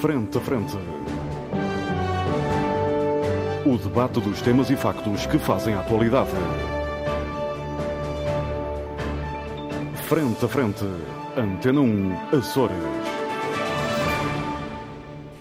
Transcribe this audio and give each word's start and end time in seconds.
Frente 0.00 0.36
a 0.36 0.40
Frente. 0.42 0.76
O 3.64 3.78
debate 3.78 4.20
dos 4.20 4.42
temas 4.42 4.68
e 4.68 4.76
factos 4.76 5.24
que 5.26 5.38
fazem 5.38 5.72
a 5.72 5.80
atualidade. 5.80 6.30
Frente 10.06 10.44
a 10.44 10.48
Frente. 10.48 10.84
Antena 11.34 11.80
1, 11.80 12.36
Açores. 12.36 12.76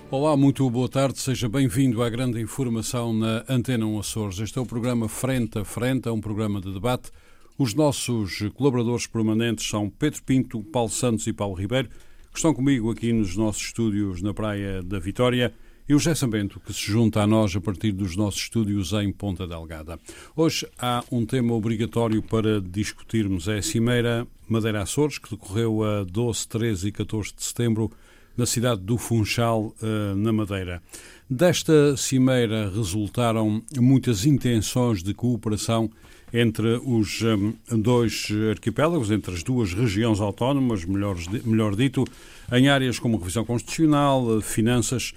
Olá, 0.10 0.38
muito 0.38 0.70
boa 0.70 0.88
tarde, 0.88 1.20
seja 1.20 1.50
bem-vindo 1.50 2.02
à 2.02 2.10
grande 2.10 2.40
informação 2.40 3.14
na 3.14 3.44
Antena 3.50 3.86
1 3.86 4.00
Açores. 4.00 4.40
Este 4.40 4.58
é 4.58 4.62
o 4.62 4.66
programa 4.66 5.10
Frente 5.10 5.60
a 5.60 5.66
Frente, 5.66 6.08
é 6.08 6.12
um 6.12 6.22
programa 6.22 6.62
de 6.62 6.74
debate. 6.74 7.12
Os 7.58 7.74
nossos 7.74 8.40
colaboradores 8.54 9.06
permanentes 9.06 9.68
são 9.68 9.90
Pedro 9.90 10.24
Pinto, 10.24 10.64
Paulo 10.64 10.90
Santos 10.90 11.28
e 11.28 11.34
Paulo 11.34 11.56
Ribeiro, 11.56 11.90
que 12.36 12.40
estão 12.40 12.54
comigo 12.54 12.92
aqui 12.92 13.14
nos 13.14 13.38
nossos 13.38 13.62
estúdios 13.62 14.22
na 14.22 14.34
Praia 14.34 14.84
da 14.84 15.00
Vitória, 15.00 15.54
e 15.88 15.96
o 15.96 16.00
José 16.00 16.14
Sambento, 16.16 16.60
que 16.60 16.74
se 16.74 16.92
junta 16.92 17.22
a 17.22 17.28
nós 17.28 17.56
a 17.56 17.62
partir 17.62 17.94
dos 17.94 18.18
nossos 18.18 18.42
estúdios 18.42 18.92
em 18.92 19.10
Ponta 19.10 19.48
Delgada. 19.48 19.98
Hoje 20.36 20.68
há 20.78 21.02
um 21.10 21.26
tema 21.26 21.54
obrigatório 21.54 22.22
para 22.22 22.60
discutirmos, 22.60 23.48
é 23.48 23.60
a 23.60 23.62
Cimeira 23.62 24.28
Madeira 24.50 24.82
Açores, 24.82 25.18
que 25.18 25.30
decorreu 25.30 25.82
a 25.82 26.04
12, 26.04 26.46
13 26.50 26.88
e 26.90 26.92
14 26.92 27.34
de 27.38 27.42
setembro 27.42 27.90
na 28.36 28.46
cidade 28.46 28.82
do 28.82 28.98
Funchal, 28.98 29.74
na 30.18 30.34
Madeira. 30.34 30.84
Desta 31.30 31.96
cimeira 31.96 32.70
resultaram 32.70 33.64
muitas 33.80 34.26
intenções 34.26 35.02
de 35.02 35.14
cooperação 35.14 35.90
entre 36.34 36.82
os 36.84 37.22
dois 37.70 38.28
arquipélagos, 38.52 39.10
entre 39.10 39.34
as 39.34 39.42
duas 39.42 39.74
regiões 39.74 40.20
autónomas, 40.20 40.84
melhor 40.84 41.76
dito, 41.78 42.04
em 42.52 42.68
áreas 42.68 43.00
como 43.00 43.18
revisão 43.18 43.46
constitucional, 43.46 44.42
finanças, 44.42 45.14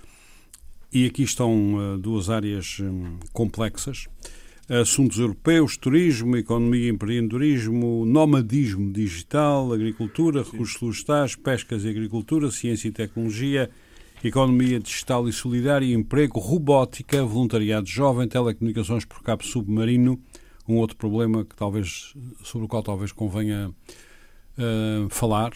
e 0.93 1.05
aqui 1.07 1.23
estão 1.23 1.99
duas 2.01 2.31
áreas 2.31 2.79
complexas. 3.33 4.07
Assuntos 4.69 5.19
europeus, 5.19 5.77
turismo, 5.77 6.37
economia 6.37 6.87
e 6.87 6.91
empreendedorismo, 6.91 8.05
nomadismo 8.05 8.93
digital, 8.93 9.73
agricultura, 9.73 10.43
recursos 10.43 10.77
florestais, 10.77 11.35
pescas 11.35 11.85
e 11.85 11.89
agricultura, 11.89 12.51
ciência 12.51 12.89
e 12.89 12.93
tecnologia, 12.93 13.71
economia 14.23 14.79
digital 14.79 15.29
e 15.29 15.33
solidária, 15.33 15.95
emprego, 15.95 16.39
robótica, 16.39 17.25
voluntariado 17.25 17.87
jovem, 17.87 18.29
telecomunicações 18.29 19.05
por 19.05 19.23
cabo 19.23 19.45
submarino, 19.45 20.21
um 20.69 20.77
outro 20.77 20.97
problema 20.97 21.45
que 21.45 21.57
talvez, 21.57 22.15
sobre 22.43 22.67
o 22.67 22.69
qual 22.69 22.83
talvez 22.83 23.11
convenha 23.11 23.71
uh, 23.71 25.09
falar, 25.09 25.53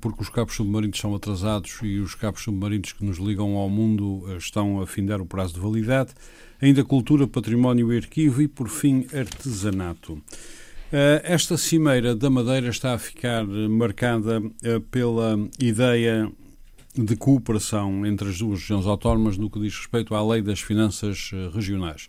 porque 0.00 0.22
os 0.22 0.28
cabos 0.28 0.54
submarinos 0.54 0.98
são 0.98 1.14
atrasados 1.14 1.78
e 1.82 1.98
os 1.98 2.14
cabos 2.14 2.42
submarinos 2.42 2.92
que 2.92 3.04
nos 3.04 3.18
ligam 3.18 3.56
ao 3.56 3.68
mundo 3.70 4.24
estão 4.36 4.80
a 4.80 4.86
findar 4.86 5.20
o 5.20 5.26
prazo 5.26 5.54
de 5.54 5.60
validade. 5.60 6.10
Ainda 6.60 6.82
cultura, 6.84 7.26
património 7.28 7.92
e 7.92 7.96
arquivo 7.96 8.42
e, 8.42 8.48
por 8.48 8.68
fim, 8.68 9.06
artesanato. 9.14 10.20
Esta 11.22 11.56
cimeira 11.56 12.16
da 12.16 12.28
Madeira 12.28 12.68
está 12.68 12.94
a 12.94 12.98
ficar 12.98 13.46
marcada 13.46 14.42
pela 14.90 15.38
ideia 15.60 16.32
de 16.96 17.14
cooperação 17.14 18.04
entre 18.04 18.30
as 18.30 18.38
duas 18.38 18.60
regiões 18.60 18.86
autónomas 18.86 19.36
no 19.36 19.48
que 19.48 19.60
diz 19.60 19.76
respeito 19.76 20.14
à 20.14 20.26
lei 20.26 20.42
das 20.42 20.60
finanças 20.60 21.30
regionais. 21.54 22.08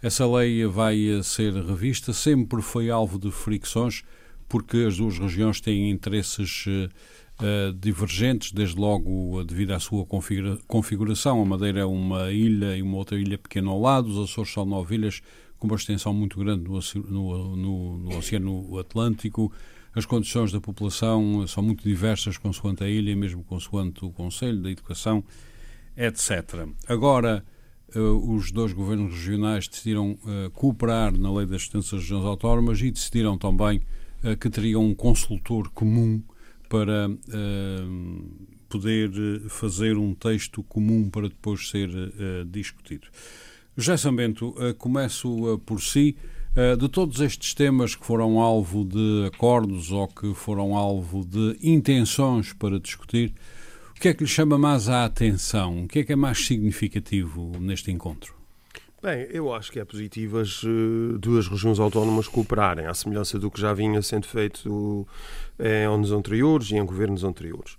Essa 0.00 0.24
lei 0.24 0.64
vai 0.66 0.98
ser 1.24 1.52
revista, 1.54 2.12
sempre 2.12 2.62
foi 2.62 2.88
alvo 2.88 3.18
de 3.18 3.32
fricções, 3.32 4.04
porque 4.48 4.78
as 4.78 4.96
duas 4.96 5.18
regiões 5.18 5.60
têm 5.60 5.90
interesses 5.90 6.64
uh, 6.66 7.72
divergentes, 7.74 8.52
desde 8.52 8.76
logo 8.76 9.44
devido 9.44 9.72
à 9.72 9.80
sua 9.80 10.04
configura 10.06 10.58
configuração. 10.66 11.42
A 11.42 11.44
Madeira 11.44 11.80
é 11.80 11.84
uma 11.84 12.32
ilha 12.32 12.76
e 12.76 12.82
uma 12.82 12.96
outra 12.96 13.18
ilha 13.18 13.38
pequena 13.38 13.70
ao 13.70 13.80
lado, 13.80 14.08
os 14.08 14.30
Açores 14.30 14.52
são 14.52 14.64
nove 14.64 14.94
ilhas 14.94 15.20
com 15.58 15.66
uma 15.66 15.76
extensão 15.76 16.14
muito 16.14 16.38
grande 16.38 16.64
no, 16.64 16.80
no, 17.10 17.56
no, 17.56 17.98
no 17.98 18.16
Oceano 18.16 18.78
Atlântico. 18.78 19.52
As 19.94 20.06
condições 20.06 20.52
da 20.52 20.60
população 20.60 21.46
são 21.46 21.62
muito 21.62 21.82
diversas 21.82 22.36
consoante 22.38 22.84
a 22.84 22.88
ilha, 22.88 23.14
mesmo 23.16 23.42
consoante 23.42 24.04
o 24.04 24.10
Conselho 24.10 24.62
da 24.62 24.70
Educação, 24.70 25.22
etc. 25.96 26.66
Agora, 26.86 27.44
Uh, 27.96 28.34
os 28.34 28.52
dois 28.52 28.74
governos 28.74 29.14
regionais 29.14 29.66
decidiram 29.66 30.18
cooperar 30.52 31.10
na 31.18 31.32
lei 31.32 31.46
das 31.46 31.62
extensas 31.62 32.02
regiões 32.02 32.22
autónomas 32.26 32.82
e 32.82 32.90
decidiram 32.90 33.38
também 33.38 33.80
uh, 34.24 34.36
que 34.36 34.50
teriam 34.50 34.84
um 34.84 34.94
consultor 34.94 35.70
comum 35.70 36.22
para 36.68 37.08
poder 38.68 39.10
fazer 39.48 39.96
um 39.96 40.12
texto 40.12 40.62
comum 40.64 41.08
para 41.08 41.30
depois 41.30 41.70
ser 41.70 41.88
discutido. 42.46 43.06
Já 43.74 43.96
Sambento, 43.96 44.54
começo 44.76 45.58
por 45.64 45.80
si. 45.80 46.14
De 46.78 46.86
todos 46.90 47.22
estes 47.22 47.54
temas 47.54 47.96
que 47.96 48.04
foram 48.04 48.38
alvo 48.38 48.84
de 48.84 49.24
acordos 49.26 49.90
ou 49.92 50.06
que 50.08 50.34
foram 50.34 50.76
alvo 50.76 51.24
de 51.24 51.56
intenções 51.62 52.52
para 52.52 52.78
discutir, 52.78 53.32
o 53.96 54.00
que 54.00 54.08
é 54.08 54.14
que 54.14 54.22
lhe 54.22 54.30
chama 54.30 54.56
mais 54.58 54.88
a 54.88 55.06
atenção? 55.06 55.84
O 55.84 55.88
que 55.88 56.00
é 56.00 56.04
que 56.04 56.12
é 56.12 56.16
mais 56.16 56.44
significativo 56.46 57.50
neste 57.58 57.90
encontro? 57.90 58.37
Bem, 59.08 59.26
eu 59.30 59.54
acho 59.54 59.72
que 59.72 59.80
é 59.80 59.86
positivo 59.86 60.38
as 60.38 60.62
uh, 60.64 61.18
duas 61.18 61.48
regiões 61.48 61.80
autónomas 61.80 62.28
cooperarem, 62.28 62.84
à 62.84 62.92
semelhança 62.92 63.38
do 63.38 63.50
que 63.50 63.58
já 63.58 63.72
vinha 63.72 64.02
sendo 64.02 64.26
feito 64.26 65.08
em 65.58 65.86
anos 65.86 66.12
anteriores 66.12 66.70
e 66.70 66.76
em 66.76 66.84
governos 66.84 67.24
anteriores. 67.24 67.78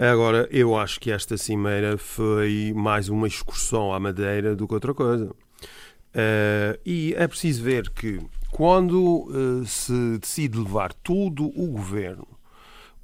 Agora, 0.00 0.48
eu 0.50 0.74
acho 0.74 0.98
que 0.98 1.10
esta 1.10 1.36
cimeira 1.36 1.98
foi 1.98 2.72
mais 2.74 3.10
uma 3.10 3.26
excursão 3.26 3.92
à 3.92 4.00
Madeira 4.00 4.56
do 4.56 4.66
que 4.66 4.72
outra 4.72 4.94
coisa. 4.94 5.26
Uh, 5.26 6.80
e 6.82 7.14
é 7.14 7.28
preciso 7.28 7.62
ver 7.62 7.90
que 7.90 8.18
quando 8.50 9.28
se 9.66 10.16
decide 10.16 10.56
levar 10.56 10.94
todo 10.94 11.44
o 11.44 11.66
governo 11.72 12.33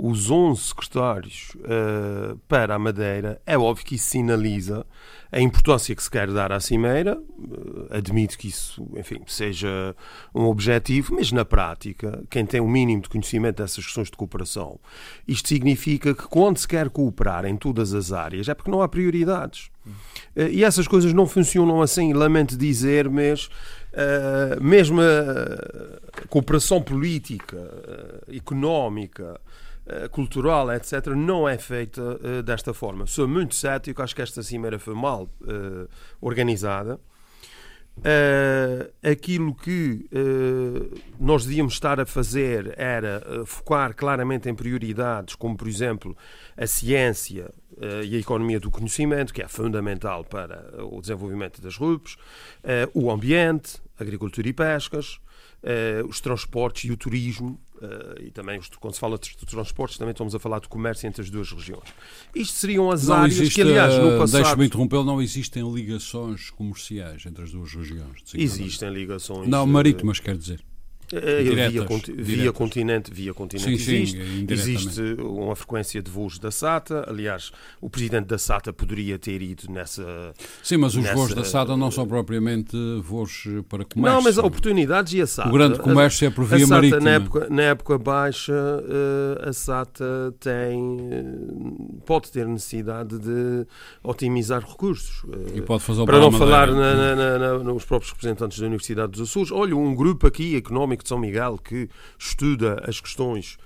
os 0.02 0.30
11 0.30 0.62
secretários 0.62 1.54
uh, 1.56 2.36
para 2.48 2.74
a 2.74 2.78
Madeira, 2.78 3.40
é 3.44 3.58
óbvio 3.58 3.84
que 3.84 3.96
isso 3.96 4.10
sinaliza 4.10 4.86
a 5.30 5.40
importância 5.40 5.94
que 5.94 6.02
se 6.02 6.10
quer 6.10 6.30
dar 6.30 6.50
à 6.52 6.58
Cimeira. 6.58 7.18
Uh, 7.18 7.86
admito 7.90 8.38
que 8.38 8.48
isso, 8.48 8.88
enfim, 8.96 9.20
seja 9.26 9.94
um 10.34 10.44
objetivo, 10.44 11.14
mas 11.14 11.30
na 11.30 11.44
prática, 11.44 12.24
quem 12.30 12.46
tem 12.46 12.60
o 12.60 12.64
um 12.64 12.70
mínimo 12.70 13.02
de 13.02 13.10
conhecimento 13.10 13.56
dessas 13.62 13.84
questões 13.84 14.10
de 14.10 14.16
cooperação, 14.16 14.80
isto 15.28 15.48
significa 15.48 16.14
que 16.14 16.26
quando 16.28 16.56
se 16.56 16.66
quer 16.66 16.88
cooperar 16.88 17.44
em 17.44 17.56
todas 17.56 17.92
as 17.92 18.10
áreas 18.10 18.48
é 18.48 18.54
porque 18.54 18.70
não 18.70 18.80
há 18.80 18.88
prioridades. 18.88 19.70
Uh, 20.34 20.48
e 20.50 20.64
essas 20.64 20.88
coisas 20.88 21.12
não 21.12 21.26
funcionam 21.26 21.82
assim, 21.82 22.14
lamento 22.14 22.56
dizer, 22.56 23.08
mas 23.10 23.50
mesmo 24.60 25.00
a 25.00 26.28
cooperação 26.28 26.80
política, 26.80 27.58
económica, 28.32 29.40
cultural, 30.10 30.72
etc., 30.72 31.08
não 31.08 31.48
é 31.48 31.58
feita 31.58 32.42
desta 32.42 32.72
forma. 32.72 33.06
Sou 33.06 33.26
muito 33.26 33.54
cético, 33.54 34.02
acho 34.02 34.14
que 34.14 34.22
esta 34.22 34.42
cimeira 34.42 34.78
foi 34.78 34.94
mal 34.94 35.28
organizada. 36.20 37.00
aquilo 39.02 39.54
que 39.54 40.08
nós 41.18 41.44
devíamos 41.44 41.74
estar 41.74 42.00
a 42.00 42.06
fazer 42.06 42.74
era 42.76 43.22
focar 43.44 43.94
claramente 43.94 44.48
em 44.48 44.54
prioridades, 44.54 45.34
como, 45.34 45.56
por 45.56 45.68
exemplo, 45.68 46.16
a 46.56 46.66
ciência, 46.66 47.50
uh, 47.80 48.04
e 48.04 48.16
a 48.16 48.18
economia 48.18 48.60
do 48.60 48.70
conhecimento, 48.70 49.32
que 49.32 49.42
é 49.42 49.48
fundamental 49.48 50.24
para 50.24 50.84
o 50.84 51.00
desenvolvimento 51.00 51.60
das 51.60 51.76
RUPs, 51.76 52.14
uh, 52.14 52.90
o 52.94 53.10
ambiente, 53.10 53.80
agricultura 53.98 54.48
e 54.48 54.52
pescas, 54.52 55.20
uh, 55.62 56.06
os 56.08 56.20
transportes 56.20 56.84
e 56.84 56.92
o 56.92 56.96
turismo, 56.96 57.60
e 58.20 58.30
também, 58.30 58.60
quando 58.78 58.92
se 58.92 59.00
fala 59.00 59.18
de 59.18 59.34
transportes, 59.46 59.96
também 59.96 60.12
estamos 60.12 60.34
a 60.34 60.38
falar 60.38 60.60
de 60.60 60.68
comércio 60.68 61.06
entre 61.06 61.22
as 61.22 61.30
duas 61.30 61.50
regiões. 61.50 61.88
Isto 62.34 62.52
seriam 62.58 62.90
as 62.90 63.06
não 63.06 63.14
áreas 63.14 63.38
existe, 63.38 63.54
que, 63.54 63.62
aliás, 63.62 63.96
no 63.96 64.18
passado... 64.18 64.42
Deixe-me 64.42 64.66
interromper, 64.66 65.02
não 65.02 65.22
existem 65.22 65.72
ligações 65.72 66.50
comerciais 66.50 67.24
entre 67.24 67.42
as 67.42 67.50
duas 67.50 67.72
regiões. 67.72 68.22
Existem 68.34 68.92
ligações... 68.92 69.48
Não, 69.48 69.66
marítimas, 69.66 70.20
quer 70.20 70.36
dizer. 70.36 70.60
Eh, 71.12 71.42
diretas, 71.42 72.02
via, 72.06 72.36
via, 72.36 72.52
continente, 72.52 73.12
via 73.12 73.34
continente 73.34 73.82
sim, 73.82 73.94
existe. 73.94 74.18
Sim, 74.18 74.46
existe 74.48 75.00
uma 75.18 75.56
frequência 75.56 76.00
de 76.00 76.08
voos 76.10 76.38
da 76.38 76.52
SATA. 76.52 77.04
Aliás, 77.08 77.50
o 77.80 77.90
presidente 77.90 78.26
da 78.26 78.38
SATA 78.38 78.72
poderia 78.72 79.18
ter 79.18 79.42
ido 79.42 79.64
nessa. 79.70 80.32
Sim, 80.62 80.76
mas 80.76 80.94
os 80.94 81.02
nessa... 81.02 81.14
voos 81.16 81.34
da 81.34 81.42
SATA 81.42 81.76
não 81.76 81.90
são 81.90 82.06
propriamente 82.06 82.76
voos 83.02 83.44
para 83.68 83.84
comércio. 83.84 84.16
Não, 84.16 84.22
mas 84.22 84.38
oportunidades 84.38 85.12
e 85.14 85.20
a 85.20 85.26
SATA. 85.26 85.48
O 85.48 85.52
grande 85.52 85.78
comércio 85.80 86.26
é 86.28 86.30
por 86.30 86.44
via 86.44 86.60
SATA, 86.60 86.74
marítima. 86.74 87.00
Na 87.00 87.10
época, 87.10 87.46
na 87.50 87.62
época 87.62 87.98
baixa, 87.98 88.52
eh, 88.52 89.48
a 89.48 89.52
SATA 89.52 90.34
tem, 90.38 90.98
eh, 91.10 91.24
pode 92.06 92.30
ter 92.30 92.46
necessidade 92.46 93.18
de 93.18 93.66
otimizar 94.02 94.64
recursos. 94.64 95.24
E 95.56 95.60
pode 95.60 95.82
fazer 95.82 96.04
para 96.04 96.20
não 96.20 96.30
falar 96.30 96.68
na, 96.68 97.16
na, 97.16 97.38
na, 97.38 97.58
nos 97.58 97.84
próprios 97.84 98.12
representantes 98.12 98.60
da 98.60 98.66
Universidade 98.66 99.10
dos 99.10 99.22
Açores. 99.22 99.50
Olha, 99.50 99.76
um 99.76 99.92
grupo 99.92 100.26
aqui 100.28 100.54
económico 100.54 100.99
de 101.02 101.08
São 101.08 101.18
Miguel 101.18 101.58
que 101.58 101.88
estuda 102.18 102.82
as 102.86 103.00
questões 103.00 103.58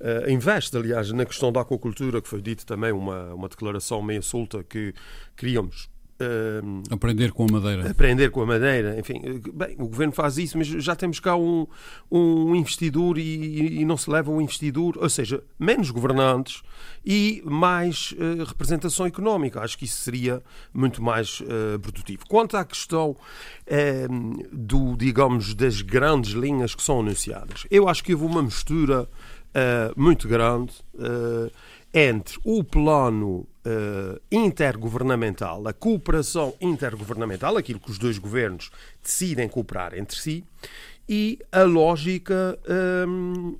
uh, 0.00 0.30
investe, 0.30 0.76
aliás, 0.76 1.10
na 1.12 1.24
questão 1.24 1.52
da 1.52 1.60
aquacultura, 1.60 2.20
que 2.20 2.28
foi 2.28 2.42
dito 2.42 2.66
também 2.66 2.92
uma, 2.92 3.32
uma 3.34 3.48
declaração 3.48 4.02
meio 4.02 4.22
solta 4.22 4.62
que 4.62 4.92
queríamos 5.36 5.88
Uh, 6.22 6.82
aprender 6.90 7.32
com 7.32 7.44
a 7.44 7.52
madeira. 7.52 7.90
Aprender 7.90 8.30
com 8.30 8.42
a 8.42 8.46
madeira, 8.46 8.98
enfim. 8.98 9.20
Bem, 9.52 9.74
o 9.78 9.88
governo 9.88 10.12
faz 10.12 10.38
isso, 10.38 10.56
mas 10.56 10.66
já 10.66 10.94
temos 10.94 11.18
cá 11.18 11.36
um, 11.36 11.66
um 12.10 12.54
investidor 12.54 13.18
e, 13.18 13.80
e, 13.80 13.84
não 13.84 13.96
se 13.96 14.10
leva 14.10 14.30
um 14.30 14.40
investidor, 14.40 14.96
ou 14.98 15.08
seja, 15.08 15.42
menos 15.58 15.90
governantes 15.90 16.62
e 17.04 17.42
mais 17.44 18.12
uh, 18.12 18.44
representação 18.44 19.06
económica. 19.06 19.60
Acho 19.60 19.76
que 19.76 19.84
isso 19.84 19.98
seria 19.98 20.42
muito 20.72 21.02
mais 21.02 21.40
uh, 21.40 21.78
produtivo. 21.80 22.24
Quanto 22.28 22.56
à 22.56 22.64
questão 22.64 23.10
uh, 23.10 24.48
do, 24.52 24.96
digamos, 24.96 25.54
das 25.54 25.82
grandes 25.82 26.32
linhas 26.32 26.74
que 26.74 26.82
são 26.82 27.00
anunciadas, 27.00 27.66
eu 27.70 27.88
acho 27.88 28.04
que 28.04 28.12
houve 28.12 28.26
uma 28.26 28.42
mistura 28.42 29.08
eh, 29.54 29.92
muito 29.96 30.26
grande 30.28 30.72
entre 31.92 32.38
o 32.44 32.64
plano 32.64 33.46
uh, 33.66 34.20
intergovernamental, 34.30 35.66
a 35.68 35.72
cooperação 35.72 36.54
intergovernamental, 36.60 37.56
aquilo 37.56 37.80
que 37.80 37.90
os 37.90 37.98
dois 37.98 38.18
governos 38.18 38.70
decidem 39.02 39.48
cooperar 39.48 39.94
entre 39.94 40.16
si, 40.16 40.44
e 41.08 41.38
a 41.50 41.62
lógica 41.62 42.58
um, 43.06 43.58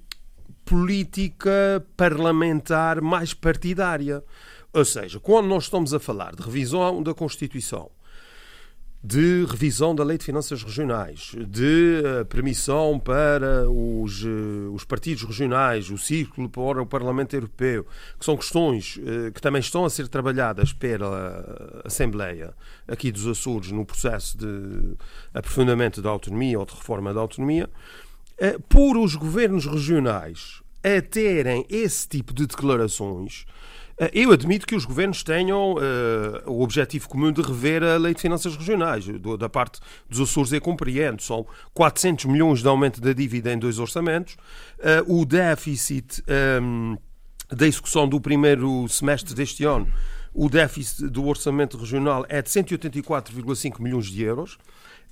política 0.64 1.84
parlamentar 1.96 3.00
mais 3.00 3.34
partidária. 3.34 4.25
Ou 4.73 4.84
seja, 4.84 5.20
quando 5.20 5.49
nós 5.49 5.64
estamos 5.64 5.93
a 5.93 6.00
falar 6.00 6.34
de 6.34 6.43
revisão 6.43 7.02
da 7.02 7.12
Constituição, 7.12 7.90
de 9.04 9.44
revisão 9.46 9.94
da 9.94 10.04
Lei 10.04 10.16
de 10.16 10.25
Finanças 10.25 10.62
Regionais, 10.62 11.32
de 11.49 12.02
uh, 12.20 12.25
permissão 12.26 13.00
para 13.00 13.69
os, 13.69 14.22
uh, 14.22 14.72
os 14.72 14.84
partidos 14.84 15.25
regionais, 15.25 15.90
o 15.90 15.99
círculo 15.99 16.49
para 16.49 16.81
o 16.81 16.87
Parlamento 16.87 17.34
Europeu, 17.34 17.84
que 18.16 18.25
são 18.25 18.37
questões 18.37 18.99
uh, 18.99 19.32
que 19.32 19.40
também 19.40 19.60
estão 19.60 19.84
a 19.84 19.90
ser 19.90 20.06
trabalhadas 20.06 20.72
pela 20.72 21.82
Assembleia 21.84 22.54
aqui 22.87 23.10
dos 23.10 23.26
Açores 23.26 23.72
no 23.72 23.84
processo 23.84 24.38
de 24.38 24.94
aprofundamento 25.34 26.00
da 26.00 26.10
autonomia 26.10 26.60
ou 26.60 26.64
de 26.64 26.72
reforma 26.72 27.12
da 27.12 27.20
autonomia, 27.20 27.69
por 28.69 28.96
os 28.96 29.14
governos 29.14 29.66
regionais 29.66 30.62
a 30.82 31.00
terem 31.00 31.64
esse 31.69 32.08
tipo 32.08 32.34
de 32.34 32.46
declarações 32.46 33.44
eh, 33.44 33.81
eu 34.12 34.32
admito 34.32 34.66
que 34.66 34.74
os 34.74 34.84
governos 34.84 35.22
tenham 35.22 35.74
uh, 35.74 36.50
o 36.50 36.62
objetivo 36.62 37.08
comum 37.08 37.30
de 37.30 37.42
rever 37.42 37.82
a 37.82 37.96
lei 37.96 38.14
de 38.14 38.20
finanças 38.20 38.56
regionais. 38.56 39.06
Do, 39.06 39.36
da 39.36 39.48
parte 39.48 39.80
dos 40.08 40.20
Açores, 40.20 40.52
eu 40.52 40.60
compreendo. 40.60 41.22
São 41.22 41.46
400 41.74 42.24
milhões 42.26 42.60
de 42.60 42.68
aumento 42.68 43.00
da 43.00 43.12
dívida 43.12 43.52
em 43.52 43.58
dois 43.58 43.78
orçamentos. 43.78 44.36
Uh, 44.78 45.20
o 45.20 45.24
déficit 45.24 46.22
um, 46.62 46.96
da 47.50 47.66
execução 47.66 48.08
do 48.08 48.20
primeiro 48.20 48.88
semestre 48.88 49.34
deste 49.34 49.64
ano, 49.64 49.86
o 50.34 50.48
déficit 50.48 51.08
do 51.08 51.26
orçamento 51.26 51.76
regional 51.76 52.24
é 52.28 52.40
de 52.40 52.48
184,5 52.48 53.80
milhões 53.80 54.06
de 54.06 54.22
euros. 54.22 54.58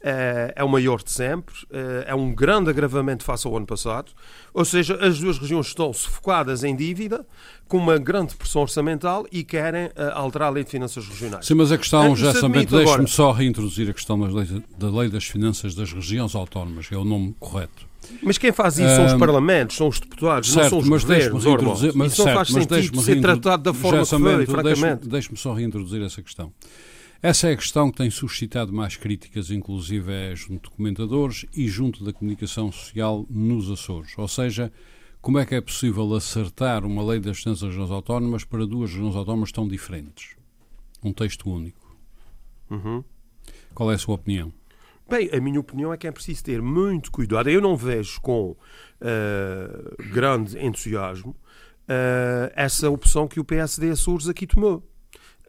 Eh, 0.02 0.54
é 0.56 0.64
o 0.64 0.68
maior 0.68 1.02
de 1.02 1.10
sempre, 1.10 1.54
eh, 1.70 2.04
é 2.06 2.14
um 2.14 2.34
grande 2.34 2.70
agravamento 2.70 3.22
face 3.22 3.46
ao 3.46 3.54
ano 3.54 3.66
passado. 3.66 4.12
Ou 4.54 4.64
seja, 4.64 4.94
as 4.94 5.20
duas 5.20 5.38
regiões 5.38 5.66
estão 5.66 5.92
sufocadas 5.92 6.64
em 6.64 6.74
dívida, 6.74 7.26
com 7.68 7.76
uma 7.76 7.98
grande 7.98 8.34
pressão 8.34 8.62
orçamental 8.62 9.26
e 9.30 9.44
querem 9.44 9.90
eh, 9.94 10.10
alterar 10.14 10.48
a 10.48 10.50
lei 10.50 10.64
de 10.64 10.70
finanças 10.70 11.06
regionais. 11.06 11.44
Sim, 11.44 11.54
mas 11.54 11.70
a 11.70 11.76
questão, 11.76 12.16
já 12.16 12.32
sabendo, 12.32 12.76
deixe-me 12.78 13.08
só 13.08 13.30
reintroduzir 13.30 13.90
a 13.90 13.92
questão 13.92 14.18
da 14.18 14.26
lei, 14.26 14.62
da 14.78 14.90
lei 14.90 15.10
das 15.10 15.24
finanças 15.24 15.74
das 15.74 15.92
regiões 15.92 16.34
autónomas, 16.34 16.88
que 16.88 16.94
é 16.94 16.98
o 16.98 17.04
nome 17.04 17.34
correto. 17.38 17.90
Mas 18.22 18.38
quem 18.38 18.52
faz 18.52 18.78
isso 18.78 18.94
são 18.96 19.04
os 19.04 19.14
parlamentos, 19.14 19.76
são 19.76 19.86
os 19.88 20.00
deputados, 20.00 20.50
certo, 20.50 20.62
não 20.62 20.70
são 20.70 20.78
os 20.78 20.88
mas 20.88 21.02
governos. 21.02 21.94
Mas, 21.94 22.12
isso 22.12 22.22
certo, 22.22 22.26
não 22.26 22.34
faz 22.34 22.48
sentido 22.48 23.02
ser 23.02 23.20
tratado 23.20 23.62
da 23.62 23.74
forma 23.74 24.02
que 24.02 24.18
foi, 24.18 24.46
francamente. 24.46 25.06
Deixe-me 25.06 25.36
só 25.36 25.52
reintroduzir 25.52 26.02
essa 26.02 26.22
questão. 26.22 26.50
Essa 27.22 27.48
é 27.48 27.52
a 27.52 27.56
questão 27.56 27.90
que 27.90 27.98
tem 27.98 28.10
suscitado 28.10 28.72
mais 28.72 28.96
críticas, 28.96 29.50
inclusive 29.50 30.10
é 30.10 30.34
junto 30.34 30.70
de 30.70 30.76
comentadores 30.76 31.44
e 31.54 31.68
junto 31.68 32.02
da 32.02 32.14
comunicação 32.14 32.72
social 32.72 33.26
nos 33.28 33.70
Açores. 33.70 34.16
Ou 34.16 34.26
seja, 34.26 34.72
como 35.20 35.38
é 35.38 35.44
que 35.44 35.54
é 35.54 35.60
possível 35.60 36.14
acertar 36.14 36.82
uma 36.82 37.04
lei 37.04 37.20
das 37.20 37.44
das 37.44 37.60
regiões 37.60 37.90
autónomas 37.90 38.42
para 38.42 38.66
duas 38.66 38.90
regiões 38.90 39.14
autónomas 39.14 39.52
tão 39.52 39.68
diferentes? 39.68 40.34
Um 41.04 41.12
texto 41.12 41.50
único. 41.50 41.94
Uhum. 42.70 43.04
Qual 43.74 43.92
é 43.92 43.96
a 43.96 43.98
sua 43.98 44.14
opinião? 44.14 44.50
Bem, 45.06 45.28
a 45.30 45.40
minha 45.42 45.60
opinião 45.60 45.92
é 45.92 45.98
que 45.98 46.06
é 46.06 46.12
preciso 46.12 46.42
ter 46.42 46.62
muito 46.62 47.10
cuidado. 47.10 47.50
Eu 47.50 47.60
não 47.60 47.76
vejo 47.76 48.18
com 48.22 48.52
uh, 48.52 48.56
grande 50.10 50.58
entusiasmo 50.58 51.32
uh, 51.32 52.50
essa 52.54 52.88
opção 52.88 53.28
que 53.28 53.38
o 53.38 53.44
PSD 53.44 53.90
Açores 53.90 54.26
aqui 54.26 54.46
tomou. 54.46 54.89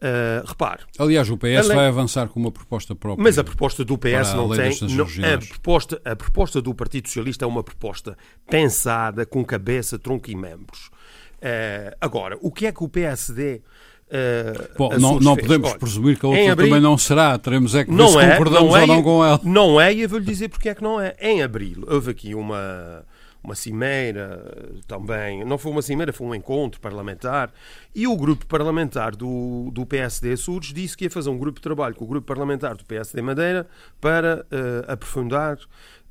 Uh, 0.02 0.44
repare. 0.44 0.80
Aliás, 0.98 1.30
o 1.30 1.38
PS 1.38 1.68
vai 1.68 1.86
avançar 1.86 2.26
com 2.26 2.40
uma 2.40 2.50
proposta 2.50 2.92
própria. 2.92 3.22
Mas 3.22 3.38
a 3.38 3.44
proposta 3.44 3.84
do 3.84 3.96
PS 3.96 4.34
não 4.34 4.48
tem. 4.48 4.76
Não, 4.96 5.04
a, 5.04 5.38
proposta, 5.38 6.02
a 6.04 6.16
proposta 6.16 6.60
do 6.60 6.74
Partido 6.74 7.06
Socialista 7.06 7.44
é 7.44 7.48
uma 7.48 7.62
proposta 7.62 8.18
pensada 8.50 9.24
com 9.24 9.44
cabeça, 9.44 10.00
tronco 10.00 10.28
e 10.28 10.34
membros. 10.34 10.90
Uh, 11.38 11.94
agora, 12.00 12.36
o 12.40 12.50
que 12.50 12.66
é 12.66 12.72
que 12.72 12.82
o 12.82 12.88
PSD. 12.88 13.62
Uh, 14.08 14.76
Bom, 14.76 14.90
não, 14.98 15.20
não 15.20 15.36
podemos 15.36 15.70
Olha, 15.70 15.78
presumir 15.78 16.18
que 16.18 16.26
a 16.26 16.28
outra 16.28 16.52
abril, 16.52 16.68
também 16.68 16.82
não 16.82 16.98
será. 16.98 17.38
Teremos 17.38 17.74
é 17.76 17.84
que 17.84 17.92
não 17.92 18.08
se 18.08 18.18
é, 18.18 18.32
concordamos 18.32 18.70
não 18.70 18.76
é, 18.76 18.80
ou 18.80 18.86
não 18.88 19.02
com 19.04 19.24
ela. 19.24 19.40
Não 19.44 19.80
é, 19.80 19.94
e 19.94 20.00
eu 20.02 20.08
vou-lhe 20.08 20.26
dizer 20.26 20.48
porque 20.48 20.68
é 20.68 20.74
que 20.74 20.82
não 20.82 21.00
é. 21.00 21.14
Em 21.20 21.42
abril 21.42 21.84
houve 21.86 22.10
aqui 22.10 22.34
uma 22.34 23.04
uma 23.42 23.54
cimeira 23.54 24.78
também, 24.86 25.44
não 25.44 25.58
foi 25.58 25.72
uma 25.72 25.82
cimeira, 25.82 26.12
foi 26.12 26.26
um 26.26 26.34
encontro 26.34 26.80
parlamentar, 26.80 27.52
e 27.94 28.06
o 28.06 28.16
grupo 28.16 28.46
parlamentar 28.46 29.16
do, 29.16 29.70
do 29.72 29.84
PSD 29.84 30.32
Açores 30.32 30.72
disse 30.72 30.96
que 30.96 31.04
ia 31.04 31.10
fazer 31.10 31.30
um 31.30 31.38
grupo 31.38 31.58
de 31.58 31.62
trabalho 31.62 31.94
com 31.94 32.04
o 32.04 32.08
grupo 32.08 32.26
parlamentar 32.26 32.76
do 32.76 32.84
PSD 32.84 33.20
Madeira 33.20 33.66
para 34.00 34.46
uh, 34.50 34.92
aprofundar 34.92 35.58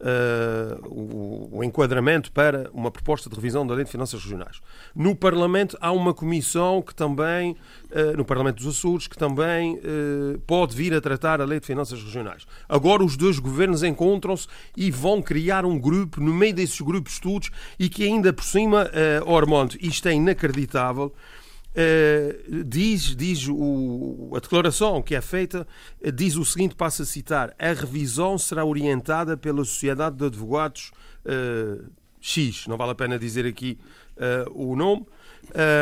uh, 0.01 0.87
o, 0.87 1.59
o, 1.59 1.63
enquadramento 1.63 2.31
para 2.31 2.69
uma 2.73 2.91
proposta 2.91 3.29
de 3.29 3.35
revisão 3.35 3.65
da 3.65 3.73
Lei 3.73 3.85
de 3.85 3.91
Finanças 3.91 4.21
Regionais. 4.21 4.61
No 4.95 5.15
Parlamento 5.15 5.77
há 5.79 5.91
uma 5.91 6.13
comissão 6.13 6.81
que 6.81 6.93
também, 6.93 7.55
uh, 7.91 8.17
no 8.17 8.25
Parlamento 8.25 8.57
dos 8.57 8.77
Açores, 8.77 9.07
que 9.07 9.17
também 9.17 9.75
uh, 9.75 10.39
pode 10.47 10.75
vir 10.75 10.93
a 10.93 11.01
tratar 11.01 11.41
a 11.41 11.45
Lei 11.45 11.59
de 11.59 11.65
Finanças 11.65 12.01
Regionais. 12.01 12.45
Agora 12.67 13.03
os 13.03 13.15
dois 13.15 13.39
governos 13.39 13.83
encontram-se 13.83 14.47
e 14.75 14.89
vão 14.91 15.21
criar 15.21 15.65
um 15.65 15.79
grupo 15.79 16.19
no 16.19 16.33
meio 16.33 16.53
desses 16.53 16.81
grupos 16.81 17.11
de 17.11 17.15
estudos 17.17 17.51
e 17.79 17.87
que 17.87 18.03
ainda 18.03 18.33
por 18.33 18.43
cima, 18.43 18.85
uh, 18.85 19.29
Ormond, 19.29 19.77
isto 19.81 20.07
é 20.07 20.13
inacreditável, 20.13 21.13
Uh, 21.71 22.65
diz, 22.65 23.15
diz 23.15 23.47
o, 23.47 24.29
a 24.35 24.39
declaração 24.41 25.01
que 25.01 25.15
é 25.15 25.21
feita, 25.21 25.65
uh, 26.05 26.11
diz 26.11 26.35
o 26.35 26.43
seguinte, 26.43 26.75
passo 26.75 27.01
a 27.01 27.05
citar, 27.05 27.55
a 27.57 27.67
revisão 27.67 28.37
será 28.37 28.65
orientada 28.65 29.37
pela 29.37 29.63
Sociedade 29.63 30.17
de 30.17 30.25
Advogados 30.25 30.91
uh, 31.25 31.89
X, 32.19 32.67
não 32.67 32.75
vale 32.75 32.91
a 32.91 32.95
pena 32.95 33.17
dizer 33.17 33.45
aqui 33.45 33.79
o 34.53 34.75
nome. 34.75 35.03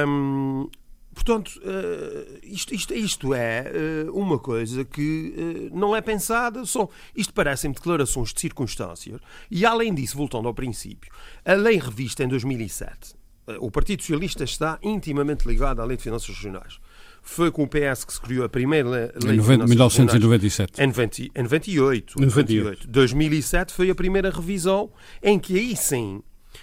Um, 0.08 0.70
portanto, 1.14 1.60
isto, 2.42 2.74
isto, 2.74 2.94
isto, 2.94 3.34
é 3.34 3.66
uma 4.14 4.40
coisa 4.40 4.86
que 4.86 5.70
não 5.74 5.94
é 5.94 6.00
pensada, 6.00 6.64
só, 6.64 6.88
isto 7.14 7.34
parecem 7.34 7.74
declarações 7.74 8.32
de 8.34 8.40
circunstâncias, 8.40 9.20
e 9.52 9.66
além 9.66 9.94
disso, 9.94 10.16
voltando 10.16 10.48
ao 10.48 10.54
princípio, 10.54 11.12
a 11.44 11.54
lei 11.56 11.78
revista 11.78 12.24
em 12.24 12.30
2007 12.30 13.19
o 13.60 13.72
Partido 13.72 14.02
Socialista 14.02 14.44
está 14.44 14.78
intimamente 14.84 15.48
ligado 15.48 15.82
à 15.82 15.86
Lei 15.86 15.98
de 15.98 16.04
Finanças 16.04 16.30
Regionais. 16.30 16.80
Foi 17.22 17.52
com 17.52 17.64
o 17.64 17.68
PS 17.68 18.06
que 18.06 18.14
se 18.14 18.22
criou 18.22 18.46
a 18.46 18.50
primeira 18.50 18.90
lei 18.90 19.36
em 19.36 19.38
de 19.38 19.44
finanças 19.44 19.70
1997. 19.70 20.82
Em, 20.82 20.88
90, 20.88 21.22
em 21.36 21.44
98, 21.44 22.22
98. 22.22 22.88
2007 22.88 23.74
foi 23.74 23.90
a 23.90 23.96
primeira 23.96 24.30
revisão 24.30 24.90
em 25.22 25.38
que 25.38 25.58
aí 25.58 25.76
sim 25.76 26.22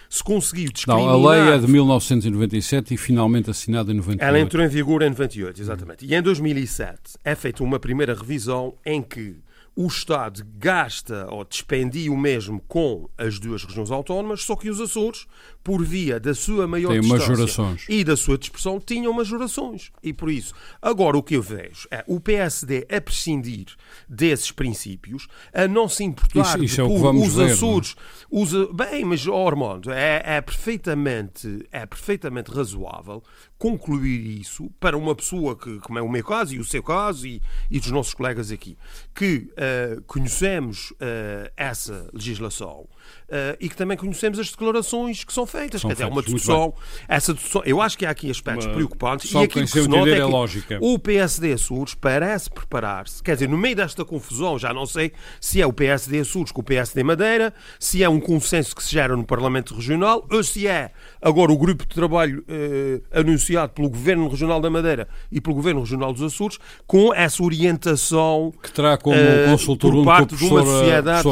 se 0.08 0.22
conseguiu 0.22 0.70
discriminar... 0.72 1.12
Não, 1.12 1.28
a 1.28 1.30
lei 1.30 1.54
é 1.54 1.58
de 1.58 1.66
1997 1.66 2.94
e 2.94 2.96
finalmente 2.96 3.50
assinada 3.50 3.92
em 3.92 3.96
98. 3.96 4.28
Ela 4.28 4.40
entrou 4.40 4.64
em 4.64 4.68
vigor 4.68 5.02
em 5.02 5.10
98, 5.10 5.60
exatamente. 5.60 6.06
E 6.06 6.14
em 6.14 6.22
2007 6.22 6.98
é 7.24 7.34
feita 7.34 7.62
uma 7.62 7.78
primeira 7.78 8.14
revisão 8.14 8.74
em 8.84 9.02
que 9.02 9.36
o 9.78 9.86
Estado 9.86 10.42
gasta 10.56 11.26
ou 11.30 11.44
despendia 11.44 12.10
o 12.10 12.16
mesmo 12.16 12.60
com 12.66 13.10
as 13.18 13.38
duas 13.38 13.62
regiões 13.62 13.90
autónomas, 13.90 14.42
só 14.42 14.56
que 14.56 14.70
os 14.70 14.80
Açores, 14.80 15.26
por 15.62 15.84
via 15.84 16.18
da 16.18 16.34
sua 16.34 16.66
maior 16.66 16.92
Tem 16.92 17.02
distância 17.02 17.76
e 17.86 18.02
da 18.02 18.16
sua 18.16 18.38
dispersão, 18.38 18.80
tinham 18.80 19.12
majorações. 19.12 19.92
E 20.02 20.14
por 20.14 20.30
isso, 20.30 20.54
agora 20.80 21.18
o 21.18 21.22
que 21.22 21.34
eu 21.34 21.42
vejo 21.42 21.86
é 21.90 22.02
o 22.06 22.18
PSD 22.18 22.86
a 22.90 22.98
prescindir 23.02 23.66
desses 24.08 24.50
princípios, 24.50 25.28
a 25.52 25.68
não 25.68 25.90
se 25.90 26.04
importar 26.04 26.56
isso, 26.56 26.64
isso 26.64 26.80
é 26.80 26.86
por 26.86 27.14
os 27.14 27.34
ver, 27.34 27.52
Açores. 27.52 27.96
Os, 28.30 28.52
bem, 28.72 29.04
mas, 29.04 29.26
oh, 29.26 29.46
Armando, 29.46 29.92
é, 29.92 30.22
é, 30.24 30.40
perfeitamente, 30.40 31.68
é 31.70 31.84
perfeitamente 31.84 32.50
razoável 32.50 33.22
concluir 33.58 34.40
isso 34.40 34.70
para 34.78 34.96
uma 34.96 35.14
pessoa 35.14 35.56
que, 35.56 35.78
como 35.80 35.98
é 35.98 36.02
o 36.02 36.08
meu 36.08 36.24
caso 36.24 36.54
e 36.54 36.58
o 36.58 36.64
seu 36.64 36.82
caso 36.82 37.26
e, 37.26 37.42
e 37.70 37.78
dos 37.78 37.90
nossos 37.90 38.14
colegas 38.14 38.50
aqui, 38.50 38.76
que 39.14 39.50
uh, 39.66 40.02
conhecemos 40.02 40.90
uh, 40.92 41.50
essa 41.56 42.08
legislação 42.12 42.80
uh, 43.28 43.56
e 43.60 43.68
que 43.68 43.76
também 43.76 43.96
conhecemos 43.96 44.38
as 44.38 44.50
declarações 44.50 45.24
que 45.24 45.32
são 45.32 45.46
feitas. 45.46 45.80
São 45.80 45.88
Quer 45.88 45.94
dizer, 45.94 46.06
uma 46.06 46.22
discussão, 46.22 46.74
essa 47.08 47.34
discussão, 47.34 47.62
eu 47.64 47.80
acho 47.80 47.98
que 47.98 48.06
há 48.06 48.10
aqui 48.10 48.30
aspectos 48.30 48.66
uma, 48.66 48.74
preocupantes 48.74 49.30
e 49.30 49.38
aquilo 49.38 49.64
que 49.64 49.70
se 49.70 49.88
nota 49.88 50.10
é 50.10 50.16
que 50.16 50.20
lógica. 50.22 50.78
o 50.80 50.98
PSD 50.98 51.52
Açores 51.52 51.94
parece 51.94 52.50
preparar-se, 52.50 53.22
quer 53.22 53.34
dizer, 53.34 53.48
no 53.48 53.58
meio 53.58 53.76
desta 53.76 54.04
confusão, 54.04 54.58
já 54.58 54.72
não 54.72 54.86
sei 54.86 55.12
se 55.40 55.60
é 55.60 55.66
o 55.66 55.72
PSD 55.72 56.20
Açores 56.20 56.52
com 56.52 56.60
o 56.60 56.64
PSD 56.64 57.02
Madeira, 57.02 57.52
se 57.78 58.02
é 58.02 58.08
um 58.08 58.20
consenso 58.20 58.74
que 58.74 58.82
se 58.82 58.92
gera 58.92 59.16
no 59.16 59.24
Parlamento 59.24 59.74
Regional 59.74 60.26
ou 60.30 60.42
se 60.42 60.66
é 60.66 60.92
agora 61.26 61.52
o 61.52 61.58
grupo 61.58 61.84
de 61.84 61.92
trabalho 61.92 62.44
eh, 62.46 63.00
anunciado 63.12 63.72
pelo 63.72 63.90
Governo 63.90 64.28
Regional 64.28 64.60
da 64.60 64.70
Madeira 64.70 65.08
e 65.30 65.40
pelo 65.40 65.56
Governo 65.56 65.80
Regional 65.80 66.12
dos 66.12 66.22
Açores 66.22 66.58
com 66.86 67.12
essa 67.12 67.42
orientação 67.42 68.54
que 68.62 68.72
terá 68.72 68.96
como 68.96 69.16
uh, 69.16 69.50
consultor 69.50 69.92
por 69.92 70.04
parte 70.04 70.36
de 70.36 70.44
uma 70.44 70.64
sociedade, 70.64 71.22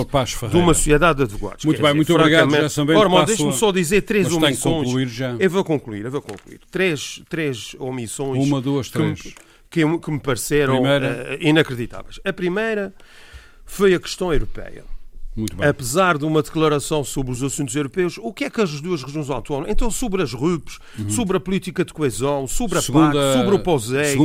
de 0.50 0.56
uma 0.56 0.74
sociedade 0.74 1.18
de 1.18 1.22
advogados. 1.22 1.64
Muito 1.64 1.80
bem, 1.80 1.86
dizer, 1.86 1.96
muito 1.96 2.14
obrigado, 2.14 2.50
José. 2.50 2.82
Ora, 2.96 3.24
deixe-me 3.24 3.52
só 3.52 3.70
dizer 3.70 4.02
três 4.02 4.32
omissões. 4.32 4.88
Eu 5.38 5.50
vou 5.50 5.62
concluir, 5.62 6.04
eu 6.04 6.10
vou 6.10 6.22
concluir. 6.22 6.60
Três, 6.72 7.22
três 7.28 7.76
omissões. 7.78 8.44
Uma, 8.44 8.60
duas, 8.60 8.90
três. 8.90 9.20
Que, 9.20 9.34
que, 9.70 9.98
que 9.98 10.10
me 10.10 10.18
pareceram 10.18 10.82
uh, 10.82 10.86
inacreditáveis. 11.38 12.18
A 12.24 12.32
primeira 12.32 12.92
foi 13.64 13.94
a 13.94 14.00
questão 14.00 14.32
europeia. 14.32 14.84
Apesar 15.60 16.16
de 16.16 16.24
uma 16.24 16.42
declaração 16.42 17.02
sobre 17.02 17.32
os 17.32 17.42
assuntos 17.42 17.74
europeus, 17.74 18.18
o 18.22 18.32
que 18.32 18.44
é 18.44 18.50
que 18.50 18.60
as 18.60 18.80
duas 18.80 19.02
regiões 19.02 19.28
autónomas. 19.28 19.70
Então, 19.70 19.90
sobre 19.90 20.22
as 20.22 20.32
RUPs, 20.32 20.78
uhum. 20.98 21.10
sobre 21.10 21.36
a 21.36 21.40
política 21.40 21.84
de 21.84 21.92
coesão, 21.92 22.46
sobre 22.46 22.78
a 22.78 22.82
segunda, 22.82 23.12
PAC, 23.12 23.38
sobre 23.38 23.54
o 23.56 23.58
POSEI, 23.58 24.16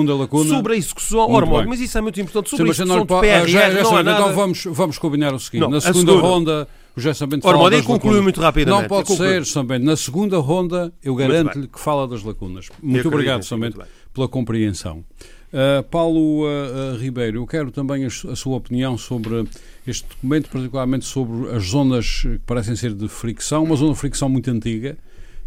sobre 0.47 0.73
a 0.73 0.77
execução. 0.77 1.31
Ora, 1.31 1.65
mas 1.65 1.79
isso 1.79 1.97
é 1.97 2.01
muito 2.01 2.21
importante. 2.21 2.49
Sobre 2.49 2.73
Sim, 2.73 2.83
a 2.83 2.85
execução 2.85 3.05
PRR, 3.05 3.47
já, 3.47 3.71
já, 3.71 3.83
não 3.83 3.97
é 3.97 4.03
nada... 4.03 4.21
Então 4.21 4.35
vamos, 4.35 4.63
vamos 4.65 4.97
combinar 4.99 5.33
o 5.33 5.39
seguinte. 5.39 5.61
Não, 5.61 5.69
na 5.69 5.81
segunda, 5.81 6.11
segunda 6.11 6.27
ronda, 6.27 6.67
o 6.95 7.01
José 7.01 7.13
Sambento 7.13 7.47
Ora, 7.47 7.57
fala 7.57 7.71
das 7.71 7.85
concluiu 7.85 8.21
muito 8.21 8.39
rapidamente. 8.39 8.81
Não 8.81 8.87
pode 8.87 9.15
ser, 9.15 9.45
Sambento. 9.45 9.85
Na 9.85 9.95
segunda 9.95 10.37
ronda, 10.37 10.93
eu 11.03 11.15
garanto-lhe 11.15 11.67
que 11.67 11.79
fala 11.79 12.07
das 12.07 12.23
lacunas. 12.23 12.67
Muito 12.81 13.07
eu 13.07 13.11
obrigado, 13.11 13.43
Sambento, 13.43 13.81
pela 14.13 14.27
compreensão. 14.27 15.03
Uh, 15.51 15.81
Paulo 15.89 16.43
uh, 16.43 16.93
uh, 16.93 16.97
Ribeiro, 16.97 17.39
eu 17.39 17.47
quero 17.47 17.71
também 17.71 18.03
a, 18.03 18.07
a, 18.07 18.35
sua 18.35 18.55
opinião 18.55 18.95
sobre 18.99 19.47
este 19.85 20.07
documento, 20.07 20.47
particularmente 20.47 21.05
sobre 21.05 21.49
as 21.55 21.63
zonas 21.63 22.21
que 22.21 22.37
parecem 22.45 22.75
ser 22.75 22.93
de 22.93 23.07
fricção, 23.07 23.63
uma 23.63 23.75
zona 23.75 23.93
de 23.93 23.99
fricção 23.99 24.29
muito 24.29 24.49
antiga, 24.51 24.95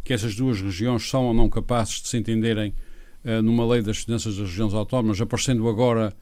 que 0.03 0.13
essas 0.13 0.35
duas 0.35 0.61
regiões 0.61 1.09
são 1.09 1.27
ou 1.27 1.35
não 1.35 1.49
capazes 1.49 2.03
de 2.03 2.09
se 2.09 2.17
entenderem 2.17 2.75
numa 3.45 3.65
lei 3.65 3.81
das 3.81 3.99
finanças 3.99 4.37
das 4.37 4.49
regiões 4.49 4.75
autónomas, 4.75 5.21
aparecendo 5.21 5.69
agora 5.69 6.13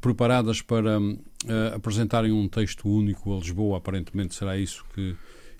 preparadas 0.00 0.60
para 0.60 0.98
apresentarem 1.72 2.32
um 2.32 2.48
texto 2.48 2.88
único 2.88 3.32
a 3.32 3.38
Lisboa. 3.38 3.78
Aparentemente 3.78 4.34
será 4.34 4.58
isso 4.58 4.84
que 4.92 5.14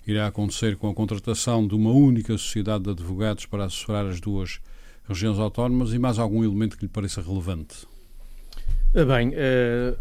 irá 0.05 0.27
acontecer 0.27 0.75
com 0.75 0.89
a 0.89 0.93
contratação 0.93 1.65
de 1.65 1.73
uma 1.73 1.91
única 1.91 2.37
sociedade 2.37 2.83
de 2.83 2.89
advogados 2.89 3.45
para 3.45 3.63
assessorar 3.63 4.05
as 4.07 4.19
duas 4.19 4.49
regiões 4.49 4.69
autónomas 5.39 5.93
e 5.93 5.99
mais 5.99 6.19
algum 6.19 6.43
elemento 6.43 6.77
que 6.77 6.85
lhe 6.85 6.91
pareça 6.91 7.21
relevante? 7.21 7.87
Ah, 8.95 9.05
bem, 9.05 9.29
uh, 9.29 9.97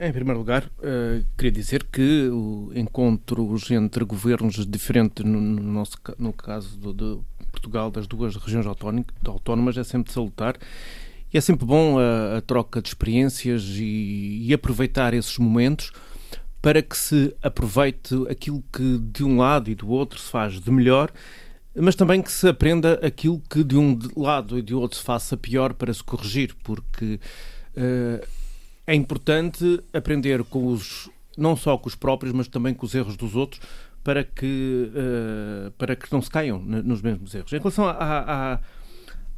em 0.00 0.12
primeiro 0.12 0.38
lugar, 0.38 0.64
uh, 0.64 1.24
queria 1.36 1.52
dizer 1.52 1.84
que 1.84 2.28
encontros 2.74 3.70
entre 3.70 4.04
governos 4.04 4.66
diferentes, 4.66 5.24
no, 5.24 5.40
no, 5.40 5.62
nosso, 5.62 5.96
no 6.18 6.32
caso 6.32 6.76
de 6.92 7.18
Portugal, 7.50 7.90
das 7.90 8.06
duas 8.06 8.36
regiões 8.36 8.66
autónomas, 8.66 9.76
é 9.76 9.84
sempre 9.84 10.08
de 10.08 10.14
salutar. 10.14 10.56
E 11.32 11.38
é 11.38 11.40
sempre 11.40 11.64
bom 11.64 11.98
a, 11.98 12.38
a 12.38 12.40
troca 12.42 12.82
de 12.82 12.88
experiências 12.88 13.64
e, 13.78 14.46
e 14.46 14.52
aproveitar 14.52 15.14
esses 15.14 15.38
momentos 15.38 15.90
para 16.60 16.80
que 16.80 16.96
se 16.96 17.34
aproveite 17.42 18.14
aquilo 18.30 18.62
que 18.72 18.98
de 18.98 19.24
um 19.24 19.38
lado 19.38 19.70
e 19.70 19.74
do 19.74 19.88
outro 19.88 20.18
se 20.18 20.30
faz 20.30 20.60
de 20.60 20.70
melhor 20.70 21.10
mas 21.74 21.94
também 21.94 22.20
que 22.20 22.30
se 22.30 22.48
aprenda 22.48 22.94
aquilo 23.04 23.40
que 23.48 23.64
de 23.64 23.76
um 23.76 23.98
lado 24.16 24.58
e 24.58 24.62
de 24.62 24.74
outro 24.74 24.98
se 24.98 25.04
faça 25.04 25.36
pior 25.36 25.74
para 25.74 25.92
se 25.92 26.02
corrigir, 26.02 26.54
porque 26.62 27.18
uh, 27.76 28.26
é 28.86 28.94
importante 28.94 29.80
aprender 29.92 30.44
com 30.44 30.66
os 30.66 31.10
não 31.36 31.56
só 31.56 31.76
com 31.78 31.88
os 31.88 31.94
próprios, 31.94 32.34
mas 32.34 32.48
também 32.48 32.74
com 32.74 32.84
os 32.84 32.94
erros 32.94 33.16
dos 33.16 33.34
outros, 33.34 33.60
para 34.04 34.24
que, 34.24 34.90
uh, 34.90 35.70
para 35.72 35.94
que 35.94 36.12
não 36.12 36.20
se 36.20 36.30
caiam 36.30 36.58
nos 36.58 37.00
mesmos 37.02 37.34
erros. 37.34 37.52
Em 37.52 37.58
relação 37.58 37.86
à, 37.86 37.92
à, 37.92 38.60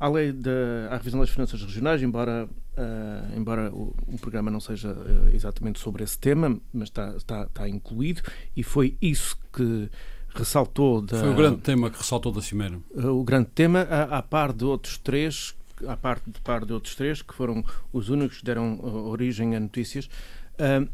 à 0.00 0.08
lei 0.08 0.32
da 0.32 0.50
à 0.90 0.96
revisão 0.96 1.20
das 1.20 1.30
finanças 1.30 1.62
regionais, 1.62 2.02
embora, 2.02 2.46
uh, 2.46 3.38
embora 3.38 3.70
o, 3.70 3.94
o, 4.06 4.18
programa 4.18 4.50
não 4.50 4.60
seja 4.60 4.92
uh, 4.92 5.34
exatamente 5.34 5.78
sobre 5.78 6.02
esse 6.02 6.18
tema, 6.18 6.58
mas 6.72 6.88
está, 6.88 7.14
está, 7.16 7.42
está 7.44 7.68
incluído, 7.68 8.22
e 8.56 8.62
foi 8.62 8.96
isso 9.00 9.36
que 9.52 9.90
ressaltou 10.38 11.00
da, 11.00 11.20
Foi 11.20 11.30
o 11.30 11.34
grande 11.34 11.58
tema 11.58 11.90
que 11.90 11.98
ressaltou 11.98 12.32
da 12.32 12.42
Cimeira. 12.42 12.78
O 12.94 13.22
grande 13.24 13.48
tema, 13.54 13.80
a, 13.82 14.18
a 14.18 14.22
par 14.22 14.52
de 14.52 14.64
outros 14.64 14.98
três, 14.98 15.54
a 15.86 15.96
parte 15.96 16.30
de 16.30 16.40
par 16.40 16.64
de 16.64 16.72
outros 16.72 16.94
três, 16.94 17.22
que 17.22 17.34
foram 17.34 17.64
os 17.92 18.08
únicos 18.08 18.38
que 18.38 18.44
deram 18.44 18.74
uh, 18.76 19.08
origem 19.08 19.54
a 19.56 19.60
notícias, 19.60 20.06
uh, 20.06 20.88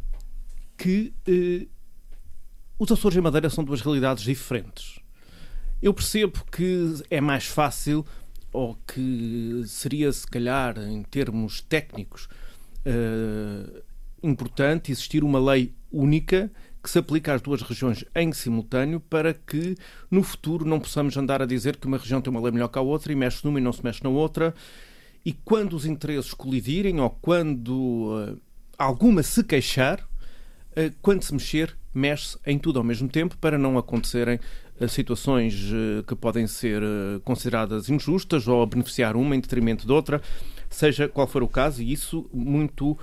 que 0.76 1.12
uh, 1.28 1.68
os 2.78 2.90
Açores 2.90 3.16
e 3.16 3.20
Madeira 3.20 3.50
são 3.50 3.62
duas 3.64 3.80
realidades 3.80 4.24
diferentes. 4.24 5.00
Eu 5.82 5.94
percebo 5.94 6.44
que 6.50 6.94
é 7.10 7.20
mais 7.20 7.46
fácil, 7.46 8.04
ou 8.52 8.76
que 8.86 9.62
seria, 9.66 10.12
se 10.12 10.26
calhar, 10.26 10.78
em 10.78 11.02
termos 11.02 11.60
técnicos, 11.60 12.28
uh, 12.86 13.82
importante 14.22 14.92
existir 14.92 15.24
uma 15.24 15.38
lei 15.38 15.74
única 15.90 16.50
que 16.82 16.88
se 16.88 16.98
aplica 16.98 17.34
às 17.34 17.42
duas 17.42 17.62
regiões 17.62 18.04
em 18.14 18.32
simultâneo 18.32 19.00
para 19.00 19.34
que 19.34 19.76
no 20.10 20.22
futuro 20.22 20.64
não 20.64 20.80
possamos 20.80 21.16
andar 21.16 21.42
a 21.42 21.46
dizer 21.46 21.76
que 21.76 21.86
uma 21.86 21.98
região 21.98 22.20
tem 22.20 22.30
uma 22.30 22.40
lei 22.40 22.52
melhor 22.52 22.68
que 22.68 22.78
a 22.78 22.82
outra 22.82 23.12
e 23.12 23.16
mexe 23.16 23.44
numa 23.44 23.58
e 23.58 23.62
não 23.62 23.72
se 23.72 23.84
mexe 23.84 24.02
na 24.02 24.10
outra. 24.10 24.54
E 25.24 25.32
quando 25.32 25.74
os 25.74 25.84
interesses 25.84 26.32
colidirem 26.32 27.00
ou 27.00 27.10
quando 27.10 27.74
uh, 27.74 28.40
alguma 28.78 29.22
se 29.22 29.44
queixar, 29.44 30.00
uh, 30.00 30.92
quando 31.02 31.22
se 31.22 31.32
mexer, 31.34 31.76
mexe-se 31.92 32.38
em 32.46 32.58
tudo 32.58 32.78
ao 32.78 32.84
mesmo 32.84 33.08
tempo 33.08 33.36
para 33.36 33.58
não 33.58 33.76
acontecerem 33.76 34.40
uh, 34.80 34.88
situações 34.88 35.70
que 36.06 36.14
podem 36.14 36.46
ser 36.46 36.82
consideradas 37.22 37.90
injustas 37.90 38.48
ou 38.48 38.66
beneficiar 38.66 39.14
uma 39.14 39.36
em 39.36 39.40
detrimento 39.40 39.86
de 39.86 39.92
outra, 39.92 40.22
seja 40.70 41.06
qual 41.06 41.26
for 41.26 41.42
o 41.42 41.48
caso, 41.48 41.82
e 41.82 41.92
isso 41.92 42.30
muito 42.32 42.96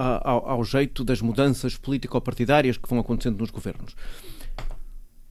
ao, 0.00 0.48
ao 0.48 0.64
jeito 0.64 1.04
das 1.04 1.20
mudanças 1.20 1.76
político-partidárias 1.76 2.76
que 2.76 2.88
vão 2.88 2.98
acontecendo 2.98 3.38
nos 3.38 3.50
governos. 3.50 3.94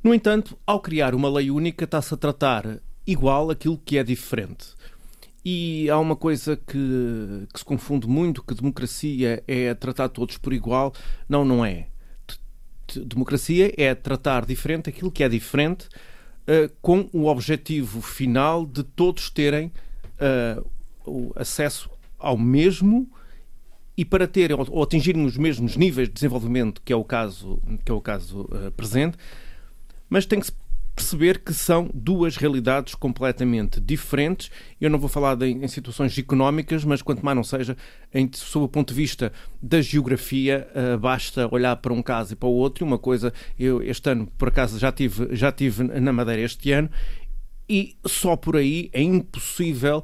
No 0.03 0.13
entanto, 0.13 0.57
ao 0.65 0.79
criar 0.79 1.13
uma 1.13 1.29
lei 1.29 1.51
única, 1.51 1.85
está-se 1.85 2.13
a 2.13 2.17
tratar 2.17 2.79
igual 3.05 3.49
aquilo 3.49 3.77
que 3.77 3.97
é 3.97 4.03
diferente. 4.03 4.67
E 5.43 5.89
há 5.89 5.97
uma 5.97 6.15
coisa 6.15 6.55
que, 6.55 7.47
que 7.51 7.59
se 7.59 7.65
confunde 7.65 8.07
muito, 8.07 8.43
que 8.43 8.53
democracia 8.53 9.43
é 9.47 9.73
tratar 9.73 10.09
todos 10.09 10.37
por 10.37 10.53
igual. 10.53 10.93
Não, 11.27 11.43
não 11.43 11.65
é. 11.65 11.87
Democracia 13.05 13.73
é 13.77 13.93
tratar 13.95 14.45
diferente 14.45 14.89
aquilo 14.89 15.11
que 15.11 15.23
é 15.23 15.29
diferente, 15.29 15.87
uh, 15.87 16.71
com 16.81 17.09
o 17.13 17.25
objetivo 17.25 18.01
final 18.01 18.65
de 18.65 18.83
todos 18.83 19.29
terem 19.29 19.71
uh, 21.05 21.33
acesso 21.35 21.89
ao 22.17 22.37
mesmo 22.37 23.09
e 23.99 24.05
para 24.05 24.25
ter 24.25 24.53
ou 24.53 24.81
atingirem 24.81 25.25
os 25.25 25.35
mesmos 25.35 25.75
níveis 25.75 26.07
de 26.07 26.13
desenvolvimento 26.13 26.81
que 26.85 26.93
é 26.93 26.95
o 26.95 27.03
caso, 27.03 27.61
que 27.83 27.91
é 27.91 27.93
o 27.93 27.99
caso 27.99 28.43
uh, 28.43 28.71
presente, 28.71 29.17
mas 30.09 30.25
tem 30.25 30.39
que 30.39 30.45
se 30.45 30.53
perceber 30.95 31.39
que 31.39 31.53
são 31.53 31.89
duas 31.93 32.37
realidades 32.37 32.95
completamente 32.95 33.77
diferentes. 33.81 34.49
Eu 34.79 34.89
não 34.89 34.97
vou 34.97 35.09
falar 35.09 35.35
de, 35.35 35.47
em 35.47 35.67
situações 35.67 36.17
económicas, 36.17 36.85
mas 36.85 37.01
quanto 37.01 37.25
mais 37.25 37.35
não 37.35 37.43
seja, 37.43 37.75
em, 38.13 38.29
sob 38.33 38.67
o 38.67 38.69
ponto 38.69 38.93
de 38.93 38.95
vista 38.95 39.33
da 39.61 39.81
geografia, 39.81 40.65
uh, 40.73 40.97
basta 40.97 41.53
olhar 41.53 41.75
para 41.75 41.91
um 41.91 42.01
caso 42.01 42.31
e 42.31 42.35
para 42.37 42.47
o 42.47 42.53
outro. 42.53 42.85
Uma 42.85 42.97
coisa, 42.97 43.33
eu 43.59 43.83
este 43.83 44.09
ano, 44.09 44.27
por 44.37 44.47
acaso, 44.47 44.79
já 44.79 44.93
tive, 44.93 45.35
já 45.35 45.51
tive 45.51 45.83
na 45.83 46.13
Madeira 46.13 46.41
este 46.41 46.71
ano, 46.71 46.89
e 47.67 47.97
só 48.05 48.37
por 48.37 48.55
aí 48.55 48.89
é 48.93 49.01
impossível 49.01 50.01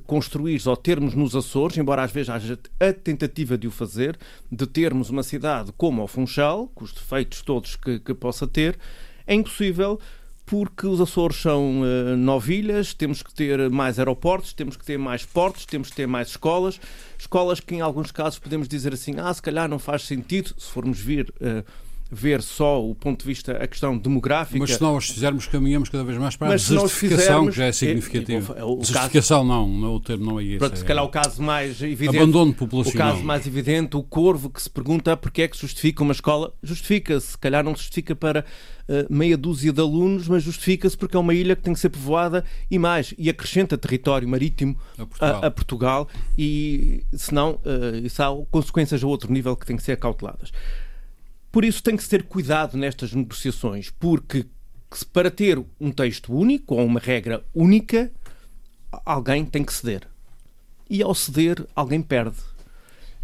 construir 0.00 0.60
ou 0.66 0.76
termos 0.76 1.14
nos 1.14 1.34
Açores, 1.34 1.76
embora 1.76 2.02
às 2.02 2.12
vezes 2.12 2.30
haja 2.30 2.58
a 2.80 2.92
tentativa 2.92 3.56
de 3.56 3.66
o 3.66 3.70
fazer, 3.70 4.18
de 4.50 4.66
termos 4.66 5.10
uma 5.10 5.22
cidade 5.22 5.72
como 5.76 6.02
o 6.02 6.06
Funchal, 6.06 6.68
com 6.74 6.84
os 6.84 6.92
defeitos 6.92 7.42
todos 7.42 7.76
que, 7.76 7.98
que 7.98 8.14
possa 8.14 8.46
ter, 8.46 8.78
é 9.26 9.34
impossível 9.34 9.98
porque 10.46 10.86
os 10.86 11.00
Açores 11.00 11.36
são 11.38 11.80
uh, 11.80 12.16
novilhas, 12.16 12.92
temos 12.92 13.22
que 13.22 13.32
ter 13.32 13.70
mais 13.70 13.98
aeroportos, 13.98 14.52
temos 14.52 14.76
que 14.76 14.84
ter 14.84 14.98
mais 14.98 15.24
portos, 15.24 15.64
temos 15.64 15.88
que 15.88 15.96
ter 15.96 16.06
mais 16.06 16.28
escolas, 16.28 16.78
escolas 17.18 17.60
que 17.60 17.74
em 17.74 17.80
alguns 17.80 18.10
casos 18.10 18.38
podemos 18.38 18.68
dizer 18.68 18.92
assim, 18.92 19.14
ah, 19.18 19.32
se 19.32 19.40
calhar 19.40 19.68
não 19.68 19.78
faz 19.78 20.02
sentido, 20.02 20.54
se 20.58 20.70
formos 20.70 21.00
vir 21.00 21.32
uh, 21.40 21.64
ver 22.14 22.42
só 22.42 22.82
o 22.82 22.94
ponto 22.94 23.20
de 23.20 23.26
vista, 23.26 23.52
a 23.52 23.66
questão 23.66 23.98
demográfica. 23.98 24.58
Mas 24.58 24.72
se 24.72 24.80
nós 24.80 25.06
fizermos, 25.06 25.46
caminhamos 25.46 25.88
cada 25.88 26.04
vez 26.04 26.16
mais 26.16 26.36
para 26.36 26.48
a 26.48 26.56
desertificação, 26.56 27.46
que 27.46 27.52
já 27.52 27.64
é 27.66 27.72
significativa. 27.72 28.56
É, 28.56 28.76
desertificação 28.78 29.44
não, 29.44 29.68
não, 29.68 29.94
o 29.94 30.00
termo 30.00 30.24
não 30.24 30.40
é 30.40 30.44
isso. 30.44 30.58
Pronto, 30.58 30.74
é... 30.74 30.76
se 30.76 30.84
calhar 30.84 31.04
o 31.04 31.08
caso 31.08 31.42
mais 31.42 31.82
evidente. 31.82 32.16
Abandono 32.16 32.54
populacional. 32.54 33.08
O 33.08 33.12
caso 33.12 33.24
mais 33.24 33.46
evidente, 33.46 33.96
o 33.96 34.02
corvo 34.02 34.48
que 34.48 34.62
se 34.62 34.70
pergunta 34.70 35.16
porque 35.16 35.42
é 35.42 35.48
que 35.48 35.58
justifica 35.58 36.02
uma 36.02 36.12
escola. 36.12 36.52
Justifica-se, 36.62 37.32
se 37.32 37.38
calhar 37.38 37.64
não 37.64 37.74
se 37.74 37.82
justifica 37.82 38.14
para 38.14 38.44
uh, 38.88 39.12
meia 39.12 39.36
dúzia 39.36 39.72
de 39.72 39.80
alunos, 39.80 40.28
mas 40.28 40.42
justifica-se 40.42 40.96
porque 40.96 41.16
é 41.16 41.20
uma 41.20 41.34
ilha 41.34 41.56
que 41.56 41.62
tem 41.62 41.74
que 41.74 41.80
ser 41.80 41.90
povoada 41.90 42.44
e 42.70 42.78
mais, 42.78 43.14
e 43.18 43.28
acrescenta 43.28 43.76
território 43.76 44.28
marítimo 44.28 44.76
a 44.98 45.06
Portugal, 45.06 45.42
a, 45.42 45.46
a 45.46 45.50
Portugal 45.50 46.08
e 46.38 47.04
senão 47.12 47.60
uh, 47.64 47.96
isso 48.04 48.22
há 48.22 48.28
consequências 48.50 49.02
a 49.02 49.06
outro 49.06 49.32
nível 49.32 49.56
que 49.56 49.66
têm 49.66 49.76
que 49.76 49.82
ser 49.82 49.96
cauteladas. 49.96 50.52
Por 51.54 51.64
isso 51.64 51.80
tem 51.84 51.96
que 51.96 52.08
ter 52.08 52.24
cuidado 52.24 52.76
nestas 52.76 53.12
negociações, 53.12 53.88
porque 53.88 54.44
para 55.12 55.30
ter 55.30 55.64
um 55.80 55.92
texto 55.92 56.34
único 56.34 56.74
ou 56.74 56.84
uma 56.84 56.98
regra 56.98 57.44
única, 57.54 58.10
alguém 59.04 59.44
tem 59.44 59.62
que 59.62 59.72
ceder. 59.72 60.02
E 60.90 61.00
ao 61.00 61.14
ceder, 61.14 61.64
alguém 61.72 62.02
perde. 62.02 62.38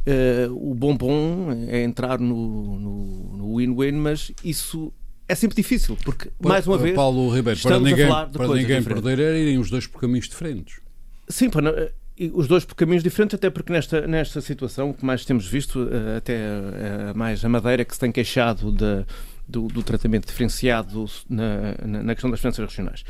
Uh, 0.07 0.71
o 0.71 0.77
bom 0.77 0.97
bom 0.97 1.51
é 1.67 1.83
entrar 1.83 2.21
no 2.21 3.57
win-win, 3.57 3.95
mas 3.95 4.31
isso 4.45 4.93
é 5.27 5.35
sempre 5.35 5.57
difícil, 5.57 5.99
porque, 6.05 6.31
mais 6.41 6.69
uma 6.69 6.79
vez, 6.79 6.95
Paulo 6.95 7.35
Ribeiro, 7.35 7.61
para 7.61 7.81
ninguém, 7.81 8.09
para 8.33 8.47
ninguém 8.47 8.81
perder, 8.85 9.19
é 9.19 9.41
irem 9.41 9.59
os 9.59 9.69
dois 9.69 9.89
por 9.89 10.03
caminhos 10.03 10.29
diferentes. 10.29 10.81
Sim, 11.29 11.51
para, 11.51 11.93
os 12.29 12.47
dois 12.47 12.65
por 12.65 12.75
caminhos 12.75 13.03
diferentes, 13.03 13.35
até 13.35 13.49
porque 13.49 13.73
nesta, 13.73 14.07
nesta 14.07 14.41
situação, 14.41 14.91
o 14.91 14.95
que 14.95 15.05
mais 15.05 15.25
temos 15.25 15.47
visto, 15.47 15.89
eh, 15.91 16.17
até 16.19 16.35
eh, 16.35 17.13
mais 17.15 17.43
a 17.45 17.49
Madeira, 17.49 17.85
que 17.85 17.95
se 17.95 18.01
tem 18.01 18.13
queixado 18.13 18.71
de, 18.71 19.07
do, 19.49 19.69
do, 19.69 19.83
tratamento 19.83 20.27
diferenciado 20.27 21.07
na, 21.29 21.75
na, 21.83 22.03
na 22.03 22.15
questão 22.15 22.31
das 22.31 22.41
finanças 22.41 22.65
regionais. 22.65 23.05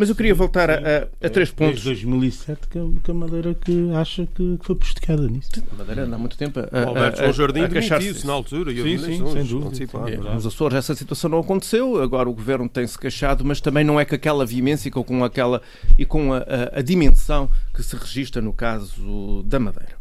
Mas 0.00 0.08
eu 0.08 0.14
queria 0.14 0.34
voltar 0.34 0.70
a, 0.70 0.76
a, 0.76 1.26
a 1.26 1.28
três 1.28 1.50
pontos. 1.50 1.84
Desde 1.84 2.06
2007 2.06 2.68
que 2.68 3.10
a, 3.10 3.12
Madeira 3.12 3.52
que 3.52 3.92
acha 3.92 4.26
que, 4.34 4.58
foi 4.62 4.74
prejudicada 4.74 5.28
nisso. 5.28 5.50
A 5.70 5.76
Madeira 5.76 6.04
anda 6.04 6.16
há 6.16 6.18
muito 6.18 6.38
tempo 6.38 6.58
a, 6.58 6.84
o 6.86 6.88
Alberto 6.88 7.18
João 7.18 7.32
Jardim 7.34 7.68
demitiu-se 7.68 8.26
na 8.26 8.32
altura. 8.32 8.72
Sim, 8.72 8.96
sim, 8.96 9.30
sem 9.30 9.44
dúvida. 9.44 10.10
É, 10.10 10.16
nos 10.16 10.46
Açores 10.46 10.78
essa 10.78 10.94
situação 10.94 11.28
não 11.28 11.40
aconteceu, 11.40 12.00
agora 12.00 12.30
o 12.30 12.32
Governo 12.32 12.66
tem-se 12.66 12.98
queixado, 12.98 13.44
mas 13.44 13.60
também 13.60 13.84
não 13.84 14.00
é 14.00 14.06
com 14.06 14.14
aquela 14.14 14.46
veemência 14.46 14.90
com 14.90 15.22
aquela, 15.22 15.60
e 15.98 16.06
com 16.06 16.32
a, 16.32 16.46
a 16.72 16.80
dimensão 16.80 17.50
que 17.74 17.82
se 17.82 17.94
registra 17.94 18.40
no 18.40 18.54
caso 18.54 19.42
da 19.44 19.60
Madeira. 19.60 19.99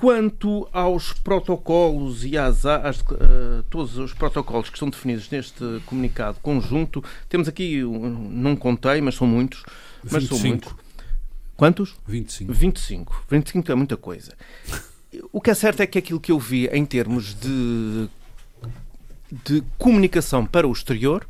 Quanto 0.00 0.66
aos 0.72 1.12
protocolos 1.12 2.24
e 2.24 2.38
às, 2.38 2.64
às 2.64 3.00
uh, 3.00 3.62
todos 3.68 3.98
os 3.98 4.14
protocolos 4.14 4.70
que 4.70 4.78
são 4.78 4.88
definidos 4.88 5.28
neste 5.28 5.62
comunicado 5.84 6.38
conjunto, 6.40 7.04
temos 7.28 7.46
aqui, 7.48 7.82
não 7.82 8.56
contei, 8.56 9.02
mas 9.02 9.14
são 9.14 9.26
muitos. 9.26 9.62
Mas 10.02 10.22
25. 10.22 10.36
são 10.38 10.48
muitos. 10.48 10.74
Quantos? 11.54 11.96
25. 12.06 12.50
25. 12.50 13.24
25 13.28 13.72
é 13.72 13.74
muita 13.74 13.96
coisa. 13.98 14.32
O 15.30 15.38
que 15.38 15.50
é 15.50 15.54
certo 15.54 15.82
é 15.82 15.86
que 15.86 15.98
aquilo 15.98 16.18
que 16.18 16.32
eu 16.32 16.38
vi 16.38 16.66
em 16.68 16.86
termos 16.86 17.34
de, 17.34 18.08
de 19.44 19.62
comunicação 19.76 20.46
para 20.46 20.66
o 20.66 20.72
exterior, 20.72 21.28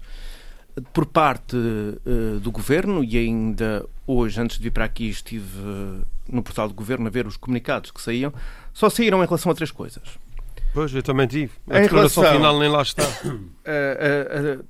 por 0.92 1.06
parte 1.06 1.56
uh, 1.56 2.38
do 2.38 2.52
governo, 2.52 3.02
e 3.02 3.16
ainda 3.18 3.84
hoje, 4.06 4.40
antes 4.40 4.56
de 4.56 4.62
vir 4.62 4.70
para 4.70 4.84
aqui, 4.84 5.08
estive 5.08 5.58
uh, 5.58 6.06
no 6.30 6.42
portal 6.42 6.68
do 6.68 6.74
governo 6.74 7.06
a 7.06 7.10
ver 7.10 7.26
os 7.26 7.36
comunicados 7.36 7.90
que 7.90 8.00
saíam, 8.00 8.32
só 8.72 8.88
saíram 8.88 9.22
em 9.22 9.26
relação 9.26 9.50
a 9.50 9.54
três 9.54 9.70
coisas. 9.70 10.02
Pois, 10.72 10.94
eu 10.94 11.02
também 11.02 11.26
tive. 11.26 11.52
A 11.68 11.78
em 11.78 11.82
declaração 11.82 12.22
relação, 12.22 12.40
final 12.40 12.58
nem 12.58 12.68
lá 12.68 12.82
está. 12.82 13.04
Uh, 13.70 14.64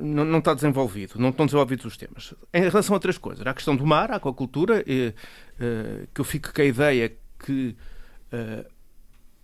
não, 0.00 0.24
não, 0.24 0.38
está 0.40 0.54
desenvolvido, 0.54 1.14
não 1.18 1.28
estão 1.28 1.46
desenvolvidos 1.46 1.84
os 1.84 1.96
temas. 1.96 2.34
Em 2.52 2.62
relação 2.62 2.96
a 2.96 2.98
três 2.98 3.16
coisas, 3.16 3.46
a 3.46 3.54
questão 3.54 3.76
do 3.76 3.86
mar, 3.86 4.10
a 4.10 4.16
aquacultura, 4.16 4.82
e, 4.84 5.14
que 6.12 6.20
eu 6.20 6.24
fico 6.24 6.52
com 6.52 6.60
a 6.60 6.64
ideia 6.64 7.16
que 7.38 7.76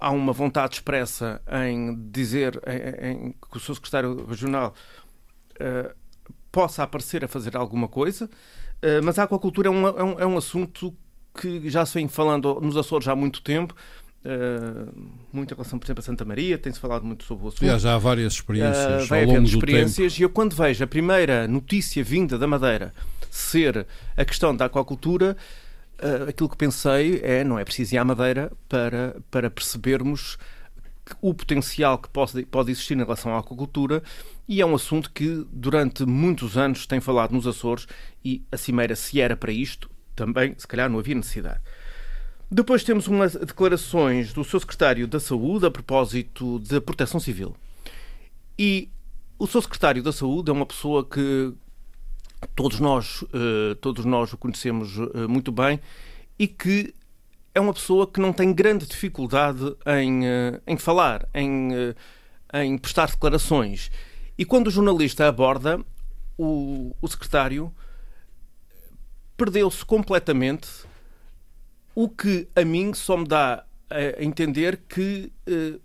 há 0.00 0.10
uma 0.10 0.32
vontade 0.32 0.76
expressa 0.76 1.42
em 1.66 1.94
dizer 2.10 2.60
em, 2.66 3.10
em, 3.10 3.32
que 3.32 3.56
o 3.58 3.60
seu 3.60 3.74
secretário 3.74 4.24
regional 4.24 4.74
uh, 5.56 5.94
possa 6.50 6.82
aparecer 6.82 7.22
a 7.22 7.28
fazer 7.28 7.54
alguma 7.54 7.86
coisa, 7.86 8.24
uh, 8.24 9.04
mas 9.04 9.18
a 9.18 9.24
aquacultura 9.24 9.68
é 9.68 9.70
um, 9.70 9.86
é 9.86 10.02
um, 10.02 10.20
é 10.20 10.26
um 10.26 10.38
assunto 10.38 10.96
que 11.34 11.68
já 11.68 11.84
se 11.84 11.94
vem 11.94 12.08
falando 12.08 12.60
nos 12.60 12.76
Açores 12.76 13.08
há 13.08 13.14
muito 13.14 13.42
tempo. 13.42 13.74
Uh, 14.22 14.92
muita 15.32 15.54
relação, 15.54 15.78
por 15.78 15.86
exemplo, 15.86 16.00
a 16.00 16.04
Santa 16.04 16.24
Maria, 16.26 16.58
tem-se 16.58 16.78
falado 16.78 17.04
muito 17.04 17.24
sobre 17.24 17.46
o 17.46 17.48
assunto. 17.48 17.64
Já, 17.64 17.78
já 17.78 17.94
há 17.94 17.98
várias 17.98 18.34
experiências. 18.34 19.04
Uh, 19.04 19.06
vai 19.06 19.22
havendo 19.22 19.48
experiências, 19.48 20.18
e 20.18 20.22
eu, 20.22 20.30
quando 20.30 20.54
vejo 20.54 20.84
a 20.84 20.86
primeira 20.86 21.48
notícia 21.48 22.04
vinda 22.04 22.38
da 22.38 22.46
Madeira 22.46 22.92
ser 23.30 23.86
a 24.16 24.24
questão 24.24 24.54
da 24.54 24.66
aquacultura, 24.66 25.36
uh, 26.02 26.28
aquilo 26.28 26.50
que 26.50 26.56
pensei 26.56 27.20
é: 27.22 27.42
não 27.42 27.58
é 27.58 27.64
preciso 27.64 27.94
ir 27.94 27.98
à 27.98 28.04
Madeira 28.04 28.52
para, 28.68 29.16
para 29.30 29.50
percebermos 29.50 30.36
o 31.20 31.32
potencial 31.32 31.98
que 31.98 32.08
pode, 32.08 32.44
pode 32.44 32.70
existir 32.70 32.94
em 32.94 32.98
relação 33.02 33.34
à 33.34 33.38
aquacultura 33.38 34.02
e 34.46 34.60
é 34.60 34.66
um 34.66 34.74
assunto 34.74 35.10
que 35.10 35.46
durante 35.52 36.04
muitos 36.04 36.56
anos 36.56 36.86
tem 36.86 37.00
falado 37.00 37.32
nos 37.32 37.46
Açores 37.46 37.86
e 38.24 38.42
a 38.50 38.56
Cimeira, 38.56 38.94
se 38.94 39.20
era 39.20 39.36
para 39.36 39.52
isto, 39.52 39.90
também 40.20 40.54
se 40.58 40.66
calhar 40.66 40.90
não 40.90 40.98
havia 40.98 41.14
necessidade. 41.14 41.60
Depois 42.50 42.84
temos 42.84 43.06
umas 43.06 43.34
declarações 43.34 44.34
do 44.34 44.44
seu 44.44 44.60
secretário 44.60 45.06
da 45.06 45.18
Saúde 45.18 45.64
a 45.64 45.70
propósito 45.70 46.58
da 46.58 46.78
proteção 46.78 47.18
civil. 47.18 47.56
E 48.58 48.90
o 49.38 49.46
seu 49.46 49.62
secretário 49.62 50.02
da 50.02 50.12
Saúde 50.12 50.50
é 50.50 50.52
uma 50.52 50.66
pessoa 50.66 51.04
que 51.04 51.54
todos 52.54 52.80
nós, 52.80 53.24
eh, 53.32 53.74
todos 53.80 54.04
nós 54.04 54.32
o 54.32 54.36
conhecemos 54.36 54.98
eh, 54.98 55.26
muito 55.26 55.50
bem 55.50 55.80
e 56.38 56.46
que 56.46 56.92
é 57.54 57.60
uma 57.60 57.72
pessoa 57.72 58.06
que 58.06 58.20
não 58.20 58.32
tem 58.32 58.52
grande 58.52 58.86
dificuldade 58.86 59.74
em, 59.86 60.26
eh, 60.26 60.60
em 60.66 60.76
falar, 60.76 61.26
em, 61.32 61.70
em 62.52 62.76
prestar 62.76 63.10
declarações. 63.10 63.90
E 64.36 64.44
quando 64.44 64.66
o 64.66 64.70
jornalista 64.70 65.26
aborda, 65.26 65.80
o, 66.36 66.94
o 67.00 67.08
secretário 67.08 67.72
perdeu-se 69.40 69.82
completamente, 69.86 70.68
o 71.94 72.10
que 72.10 72.46
a 72.54 72.62
mim 72.62 72.92
só 72.92 73.16
me 73.16 73.26
dá 73.26 73.64
a 73.88 74.22
entender 74.22 74.82
que 74.86 75.32
eh, 75.46 75.78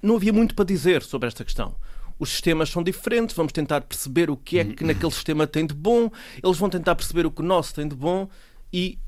não 0.00 0.16
havia 0.16 0.32
muito 0.32 0.54
para 0.54 0.64
dizer 0.64 1.02
sobre 1.02 1.28
esta 1.28 1.44
questão. 1.44 1.76
Os 2.18 2.30
sistemas 2.30 2.70
são 2.70 2.82
diferentes, 2.82 3.36
vamos 3.36 3.52
tentar 3.52 3.82
perceber 3.82 4.30
o 4.30 4.36
que 4.36 4.58
é 4.58 4.64
que 4.64 4.82
naquele 4.82 5.12
sistema 5.12 5.46
tem 5.46 5.66
de 5.66 5.74
bom, 5.74 6.10
eles 6.42 6.56
vão 6.56 6.70
tentar 6.70 6.94
perceber 6.94 7.26
o 7.26 7.30
que 7.30 7.42
o 7.42 7.44
nosso 7.44 7.74
tem 7.74 7.86
de 7.86 7.94
bom 7.94 8.30
e 8.72 8.98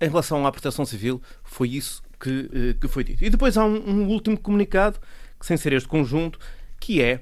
em 0.00 0.08
relação 0.08 0.46
à 0.46 0.50
proteção 0.50 0.86
civil, 0.86 1.20
foi 1.44 1.68
isso 1.68 2.02
que, 2.18 2.48
eh, 2.50 2.74
que 2.80 2.88
foi 2.88 3.04
dito. 3.04 3.22
E 3.22 3.28
depois 3.28 3.58
há 3.58 3.66
um, 3.66 3.90
um 3.90 4.08
último 4.08 4.38
comunicado, 4.38 4.98
que 5.38 5.44
sem 5.44 5.58
ser 5.58 5.74
este 5.74 5.88
conjunto, 5.88 6.38
que 6.80 7.02
é 7.02 7.20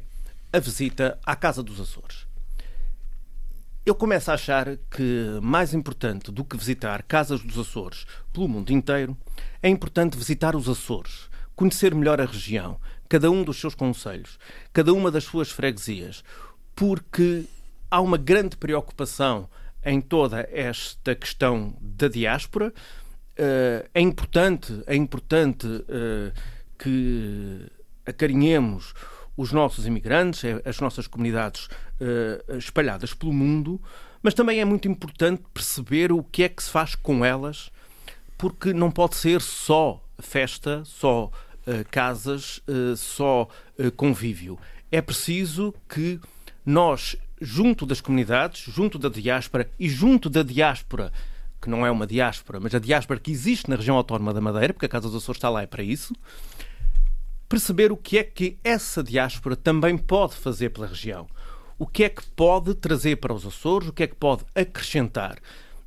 a 0.52 0.60
visita 0.60 1.18
à 1.26 1.34
Casa 1.34 1.64
dos 1.64 1.80
Açores. 1.80 2.29
Eu 3.84 3.94
começo 3.94 4.30
a 4.30 4.34
achar 4.34 4.76
que 4.90 5.38
mais 5.42 5.72
importante 5.72 6.30
do 6.30 6.44
que 6.44 6.54
visitar 6.54 7.02
casas 7.02 7.40
dos 7.40 7.58
Açores 7.58 8.06
pelo 8.30 8.46
mundo 8.46 8.70
inteiro, 8.70 9.16
é 9.62 9.70
importante 9.70 10.18
visitar 10.18 10.54
os 10.54 10.68
Açores, 10.68 11.30
conhecer 11.56 11.94
melhor 11.94 12.20
a 12.20 12.26
região, 12.26 12.78
cada 13.08 13.30
um 13.30 13.42
dos 13.42 13.58
seus 13.58 13.74
conselhos, 13.74 14.38
cada 14.70 14.92
uma 14.92 15.10
das 15.10 15.24
suas 15.24 15.50
freguesias, 15.50 16.22
porque 16.76 17.46
há 17.90 18.02
uma 18.02 18.18
grande 18.18 18.54
preocupação 18.54 19.48
em 19.82 19.98
toda 19.98 20.46
esta 20.52 21.14
questão 21.14 21.74
da 21.80 22.06
diáspora. 22.06 22.74
Uh, 23.32 23.88
é 23.94 24.00
importante, 24.02 24.82
é 24.86 24.94
importante 24.94 25.66
uh, 25.66 26.32
que 26.78 27.66
acarinhemos 28.04 28.92
os 29.36 29.52
nossos 29.52 29.86
imigrantes, 29.86 30.44
é, 30.44 30.60
as 30.64 30.80
nossas 30.80 31.06
comunidades 31.06 31.66
uh, 31.66 32.56
espalhadas 32.56 33.14
pelo 33.14 33.32
mundo, 33.32 33.80
mas 34.22 34.34
também 34.34 34.60
é 34.60 34.64
muito 34.64 34.88
importante 34.88 35.42
perceber 35.52 36.12
o 36.12 36.22
que 36.22 36.42
é 36.42 36.48
que 36.48 36.62
se 36.62 36.70
faz 36.70 36.94
com 36.94 37.24
elas, 37.24 37.70
porque 38.36 38.72
não 38.72 38.90
pode 38.90 39.16
ser 39.16 39.40
só 39.40 40.02
festa, 40.18 40.82
só 40.84 41.30
casas, 41.90 42.60
só 42.96 43.48
convívio. 43.96 44.58
É 44.90 45.00
preciso 45.00 45.74
que 45.88 46.20
nós 46.64 47.16
junto 47.40 47.86
das 47.86 48.00
comunidades, 48.00 48.62
junto 48.62 48.98
da 48.98 49.08
diáspora 49.08 49.70
e 49.78 49.88
junto 49.88 50.28
da 50.28 50.42
diáspora, 50.42 51.10
que 51.60 51.70
não 51.70 51.86
é 51.86 51.90
uma 51.90 52.06
diáspora, 52.06 52.60
mas 52.60 52.74
a 52.74 52.78
diáspora 52.78 53.18
que 53.18 53.30
existe 53.30 53.68
na 53.68 53.76
região 53.76 53.96
autónoma 53.96 54.34
da 54.34 54.40
Madeira, 54.40 54.72
porque 54.72 54.86
a 54.86 54.88
Casa 54.88 55.08
dos 55.08 55.22
Açores 55.22 55.38
está 55.38 55.48
lá 55.48 55.62
é 55.62 55.66
para 55.66 55.82
isso, 55.82 56.14
perceber 57.50 57.90
o 57.90 57.96
que 57.96 58.16
é 58.16 58.22
que 58.22 58.56
essa 58.62 59.02
diáspora 59.02 59.56
também 59.56 59.98
pode 59.98 60.36
fazer 60.36 60.70
pela 60.70 60.86
região. 60.86 61.26
O 61.76 61.84
que 61.84 62.04
é 62.04 62.08
que 62.08 62.24
pode 62.24 62.76
trazer 62.76 63.16
para 63.16 63.34
os 63.34 63.44
Açores, 63.44 63.88
o 63.88 63.92
que 63.92 64.04
é 64.04 64.06
que 64.06 64.14
pode 64.14 64.44
acrescentar. 64.54 65.36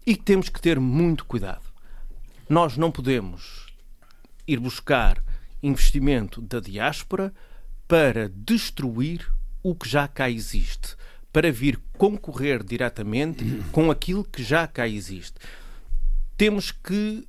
E 0.05 0.17
temos 0.17 0.49
que 0.49 0.59
ter 0.59 0.77
muito 0.77 1.23
cuidado. 1.23 1.63
Nós 2.49 2.75
não 2.75 2.91
podemos 2.91 3.67
ir 4.45 4.59
buscar 4.59 5.23
investimento 5.63 6.41
da 6.41 6.59
diáspora 6.59 7.33
para 7.87 8.27
destruir 8.27 9.31
o 9.63 9.73
que 9.73 9.87
já 9.87 10.05
cá 10.05 10.29
existe, 10.29 10.97
para 11.31 11.49
vir 11.49 11.79
concorrer 11.97 12.61
diretamente 12.61 13.45
com 13.71 13.89
aquilo 13.89 14.25
que 14.25 14.43
já 14.43 14.67
cá 14.67 14.85
existe. 14.85 15.35
Temos 16.35 16.71
que 16.71 17.25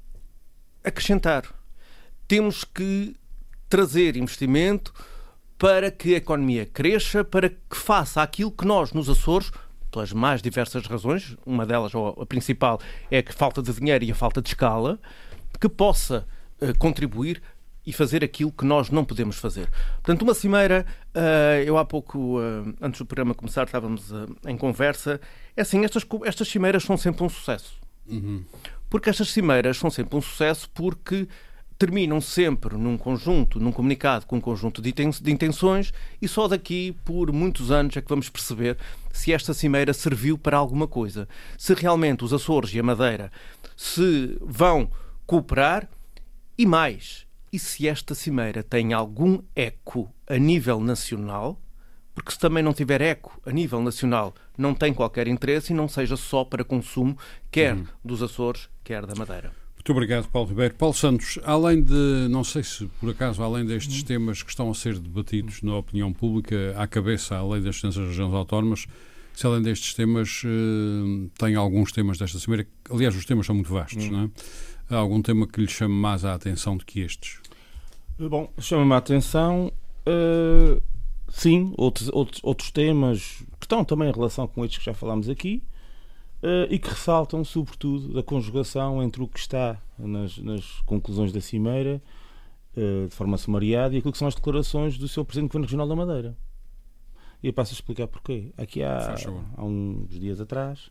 acrescentar, 0.83 1.44
temos 2.27 2.64
que 2.64 3.14
trazer 3.68 4.16
investimento 4.16 4.92
para 5.59 5.90
que 5.90 6.14
a 6.14 6.18
economia 6.18 6.66
cresça, 6.66 7.24
para 7.24 7.48
que 7.48 7.77
faça 7.77 8.22
aquilo 8.22 8.50
que 8.50 8.64
nós, 8.64 8.92
nos 8.92 9.09
Açores, 9.09 9.50
pelas 9.90 10.12
mais 10.12 10.42
diversas 10.42 10.87
razões, 10.87 11.37
uma 11.46 11.64
delas, 11.64 11.94
ou 11.94 12.09
a 12.20 12.27
principal, 12.27 12.81
é 13.11 13.20
a 13.20 13.33
falta 13.33 13.62
de 13.62 13.72
dinheiro 13.72 14.05
e 14.05 14.11
a 14.11 14.14
falta 14.14 14.42
de 14.42 14.48
escala, 14.48 14.98
que 15.61 15.68
possa 15.68 16.27
uh, 16.61 16.77
contribuir 16.79 17.40
e 17.87 17.92
fazer 17.92 18.24
aquilo 18.24 18.50
que 18.50 18.64
nós 18.64 18.90
não 18.90 19.05
podemos 19.05 19.37
fazer. 19.37 19.68
Portanto, 20.03 20.22
uma 20.22 20.35
cimeira, 20.35 20.85
uh, 21.14 21.62
eu 21.64 21.79
há 21.79 21.85
pouco, 21.85 22.40
uh, 22.40 22.74
antes 22.83 22.98
do 22.98 23.07
programa 23.07 23.35
começar, 23.35 23.64
estávamos 23.64 24.11
em 24.46 24.57
conversa, 24.57 25.20
é 25.57 25.62
assim, 25.62 25.85
estas, 25.85 26.05
estas 26.24 26.48
cimeiras 26.48 26.83
são 26.83 26.96
sempre 26.96 27.24
um 27.24 27.29
sucesso. 27.29 27.79
Uhum. 28.07 28.44
Porque 28.90 29.09
estas 29.09 29.31
cimeiras 29.31 29.77
são 29.77 29.90
sempre 29.90 30.16
um 30.16 30.20
sucesso 30.20 30.68
porque 30.70 31.29
terminam 31.78 32.20
sempre 32.20 32.76
num 32.76 32.96
conjunto, 32.96 33.58
num 33.58 33.72
comunicado 33.72 34.26
com 34.26 34.37
um 34.37 34.40
conjunto 34.40 34.80
de 34.80 35.32
intenções 35.32 35.92
e 36.20 36.28
só 36.28 36.46
daqui 36.46 36.96
por 37.04 37.32
muitos 37.32 37.70
anos 37.70 37.96
é 37.96 38.00
que 38.00 38.08
vamos 38.08 38.28
perceber 38.28 38.78
se 39.12 39.32
esta 39.32 39.52
cimeira 39.52 39.92
serviu 39.92 40.38
para 40.38 40.56
alguma 40.56 40.87
coisa. 40.87 41.28
Se 41.58 41.74
realmente 41.74 42.24
os 42.24 42.32
Açores 42.32 42.72
e 42.74 42.78
a 42.78 42.82
Madeira 42.82 43.30
se 43.76 44.37
vão 44.40 44.90
cooperar 45.26 45.88
e 46.56 46.64
mais, 46.64 47.26
e 47.52 47.58
se 47.58 47.88
esta 47.88 48.14
cimeira 48.14 48.62
tem 48.62 48.92
algum 48.92 49.40
eco 49.54 50.12
a 50.28 50.37
nível 50.37 50.80
nacional, 50.80 51.60
porque 52.14 52.30
se 52.30 52.38
também 52.38 52.62
não 52.62 52.72
tiver 52.72 53.00
eco 53.00 53.40
a 53.44 53.50
nível 53.50 53.82
nacional, 53.82 54.34
não 54.56 54.74
tem 54.74 54.94
qualquer 54.94 55.26
interesse 55.26 55.72
e 55.72 55.76
não 55.76 55.88
seja 55.88 56.16
só 56.16 56.44
para 56.44 56.64
consumo, 56.64 57.18
quer 57.50 57.74
uhum. 57.74 57.87
dos 58.04 58.22
Açores, 58.22 58.68
quer 58.84 59.04
da 59.04 59.14
Madeira. 59.14 59.63
Muito 59.85 59.99
obrigado, 59.99 60.31
Paulo 60.31 60.49
Ribeiro. 60.49 60.75
Paulo 60.77 60.94
Santos, 60.94 61.38
além 61.44 61.83
de, 61.83 62.27
não 62.31 62.42
sei 62.42 62.62
se 62.62 62.87
por 62.99 63.11
acaso, 63.11 63.42
além 63.42 63.66
destes 63.66 63.99
uhum. 63.99 64.07
temas 64.07 64.42
que 64.42 64.49
estão 64.49 64.70
a 64.70 64.75
ser 64.75 64.99
debatidos 64.99 65.61
na 65.61 65.77
opinião 65.77 66.11
pública, 66.11 66.75
à 66.79 66.87
cabeça, 66.87 67.37
além 67.37 67.61
das 67.61 67.83
regiões 67.83 68.33
autónomas, 68.33 68.87
se 69.35 69.47
além 69.47 69.61
destes 69.61 69.92
temas 69.92 70.42
uh, 70.42 71.29
tem 71.37 71.55
alguns 71.55 71.92
temas 71.92 72.16
desta 72.16 72.38
cimeira, 72.38 72.66
aliás, 72.88 73.14
os 73.14 73.27
temas 73.27 73.44
são 73.44 73.55
muito 73.55 73.70
vastos, 73.70 74.07
uhum. 74.07 74.11
não 74.11 74.25
é? 74.25 74.31
Há 74.88 74.97
algum 74.97 75.20
tema 75.20 75.47
que 75.47 75.61
lhe 75.61 75.68
chame 75.68 75.94
mais 75.94 76.25
a 76.25 76.33
atenção 76.33 76.79
do 76.79 76.85
que 76.87 77.01
estes? 77.01 77.40
Bom, 78.18 78.51
chama-me 78.59 78.94
a 78.94 78.97
atenção, 78.97 79.70
uh, 80.09 80.83
sim, 81.29 81.75
outros, 81.77 82.09
outros, 82.11 82.40
outros 82.42 82.70
temas 82.70 83.42
que 83.61 83.66
estão 83.66 83.85
também 83.85 84.09
em 84.09 84.12
relação 84.12 84.49
com 84.49 84.64
estes 84.64 84.79
que 84.79 84.87
já 84.87 84.94
falámos 84.94 85.29
aqui, 85.29 85.62
e 86.68 86.78
que 86.78 86.88
ressaltam, 86.88 87.44
sobretudo, 87.44 88.12
da 88.12 88.22
conjugação 88.22 89.02
entre 89.02 89.22
o 89.22 89.28
que 89.28 89.38
está 89.38 89.80
nas, 89.98 90.38
nas 90.38 90.80
conclusões 90.83 91.33
da 91.33 91.40
Cimeira, 91.40 92.02
uh, 92.76 93.09
de 93.09 93.14
forma 93.14 93.37
sumariada, 93.37 93.94
e 93.94 93.98
aquilo 93.98 94.12
que 94.12 94.18
são 94.18 94.28
as 94.28 94.35
declarações 94.35 94.98
do 94.98 95.09
seu 95.09 95.24
Presidente 95.24 95.50
do 95.50 95.52
Governo 95.52 95.66
Regional 95.66 95.88
da 95.88 95.96
Madeira. 95.96 96.37
E 97.42 97.46
eu 97.46 97.52
passo 97.52 97.72
a 97.72 97.74
explicar 97.74 98.07
porquê. 98.07 98.52
Aqui 98.57 98.83
há, 98.83 99.14
há 99.57 99.64
uns 99.64 100.18
dias 100.18 100.40
atrás, 100.40 100.90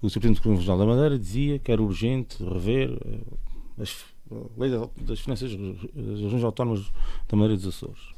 o 0.00 0.08
Sr. 0.08 0.20
Presidente 0.20 0.36
do 0.38 0.42
Governo 0.42 0.58
Regional 0.60 0.78
da 0.78 0.86
Madeira 0.86 1.18
dizia 1.18 1.58
que 1.58 1.70
era 1.72 1.82
urgente 1.82 2.42
rever 2.42 2.90
uh, 2.92 3.82
as 3.82 4.04
leis 4.56 4.72
das 5.00 5.20
finanças 5.20 5.50
das 5.54 6.20
regiões 6.20 6.44
autónomas 6.44 6.90
da 7.28 7.36
Madeira 7.36 7.56
dos 7.56 7.66
Açores. 7.66 8.14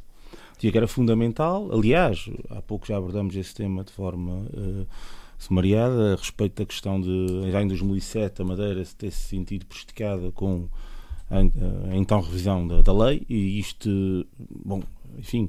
Dizia 0.57 0.73
que 0.73 0.79
era 0.79 0.88
fundamental, 0.88 1.71
aliás, 1.73 2.29
há 2.51 2.61
pouco 2.61 2.87
já 2.87 2.97
abordamos 2.97 3.37
esse 3.37 3.55
tema 3.55 3.85
de 3.85 3.92
forma 3.92 4.33
uh, 4.33 4.87
sumariada 5.38 6.14
a 6.14 6.16
respeito 6.16 6.57
da 6.57 6.66
questão 6.66 7.01
de, 7.01 7.51
já 7.51 7.62
em 7.62 7.68
2007, 7.68 8.42
a 8.42 8.44
Madeira 8.44 8.85
se 8.85 8.94
ter 8.96 9.11
se 9.12 9.29
sentido 9.29 9.64
prejudicada 9.66 10.33
com 10.33 10.68
a, 11.31 11.38
a, 11.38 11.96
então 11.96 12.20
revisão 12.20 12.66
da, 12.66 12.83
da, 12.83 12.92
lei 12.92 13.24
e 13.29 13.59
isto, 13.59 14.27
bom, 14.64 14.83
enfim, 15.16 15.48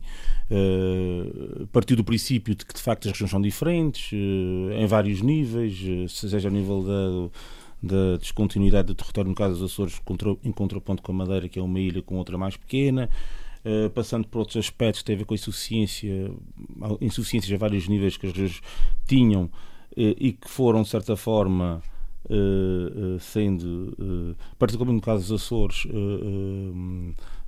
uh, 0.52 1.68
partiu 1.68 1.98
do 1.98 2.04
princípio 2.04 2.54
de 2.54 2.66
que 2.66 2.74
de 2.74 2.82
facto 2.82 3.08
as 3.08 3.14
regiões 3.14 3.32
são 3.32 3.42
diferentes, 3.42 4.12
uh, 4.12 4.72
em 4.74 4.86
vários 4.86 5.22
níveis, 5.22 5.80
uh, 5.82 6.08
seja 6.08 6.50
a 6.50 6.52
nível 6.52 6.84
da, 7.82 7.92
da 7.96 8.18
descontinuidade 8.18 8.90
do 8.90 8.96
território, 8.96 9.30
no 9.30 9.36
caso 9.36 9.56
dos 9.56 9.72
Açores, 9.72 10.00
contra, 10.00 10.36
em 10.44 10.52
contraponto 10.52 11.02
com 11.02 11.12
a 11.12 11.16
Madeira, 11.16 11.50
que 11.50 11.58
é 11.58 11.62
uma 11.62 11.80
ilha 11.80 12.02
com 12.02 12.16
outra 12.18 12.38
mais 12.38 12.56
pequena, 12.56 13.10
Uh, 13.60 13.90
passando 13.90 14.26
por 14.26 14.40
outros 14.40 14.56
aspectos 14.56 15.04
têm 15.04 15.16
a 15.16 15.18
ver 15.18 15.26
com 15.26 15.34
a 15.34 15.36
insuficiência, 15.36 16.32
insuficiências 17.02 17.52
a 17.52 17.58
vários 17.58 17.90
níveis 17.90 18.16
que 18.16 18.26
as 18.26 18.32
regiões 18.32 18.62
tinham 19.06 19.50
e 19.96 20.34
que 20.34 20.50
foram, 20.50 20.84
de 20.84 20.90
certa 20.90 21.16
forma, 21.16 21.82
eh, 22.30 22.36
eh, 22.36 23.18
sendo, 23.20 24.36
particularmente 24.58 24.96
no 24.98 25.02
caso 25.02 25.28
dos 25.28 25.42
Açores, 25.42 25.88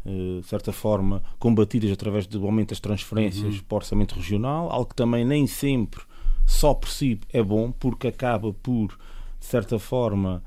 de 0.04 0.48
certa 0.48 0.72
forma, 0.72 1.22
combatidas 1.38 1.92
através 1.92 2.26
do 2.26 2.44
aumento 2.46 2.70
das 2.70 2.80
transferências 2.80 3.56
uhum. 3.56 3.62
para 3.68 3.76
o 3.76 3.78
orçamento 3.78 4.16
regional, 4.16 4.72
algo 4.72 4.90
que 4.90 4.96
também 4.96 5.24
nem 5.24 5.46
sempre 5.46 6.02
só 6.46 6.74
por 6.74 6.90
si 6.90 7.20
é 7.32 7.44
bom, 7.44 7.72
porque 7.72 8.08
acaba 8.08 8.52
por, 8.52 8.88
de 9.40 9.46
certa 9.46 9.78
forma, 9.78 10.44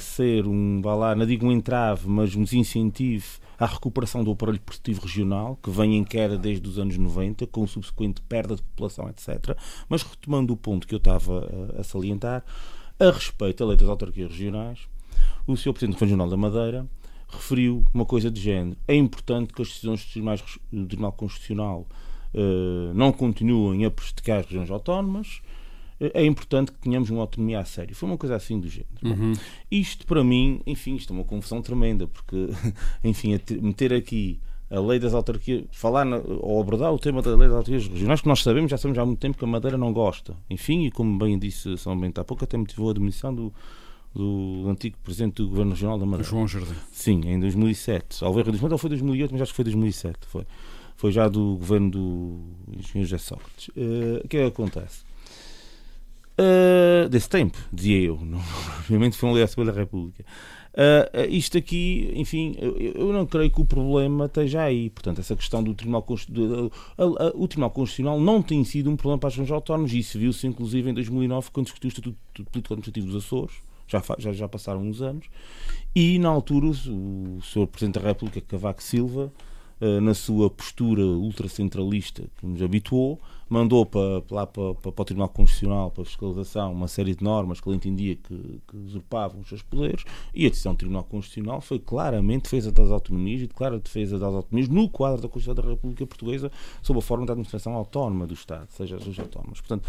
ser 0.00 0.46
um, 0.46 0.82
vá 0.82 0.94
lá, 0.94 1.14
não 1.14 1.24
digo 1.24 1.46
um 1.46 1.52
entrave, 1.52 2.08
mas 2.08 2.34
um 2.34 2.42
desincentivo 2.42 3.40
à 3.62 3.66
recuperação 3.66 4.24
do 4.24 4.32
aparelho 4.32 4.60
produtivo 4.60 5.02
regional, 5.02 5.56
que 5.62 5.70
vem 5.70 5.96
em 5.96 6.02
queda 6.02 6.36
desde 6.36 6.68
os 6.68 6.80
anos 6.80 6.98
90, 6.98 7.46
com 7.46 7.64
subsequente 7.64 8.20
perda 8.22 8.56
de 8.56 8.62
população, 8.62 9.08
etc. 9.08 9.56
Mas 9.88 10.02
retomando 10.02 10.52
o 10.52 10.56
ponto 10.56 10.84
que 10.84 10.92
eu 10.92 10.98
estava 10.98 11.48
a, 11.76 11.80
a 11.80 11.84
salientar, 11.84 12.44
a 12.98 13.10
respeito 13.10 13.60
da 13.60 13.68
lei 13.68 13.76
das 13.76 13.88
autarquias 13.88 14.32
regionais, 14.32 14.80
o 15.46 15.56
Sr. 15.56 15.72
Presidente 15.74 15.96
do 15.96 16.00
Regional 16.00 16.28
da 16.28 16.36
Madeira 16.36 16.88
referiu 17.28 17.84
uma 17.94 18.04
coisa 18.04 18.32
de 18.32 18.40
género. 18.40 18.76
É 18.88 18.96
importante 18.96 19.52
que 19.52 19.62
as 19.62 19.68
decisões 19.68 20.04
do 20.72 20.86
Tribunal 20.86 21.12
Constitucional 21.12 21.86
uh, 22.34 22.92
não 22.94 23.12
continuem 23.12 23.84
a 23.84 23.92
prejudicar 23.92 24.40
as 24.40 24.46
regiões 24.46 24.72
autónomas, 24.72 25.40
é 26.14 26.24
importante 26.24 26.72
que 26.72 26.78
tenhamos 26.78 27.10
uma 27.10 27.20
autonomia 27.20 27.60
a 27.60 27.64
sério. 27.64 27.94
Foi 27.94 28.08
uma 28.08 28.18
coisa 28.18 28.36
assim 28.36 28.58
do 28.58 28.68
género. 28.68 28.90
Uhum. 29.04 29.32
Isto, 29.70 30.06
para 30.06 30.24
mim, 30.24 30.60
enfim, 30.66 30.96
isto 30.96 31.12
é 31.12 31.16
uma 31.16 31.24
confusão 31.24 31.62
tremenda, 31.62 32.06
porque, 32.06 32.48
enfim, 33.04 33.38
meter 33.60 33.92
aqui 33.92 34.40
a 34.70 34.80
lei 34.80 34.98
das 34.98 35.12
autarquias, 35.12 35.64
falar 35.70 36.04
na, 36.04 36.16
ou 36.16 36.60
abordar 36.60 36.92
o 36.92 36.98
tema 36.98 37.20
da 37.20 37.30
lei 37.36 37.46
das 37.46 37.56
autarquias 37.56 37.86
regionais, 37.86 38.22
que 38.22 38.28
nós 38.28 38.42
sabemos, 38.42 38.70
já 38.70 38.78
sabemos 38.78 38.98
há 38.98 39.04
muito 39.04 39.18
tempo 39.18 39.36
que 39.36 39.44
a 39.44 39.46
Madeira 39.46 39.76
não 39.76 39.92
gosta. 39.92 40.34
Enfim, 40.48 40.86
e 40.86 40.90
como 40.90 41.18
bem 41.18 41.38
disse 41.38 41.76
São 41.76 41.98
Bento 41.98 42.20
há 42.20 42.24
pouco, 42.24 42.42
até 42.42 42.56
motivou 42.56 42.88
a 42.88 42.94
demissão 42.94 43.34
do, 43.34 43.52
do 44.14 44.64
antigo 44.68 44.96
presidente 45.04 45.36
do 45.36 45.48
Governo 45.48 45.72
Regional 45.72 45.98
da 45.98 46.06
Madeira. 46.06 46.28
João 46.28 46.48
Jardim. 46.48 46.74
Sim, 46.90 47.20
em 47.26 47.38
2007. 47.38 48.24
Ao 48.24 48.32
ver 48.32 48.46
ou 48.48 48.78
foi 48.78 48.90
2008, 48.90 49.32
mas 49.32 49.42
acho 49.42 49.52
que 49.52 49.56
foi 49.56 49.64
2007. 49.66 50.18
Foi, 50.26 50.46
foi 50.96 51.12
já 51.12 51.28
do 51.28 51.56
governo 51.56 51.90
do 51.90 52.40
engenheiro 52.68 53.10
José 53.10 53.18
Sócrates. 53.18 53.68
Uh, 53.68 54.24
o 54.24 54.28
que 54.28 54.38
é 54.38 54.40
que 54.40 54.46
acontece? 54.46 55.11
Uh, 56.42 57.08
desse 57.08 57.28
tempo, 57.28 57.56
dizia 57.72 58.00
eu, 58.00 58.18
obviamente 58.80 59.16
foi 59.16 59.28
um 59.28 59.36
Assembleia 59.36 59.72
da 59.72 59.78
República. 59.78 60.24
Uh, 60.72 61.28
isto 61.28 61.56
aqui, 61.56 62.10
enfim, 62.16 62.56
eu, 62.58 62.76
eu, 62.78 63.12
não 63.12 63.26
creio 63.26 63.50
que 63.50 63.60
o 63.60 63.64
problema 63.64 64.24
esteja 64.24 64.62
aí. 64.62 64.90
Portanto, 64.90 65.20
essa 65.20 65.36
questão 65.36 65.62
do 65.62 65.72
Tribunal 65.72 66.02
Constitucional, 66.02 66.70
o 67.34 67.46
Tribunal 67.46 67.70
Constitucional 67.70 68.18
não 68.18 68.42
tem 68.42 68.64
sido 68.64 68.90
um 68.90 68.96
problema 68.96 69.20
para 69.20 69.28
regiões 69.28 69.50
autónomas. 69.52 69.92
Isso 69.92 70.18
viu-se, 70.18 70.46
inclusive, 70.46 70.90
em 70.90 70.94
2009, 70.94 71.50
quando 71.52 71.66
discutiu 71.66 71.88
o 71.88 71.92
Estatuto 71.92 72.16
Político 72.50 72.74
Administrativo 72.74 73.06
dos 73.06 73.24
Açores. 73.24 73.54
Já, 73.86 74.02
já, 74.18 74.32
já 74.32 74.48
passaram 74.48 74.80
uns 74.80 75.02
anos. 75.02 75.26
E, 75.94 76.18
na 76.18 76.30
altura, 76.30 76.66
o, 76.66 76.70
o 76.70 77.42
Sr. 77.42 77.66
Presidente 77.66 78.00
da 78.00 78.08
República, 78.08 78.40
Cavaco 78.40 78.82
Silva, 78.82 79.30
uh, 79.80 80.00
na 80.00 80.14
sua 80.14 80.48
postura 80.48 81.02
ultracentralista 81.02 82.24
que 82.38 82.46
nos 82.46 82.62
habituou, 82.62 83.20
mandou 83.52 83.84
para, 83.84 84.22
lá 84.30 84.46
para, 84.46 84.74
para, 84.74 84.92
para, 84.92 85.02
o 85.02 85.04
Tribunal 85.04 85.28
Constitucional 85.28 85.90
para 85.90 86.02
a 86.02 86.06
fiscalização 86.06 86.72
uma 86.72 86.88
série 86.88 87.14
de 87.14 87.22
normas 87.22 87.60
que 87.60 87.68
ele 87.68 87.76
entendia 87.76 88.16
que, 88.16 88.60
que 88.66 88.76
usurpavam 88.76 89.42
os 89.42 89.48
seus 89.48 89.60
poderes 89.60 90.04
e 90.34 90.46
a 90.46 90.48
decisão 90.48 90.72
do 90.72 90.78
Tribunal 90.78 91.04
Constitucional 91.04 91.60
foi 91.60 91.78
claramente 91.78 92.44
defesa 92.44 92.72
das 92.72 92.90
autonomias 92.90 93.42
e 93.42 93.46
de 93.46 93.52
clara 93.52 93.78
defesa 93.78 94.18
das 94.18 94.34
autonomias 94.34 94.70
no 94.70 94.88
quadro 94.88 95.20
da 95.20 95.28
Constituição 95.28 95.62
da 95.62 95.70
República 95.70 96.06
Portuguesa 96.06 96.50
sob 96.82 96.98
a 96.98 97.02
forma 97.02 97.26
da 97.26 97.34
administração 97.34 97.74
autónoma 97.74 98.26
do 98.26 98.32
Estado, 98.32 98.68
seja 98.70 98.96
as 98.96 99.18
autónomas. 99.18 99.60
Portanto, 99.60 99.86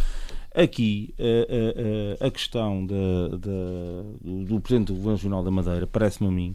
aqui 0.53 1.15
a, 1.17 2.23
a, 2.23 2.27
a 2.27 2.31
questão 2.31 2.85
da, 2.85 3.29
da, 3.29 3.37
do, 4.21 4.43
do 4.43 4.59
Presidente 4.59 4.87
do 4.87 4.95
Governo 4.95 5.15
Regional 5.15 5.43
da 5.43 5.51
Madeira 5.51 5.87
parece-me 5.87 6.27
a 6.27 6.31
mim 6.31 6.53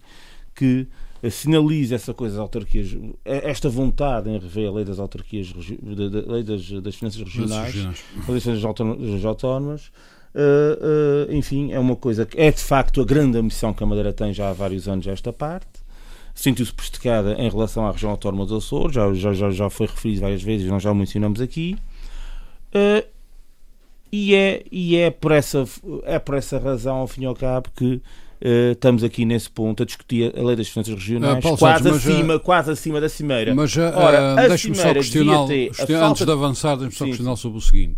que 0.55 0.87
sinaliza 1.31 1.97
essa 1.97 2.15
coisa 2.15 2.37
das 2.37 2.43
autarquias, 2.43 2.97
esta 3.25 3.69
vontade 3.69 4.31
em 4.31 4.39
rever 4.39 4.69
a 4.69 4.73
lei 4.73 4.85
das 4.85 4.99
autarquias, 4.99 5.53
a 5.53 6.33
lei 6.33 6.43
das, 6.43 6.71
das 6.83 6.95
finanças 6.95 7.21
regionais, 7.21 7.75
a 7.77 8.31
lei 8.31 8.41
das 8.41 8.43
finanças 8.43 9.25
autónomas. 9.25 9.91
Uh, 10.35 11.31
uh, 11.31 11.35
enfim, 11.35 11.73
é 11.73 11.79
uma 11.79 11.97
coisa 11.97 12.25
que 12.27 12.39
é 12.39 12.51
de 12.53 12.61
facto 12.61 13.01
a 13.01 13.05
grande 13.05 13.39
ambição 13.39 13.73
que 13.73 13.83
a 13.83 13.87
Madeira 13.87 14.13
tem 14.13 14.33
já 14.33 14.51
há 14.51 14.53
vários 14.53 14.87
anos 14.87 15.07
esta 15.07 15.33
parte. 15.33 15.67
sentiu-se 16.35 16.73
prejudicada 16.73 17.33
em 17.33 17.49
relação 17.49 17.87
à 17.87 17.91
região 17.91 18.13
autónoma 18.13 18.47
dos 18.47 18.65
Açores, 18.65 18.95
já, 18.95 19.13
já, 19.15 19.33
já, 19.33 19.51
já 19.51 19.71
foi 19.71 19.87
referido 19.87 20.21
várias 20.21 20.43
vezes, 20.43 20.69
nós 20.69 20.83
já 20.83 20.93
o 20.93 20.95
mencionamos 20.95 21.41
aqui. 21.41 21.77
Uh, 22.69 23.05
e 24.13 24.35
é, 24.35 24.65
e 24.71 24.97
é, 24.97 25.11
por 25.11 25.33
essa, 25.33 25.65
é 26.05 26.19
por 26.19 26.35
essa 26.37 26.59
razão, 26.59 26.97
ao 26.97 27.07
fim 27.07 27.23
e 27.23 27.27
ao 27.27 27.35
cabo, 27.35 27.69
que 27.75 28.01
Uh, 28.41 28.73
estamos 28.73 29.03
aqui 29.03 29.25
nesse 29.25 29.51
ponto 29.51 29.83
a 29.83 29.87
discutir 29.87 30.33
a 30.37 30.43
lei 30.43 30.55
das 30.55 30.69
finanças 30.69 30.95
regionais, 30.95 31.45
uh, 31.45 31.57
quase, 31.57 31.83
Santos, 31.85 32.07
acima, 32.07 32.37
uh, 32.37 32.41
quase 32.41 32.71
acima 32.71 33.01
da 33.01 33.09
cimeira. 33.09 33.55
Mas 33.55 33.75
uh, 33.77 33.81
deixe-me 34.49 34.77
só 34.77 34.93
questionar, 34.93 35.47
antes 36.05 36.25
de 36.25 36.33
avançar, 36.33 36.77
deixe-me 36.77 36.97
só 36.97 37.05
questionar 37.07 37.37
sobre 37.37 37.59
o 37.59 37.61
seguinte. 37.61 37.97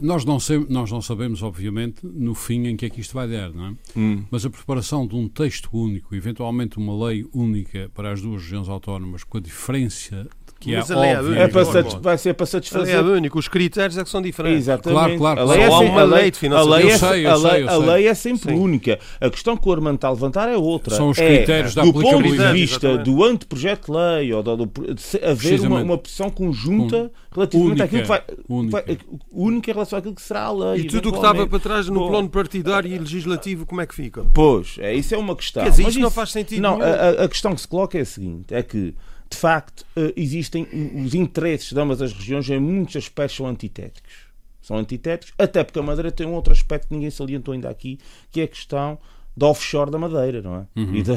nós, 0.00 0.24
não 0.24 0.40
sei, 0.40 0.64
nós 0.68 0.90
não 0.90 1.02
sabemos, 1.02 1.42
obviamente, 1.42 2.00
no 2.02 2.34
fim 2.34 2.66
em 2.66 2.76
que 2.76 2.86
é 2.86 2.90
que 2.90 3.00
isto 3.02 3.12
vai 3.12 3.28
dar, 3.28 3.50
não 3.50 3.66
é? 3.66 3.72
Hum. 3.96 4.24
Mas 4.30 4.46
a 4.46 4.50
preparação 4.50 5.06
de 5.06 5.14
um 5.14 5.28
texto 5.28 5.68
único, 5.72 6.14
eventualmente 6.14 6.78
uma 6.78 7.06
lei 7.06 7.26
única 7.32 7.90
para 7.94 8.10
as 8.10 8.22
duas 8.22 8.42
regiões 8.42 8.68
autónomas, 8.68 9.24
com 9.24 9.36
a 9.36 9.40
diferença 9.40 10.26
que 10.60 10.74
é, 10.74 10.80
óbvio, 10.80 11.34
é 11.34 11.46
para 11.46 11.64
satisfazer, 11.64 12.00
vai 12.00 12.18
ser 12.18 12.34
para 12.34 12.46
satisfazer. 12.46 12.98
A 12.98 13.00
lei 13.00 13.12
é 13.12 13.16
única, 13.16 13.38
os 13.38 13.46
critérios 13.46 13.96
é 13.96 14.02
que 14.02 14.10
são 14.10 14.20
diferentes. 14.20 14.62
Exatamente. 14.62 15.16
Claro, 15.16 15.18
claro. 15.18 15.40
A 15.40 15.44
lei, 15.44 15.60
é, 15.60 15.70
sempre, 15.70 15.86
uma 15.86 16.02
lei 16.02 16.30
de 16.32 16.46
a 16.48 16.62
lei, 16.62 16.88
é, 16.88 16.98
sei, 16.98 17.26
a 17.26 17.36
lei, 17.36 17.68
a 17.68 17.76
lei 17.76 18.06
é 18.08 18.14
sempre 18.14 18.52
Sim. 18.52 18.58
única. 18.58 18.98
A 19.20 19.30
questão 19.30 19.56
que 19.56 19.68
o 19.68 19.72
Armando 19.72 19.94
está 19.94 20.08
a 20.08 20.10
levantar 20.10 20.48
é 20.48 20.56
outra. 20.56 20.96
São 20.96 21.10
os 21.10 21.18
é, 21.18 21.36
critérios 21.36 21.72
é, 21.72 21.74
da 21.76 21.82
Do 21.82 21.92
ponto 21.92 22.22
de 22.22 22.52
vista 22.52 22.88
exatamente. 22.88 23.04
do 23.04 23.24
anteprojeto 23.24 23.92
de 23.92 23.98
lei 23.98 24.32
ou 24.32 24.42
do, 24.42 24.56
do, 24.56 24.94
de 24.94 25.24
haver 25.24 25.60
uma, 25.60 25.80
uma 25.80 25.98
posição 25.98 26.28
conjunta 26.28 27.12
relativamente 27.30 27.70
única, 27.70 27.84
àquilo 27.84 28.02
que 28.02 28.08
vai, 28.08 28.22
única. 28.48 28.84
vai. 28.84 28.98
Única 29.30 29.70
em 29.70 29.74
relação 29.74 29.98
àquilo 29.98 30.14
que 30.14 30.22
será 30.22 30.42
a 30.42 30.52
lei. 30.52 30.80
E 30.80 30.84
tudo 30.88 31.10
o 31.10 31.12
que 31.12 31.18
estava 31.18 31.46
para 31.46 31.58
trás 31.60 31.88
no 31.88 32.08
plano 32.08 32.28
partidário 32.28 32.92
e 32.92 32.98
legislativo, 32.98 33.64
como 33.64 33.80
é 33.80 33.86
que 33.86 33.94
fica? 33.94 34.24
Pois, 34.34 34.74
é, 34.80 34.92
isso 34.92 35.14
é 35.14 35.18
uma 35.18 35.36
questão. 35.36 35.62
Quer 35.62 35.70
dizer, 35.70 35.84
Mas 35.84 35.92
isso 35.92 36.00
não 36.00 36.10
faz 36.10 36.32
sentido. 36.32 36.60
Não, 36.60 36.82
a, 36.82 37.24
a 37.24 37.28
questão 37.28 37.54
que 37.54 37.60
se 37.60 37.68
coloca 37.68 37.96
é 37.96 38.00
a 38.00 38.04
seguinte: 38.04 38.52
é 38.52 38.60
que 38.60 38.92
de 39.30 39.36
facto, 39.36 39.84
eh, 39.96 40.12
existem 40.16 40.66
os 41.04 41.14
interesses 41.14 41.72
de 41.72 41.80
ambas 41.80 42.00
as 42.00 42.12
regiões 42.12 42.48
em 42.48 42.58
muitos 42.58 42.96
aspectos 42.96 43.36
são 43.36 43.46
antitéticos. 43.46 44.28
São 44.60 44.76
antitéticos, 44.76 45.34
até 45.38 45.62
porque 45.64 45.78
a 45.78 45.82
Madeira 45.82 46.10
tem 46.10 46.26
um 46.26 46.34
outro 46.34 46.52
aspecto 46.52 46.88
que 46.88 46.94
ninguém 46.94 47.10
salientou 47.10 47.54
ainda 47.54 47.68
aqui, 47.68 47.98
que 48.30 48.40
é 48.40 48.44
a 48.44 48.48
questão 48.48 48.98
da 49.36 49.46
offshore 49.46 49.90
da 49.90 49.98
Madeira, 49.98 50.42
não 50.42 50.56
é? 50.56 50.66
Uhum. 50.76 50.94
E, 50.94 51.02
da, 51.02 51.14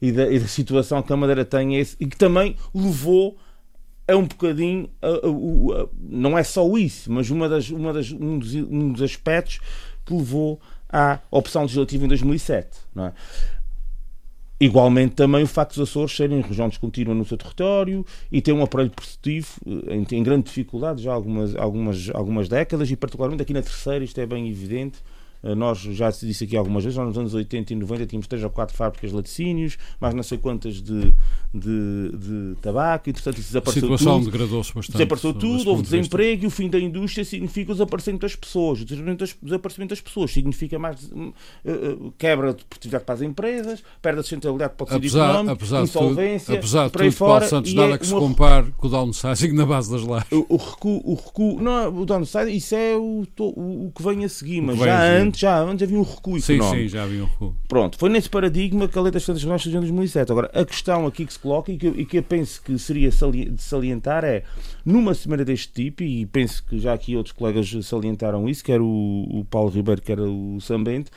e, 0.00 0.12
da, 0.12 0.30
e, 0.30 0.38
da, 0.38 0.46
situação 0.46 1.02
que 1.02 1.12
a 1.12 1.16
Madeira 1.16 1.44
tem 1.44 1.76
esse, 1.76 1.96
e 1.98 2.06
que 2.06 2.16
também 2.16 2.56
levou 2.72 3.36
a 4.06 4.16
um 4.16 4.26
bocadinho, 4.26 4.88
a, 5.02 5.08
a, 5.08 5.82
a, 5.82 5.88
não 5.98 6.38
é 6.38 6.42
só 6.42 6.66
isso, 6.76 7.10
mas 7.10 7.30
uma 7.30 7.48
das, 7.48 7.70
uma 7.70 7.92
das, 7.92 8.12
um, 8.12 8.38
dos, 8.38 8.54
um 8.54 8.92
dos 8.92 9.02
aspectos 9.02 9.60
que 10.04 10.14
levou 10.14 10.60
à 10.88 11.18
opção 11.30 11.62
legislativa 11.62 12.04
em 12.04 12.08
2007, 12.08 12.78
não 12.94 13.06
é? 13.06 13.12
Igualmente 14.60 15.14
também 15.14 15.42
o 15.42 15.46
facto 15.46 15.74
dos 15.74 15.88
Açores 15.88 16.14
serem 16.14 16.40
região 16.40 16.68
descontínua 16.68 17.14
no 17.14 17.24
seu 17.24 17.36
território 17.36 18.06
e 18.30 18.40
ter 18.40 18.52
um 18.52 18.62
aparelho 18.62 18.90
perceptivo 18.90 19.48
eh, 19.66 19.96
em, 19.96 20.06
em 20.18 20.22
grande 20.22 20.44
dificuldade 20.44 21.02
já 21.02 21.10
há 21.10 21.14
algumas, 21.14 21.56
algumas, 21.56 22.10
algumas 22.14 22.48
décadas 22.48 22.90
e 22.90 22.96
particularmente 22.96 23.42
aqui 23.42 23.52
na 23.52 23.62
terceira 23.62 24.04
isto 24.04 24.20
é 24.20 24.26
bem 24.26 24.48
evidente 24.48 24.98
nós 25.56 25.78
já 25.78 26.10
se 26.10 26.26
disse 26.26 26.44
aqui 26.44 26.56
algumas 26.56 26.84
vezes, 26.84 26.96
nós 26.96 27.08
nos 27.08 27.18
anos 27.18 27.34
80 27.34 27.72
e 27.72 27.76
90 27.76 28.06
tínhamos 28.06 28.26
3 28.26 28.44
ou 28.44 28.50
4 28.50 28.76
fábricas 28.76 29.10
de 29.10 29.16
laticínios, 29.16 29.76
mais 30.00 30.14
não 30.14 30.22
sei 30.22 30.38
quantas 30.38 30.82
de, 30.82 31.12
de, 31.52 32.10
de 32.16 32.56
tabaco, 32.60 33.10
e 33.10 33.12
portanto 33.12 33.38
isso 33.38 33.48
desapareceu 33.48 33.82
a 33.82 33.98
situação 33.98 34.18
tudo. 34.20 34.30
degradou-se 34.30 34.74
bastante. 34.74 34.96
Desapareceu 34.96 35.34
tudo, 35.34 35.70
houve 35.70 35.82
desemprego 35.82 36.40
de 36.40 36.44
e 36.44 36.46
o 36.46 36.50
fim 36.50 36.68
da 36.68 36.78
indústria 36.78 37.24
significa 37.24 37.72
o 37.72 37.74
desaparecimento 37.74 38.22
das 38.22 38.36
pessoas. 38.36 38.80
O 38.80 38.84
desaparecimento 38.84 39.90
das 39.90 40.00
pessoas 40.00 40.32
significa 40.32 40.78
mais 40.78 41.04
uh, 41.04 41.34
uh, 41.64 42.14
quebra 42.18 42.54
de 42.54 42.64
produtividade 42.64 43.04
para 43.04 43.14
as 43.14 43.22
empresas, 43.22 43.82
perda 44.00 44.20
de 44.20 44.26
sustentabilidade 44.26 44.74
para 44.76 44.84
o 44.84 45.00
tecido 45.00 45.22
económico, 45.22 45.52
apesar 45.52 45.82
insolvência, 45.82 46.46
tudo, 46.46 46.58
apesar 46.58 46.86
de 46.86 46.92
tudo, 46.92 47.12
fora, 47.12 47.30
Paulo 47.30 47.48
Santos, 47.48 47.74
nada 47.74 47.94
é 47.94 47.98
que 47.98 48.06
se 48.06 48.14
compare 48.14 48.72
com 48.76 48.86
o 48.86 48.90
downsizing 48.90 49.52
na 49.52 49.66
base 49.66 49.90
das 49.90 50.02
lajes. 50.02 50.32
O, 50.32 50.46
o, 50.48 50.56
recuo, 50.56 51.02
o 51.04 51.14
recuo, 51.14 51.60
não, 51.60 51.96
o 51.96 52.06
downsizing, 52.06 52.52
isso 52.52 52.74
é 52.74 52.96
o, 52.96 53.24
o, 53.38 53.86
o 53.86 53.92
que 53.94 54.02
vem 54.02 54.24
a 54.24 54.28
seguir, 54.28 54.60
mas 54.60 54.78
já 54.78 55.02
antes, 55.02 55.33
já 55.40 55.60
antes 55.60 55.82
havia 55.82 55.98
um 55.98 56.02
recuo 56.02 56.40
sim, 56.40 56.54
económico. 56.54 56.82
Sim, 56.82 56.88
já 56.88 57.04
havia 57.04 57.22
um 57.22 57.26
recuo. 57.26 57.56
Pronto, 57.68 57.98
foi 57.98 58.08
nesse 58.10 58.28
paradigma 58.28 58.88
que 58.88 58.98
a 58.98 59.02
lei 59.02 59.12
das 59.12 59.24
finanças 59.24 59.42
regionais 59.42 59.62
surgiu 59.62 59.78
em 59.78 59.82
2007. 59.82 60.32
Agora, 60.32 60.50
a 60.54 60.64
questão 60.64 61.06
aqui 61.06 61.26
que 61.26 61.32
se 61.32 61.38
coloca 61.38 61.72
e 61.72 61.76
que, 61.76 61.88
e 61.88 62.06
que 62.06 62.18
eu 62.18 62.22
penso 62.22 62.62
que 62.62 62.78
seria 62.78 63.10
de 63.10 63.62
salientar 63.62 64.24
é, 64.24 64.42
numa 64.84 65.14
semana 65.14 65.44
deste 65.44 65.72
tipo, 65.72 66.02
e 66.02 66.26
penso 66.26 66.64
que 66.64 66.78
já 66.78 66.92
aqui 66.92 67.16
outros 67.16 67.32
colegas 67.32 67.70
salientaram 67.82 68.48
isso, 68.48 68.64
quer 68.64 68.80
o, 68.80 68.86
o 68.86 69.44
Paulo 69.50 69.70
Ribeiro, 69.70 70.00
quer 70.02 70.20
o 70.20 70.58
Sambente, 70.60 71.10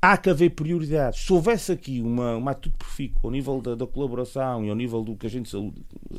há 0.00 0.16
que 0.16 0.30
haver 0.30 0.50
prioridades. 0.50 1.20
Se 1.20 1.32
houvesse 1.32 1.72
aqui 1.72 2.00
uma, 2.00 2.36
uma 2.36 2.50
atitude 2.52 2.76
profícua 2.76 3.20
ao 3.24 3.30
nível 3.30 3.60
da, 3.60 3.74
da, 3.74 3.86
colaboração 3.86 4.64
e 4.64 4.70
ao 4.70 4.76
nível 4.76 5.02
do 5.02 5.14
que 5.14 5.26
a 5.26 5.30
gente, 5.30 5.50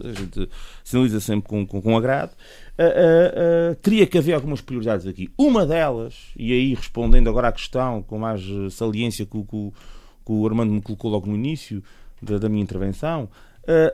a 0.04 0.13
gente 0.13 0.49
sinaliza 0.84 1.19
sempre 1.19 1.49
com, 1.49 1.65
com, 1.65 1.82
com 1.82 1.97
agrado, 1.97 2.32
uh, 2.32 2.84
uh, 2.84 3.71
uh, 3.71 3.75
teria 3.75 4.08
que 4.08 4.17
haver 4.17 4.34
algumas 4.34 4.62
prioridades 4.62 5.06
aqui. 5.06 5.30
Uma 5.38 5.65
delas, 5.65 6.15
e 6.36 6.54
aí 6.54 6.73
respondendo 6.73 7.30
agora 7.30 7.49
à 7.49 7.51
questão 7.51 8.01
com 8.04 8.17
mais 8.17 8.41
saliência 8.71 9.25
que, 9.25 9.43
que, 9.43 9.71
que 10.25 10.32
o 10.32 10.47
Armando 10.47 10.71
me 10.71 10.82
colocou 10.82 11.12
logo 11.12 11.27
no 11.27 11.36
início 11.36 11.84
da, 12.21 12.38
da 12.38 12.49
minha 12.49 12.63
intervenção, 12.63 13.30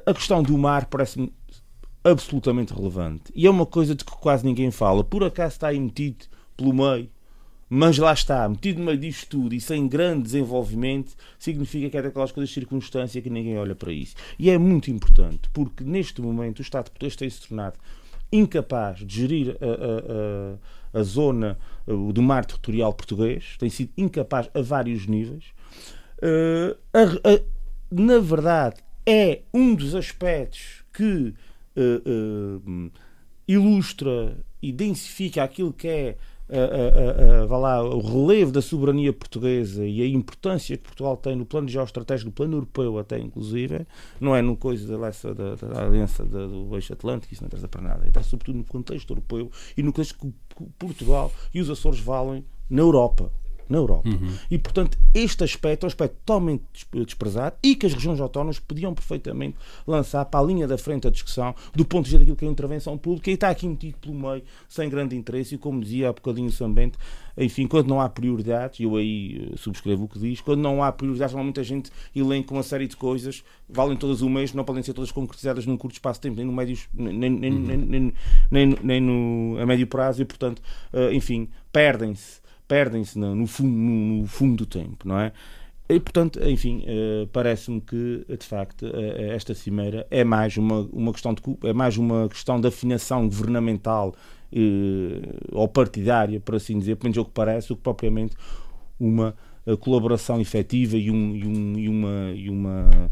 a 0.05 0.13
questão 0.13 0.41
do 0.41 0.57
mar 0.57 0.86
parece-me 0.86 1.31
absolutamente 2.03 2.73
relevante. 2.73 3.31
E 3.36 3.45
é 3.45 3.49
uma 3.49 3.65
coisa 3.65 3.93
de 3.93 4.05
que 4.05 4.12
quase 4.12 4.45
ninguém 4.45 4.71
fala. 4.71 5.03
Por 5.03 5.23
acaso 5.23 5.55
está 5.55 5.67
aí 5.67 5.79
metido 5.79 6.25
pelo 6.55 6.73
meio 6.73 7.10
mas 7.69 7.97
lá 7.97 8.13
está, 8.13 8.47
metido 8.47 8.80
no 8.80 8.86
meio 8.86 8.97
disto 8.97 9.27
tudo 9.27 9.53
e 9.53 9.60
sem 9.60 9.88
grande 9.88 10.23
desenvolvimento, 10.23 11.15
significa 11.38 11.89
que 11.89 11.97
é 11.97 12.01
daquelas 12.01 12.32
coisas 12.32 12.49
de 12.49 12.56
circunstância 12.56 13.21
que 13.21 13.30
ninguém 13.30 13.58
olha 13.58 13.75
para 13.75 13.91
isso. 13.91 14.15
E 14.39 14.49
é 14.49 14.58
muito 14.58 14.89
importante, 14.89 15.49
porque 15.51 15.84
neste 15.84 16.21
momento 16.21 16.60
o 16.60 16.62
Estado 16.62 16.86
português 16.86 17.15
tem-se 17.15 17.47
tornado 17.47 17.77
incapaz 18.32 18.99
de 18.99 19.15
gerir 19.15 19.58
a, 19.62 19.65
a, 19.65 20.99
a, 20.99 20.99
a 20.99 21.03
zona 21.03 21.58
do 21.86 22.21
mar 22.21 22.45
territorial 22.45 22.93
português, 22.93 23.56
tem 23.58 23.69
sido 23.69 23.91
incapaz 23.97 24.49
a 24.53 24.62
vários 24.62 25.08
níveis. 25.08 25.45
Uh, 26.17 26.77
na 27.89 28.19
verdade, 28.19 28.82
é 29.06 29.41
um 29.53 29.73
dos 29.73 29.95
aspectos 29.95 30.84
que 30.93 31.34
uh, 31.77 32.91
ilustra 33.47 34.38
e 34.62 34.71
densifica 34.71 35.43
aquilo 35.43 35.71
que 35.71 35.88
é 35.88 36.17
uh, 36.49 37.57
lá, 37.57 37.83
o 37.83 37.99
relevo 37.99 38.51
da 38.51 38.62
soberania 38.62 39.12
portuguesa 39.12 39.86
e 39.86 40.01
a 40.01 40.07
importância 40.07 40.77
que 40.77 40.83
Portugal 40.83 41.17
tem 41.17 41.36
no 41.36 41.45
plano 41.45 41.67
geoestratégico, 41.67 42.29
no 42.29 42.33
plano 42.33 42.57
europeu 42.57 42.97
até 42.97 43.19
inclusive, 43.19 43.86
não 44.19 44.36
é 44.36 44.41
no 44.41 44.55
coisa 44.55 44.97
da, 44.97 45.10
da, 45.33 45.55
da 45.55 45.86
aliança 45.86 46.23
da, 46.25 46.47
do 46.47 46.73
eixo 46.75 46.93
atlântico, 46.93 47.33
isso 47.33 47.43
não 47.43 47.47
interessa 47.47 47.67
para 47.67 47.81
nada, 47.81 48.07
está 48.07 48.23
sobretudo 48.23 48.57
no 48.57 48.63
contexto 48.63 49.12
europeu 49.12 49.51
e 49.75 49.83
no 49.83 49.91
contexto 49.91 50.17
que 50.17 50.33
Portugal 50.77 51.31
e 51.53 51.62
os 51.62 51.69
Açores 51.69 51.99
valem 51.99 52.43
na 52.69 52.81
Europa 52.81 53.31
na 53.69 53.77
Europa. 53.77 54.10
Uhum. 54.10 54.34
E, 54.49 54.58
portanto, 54.58 54.97
este 55.13 55.43
aspecto 55.43 55.84
é 55.84 55.86
um 55.86 55.88
aspecto 55.88 56.15
totalmente 56.25 56.63
desprezado 57.06 57.56
e 57.63 57.75
que 57.75 57.86
as 57.86 57.93
regiões 57.93 58.19
autónomas 58.19 58.60
podiam 58.60 58.93
perfeitamente 58.93 59.58
lançar 59.86 60.25
para 60.25 60.39
a 60.39 60.43
linha 60.43 60.67
da 60.67 60.77
frente 60.77 61.08
a 61.08 61.12
discussão 61.12 61.56
do 61.73 61.86
ponto 61.86 62.06
de 62.06 62.12
vista 62.12 62.19
daquilo 62.19 62.36
que 62.36 62.45
é 62.45 62.47
a 62.47 62.51
intervenção 62.51 62.97
pública 62.97 63.30
e 63.30 63.34
está 63.34 63.49
aqui 63.49 63.67
metido 63.67 63.97
pelo 63.97 64.15
meio, 64.15 64.43
sem 64.67 64.89
grande 64.89 65.15
interesse, 65.15 65.56
e 65.56 65.58
como 65.58 65.82
dizia 65.82 66.10
há 66.10 66.13
bocadinho 66.13 66.47
o 66.47 66.51
Sambente, 66.51 66.97
enfim, 67.38 67.67
quando 67.67 67.88
não 67.88 68.01
há 68.01 68.10
prioridades, 68.10 68.80
eu 68.80 68.95
aí 68.95 69.51
eh, 69.53 69.58
subscrevo 69.58 70.06
o 70.06 70.08
que 70.08 70.17
diz, 70.17 70.41
quando 70.41 70.60
não 70.60 70.82
há 70.82 70.91
prioridades, 70.91 71.34
normalmente 71.34 71.60
a 71.60 71.63
gente 71.63 71.91
elenca 72.15 72.51
uma 72.51 72.63
série 72.63 72.88
de 72.88 72.95
coisas, 72.95 73.43
valem 73.69 73.95
todas 73.95 74.21
o 74.21 74.30
mês, 74.30 74.53
não 74.53 74.63
podem 74.63 74.82
ser 74.82 74.93
todas 74.93 75.12
concretizadas 75.12 75.65
num 75.65 75.77
curto 75.77 75.93
espaço 75.93 76.19
de 76.19 76.23
tempo, 76.23 76.38
nem 76.38 76.45
no 76.45 76.51
médio, 76.51 76.77
nem, 76.93 77.13
nem, 77.13 77.53
uhum. 77.53 77.60
nem, 77.60 77.77
nem, 77.77 78.13
nem, 78.49 78.77
nem 78.82 79.01
no, 79.01 79.60
a 79.60 79.65
médio 79.67 79.86
prazo, 79.86 80.21
e 80.23 80.25
portanto, 80.25 80.62
eh, 80.91 81.13
enfim, 81.13 81.47
perdem-se 81.71 82.41
perdem-se 82.67 83.17
no, 83.17 83.34
no, 83.34 83.47
fundo, 83.47 83.69
no, 83.69 84.56
do 84.56 84.65
tempo, 84.65 85.08
não 85.08 85.19
é? 85.19 85.32
E, 85.89 86.01
portanto, 86.01 86.39
enfim, 86.43 86.84
uh, 86.84 87.27
parece-me 87.27 87.80
que, 87.80 88.25
de 88.27 88.45
facto, 88.45 88.86
uh, 88.86 89.32
esta 89.32 89.53
cimeira 89.56 90.06
é 90.12 90.21
mais 90.23 90.58
uma, 90.58 90.82
uma 90.91 91.13
questão 91.13 91.34
de 91.34 91.41
é 91.63 91.71
mais 91.71 91.97
uma 91.97 92.27
questão 92.27 92.60
de 92.60 92.67
afinação 92.67 93.27
governamental 93.27 94.13
ou 95.51 95.67
partidária, 95.67 96.39
por 96.39 96.56
assim 96.56 96.80
dizer, 96.80 96.95
pelo 96.95 97.08
menos 97.08 97.17
é 97.17 97.21
o 97.21 97.25
que 97.25 97.32
parece, 97.32 97.67
do 97.67 97.75
que 97.75 97.82
propriamente 97.82 98.34
uma 98.97 99.36
colaboração 99.82 100.39
efetiva 100.39 100.95
e 100.95 101.12
um, 101.12 101.36
e 101.36 101.45
um, 101.45 101.77
e 101.77 101.89
uma, 101.89 102.32
e 102.34 102.49
uma, 102.49 103.12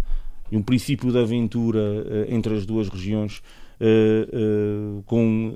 e 0.50 0.56
um 0.56 0.64
princípio 0.64 1.12
de 1.12 1.18
aventura 1.18 1.82
entre 2.30 2.56
as 2.56 2.66
duas 2.66 2.88
regiões 2.88 3.44
com 5.06 5.54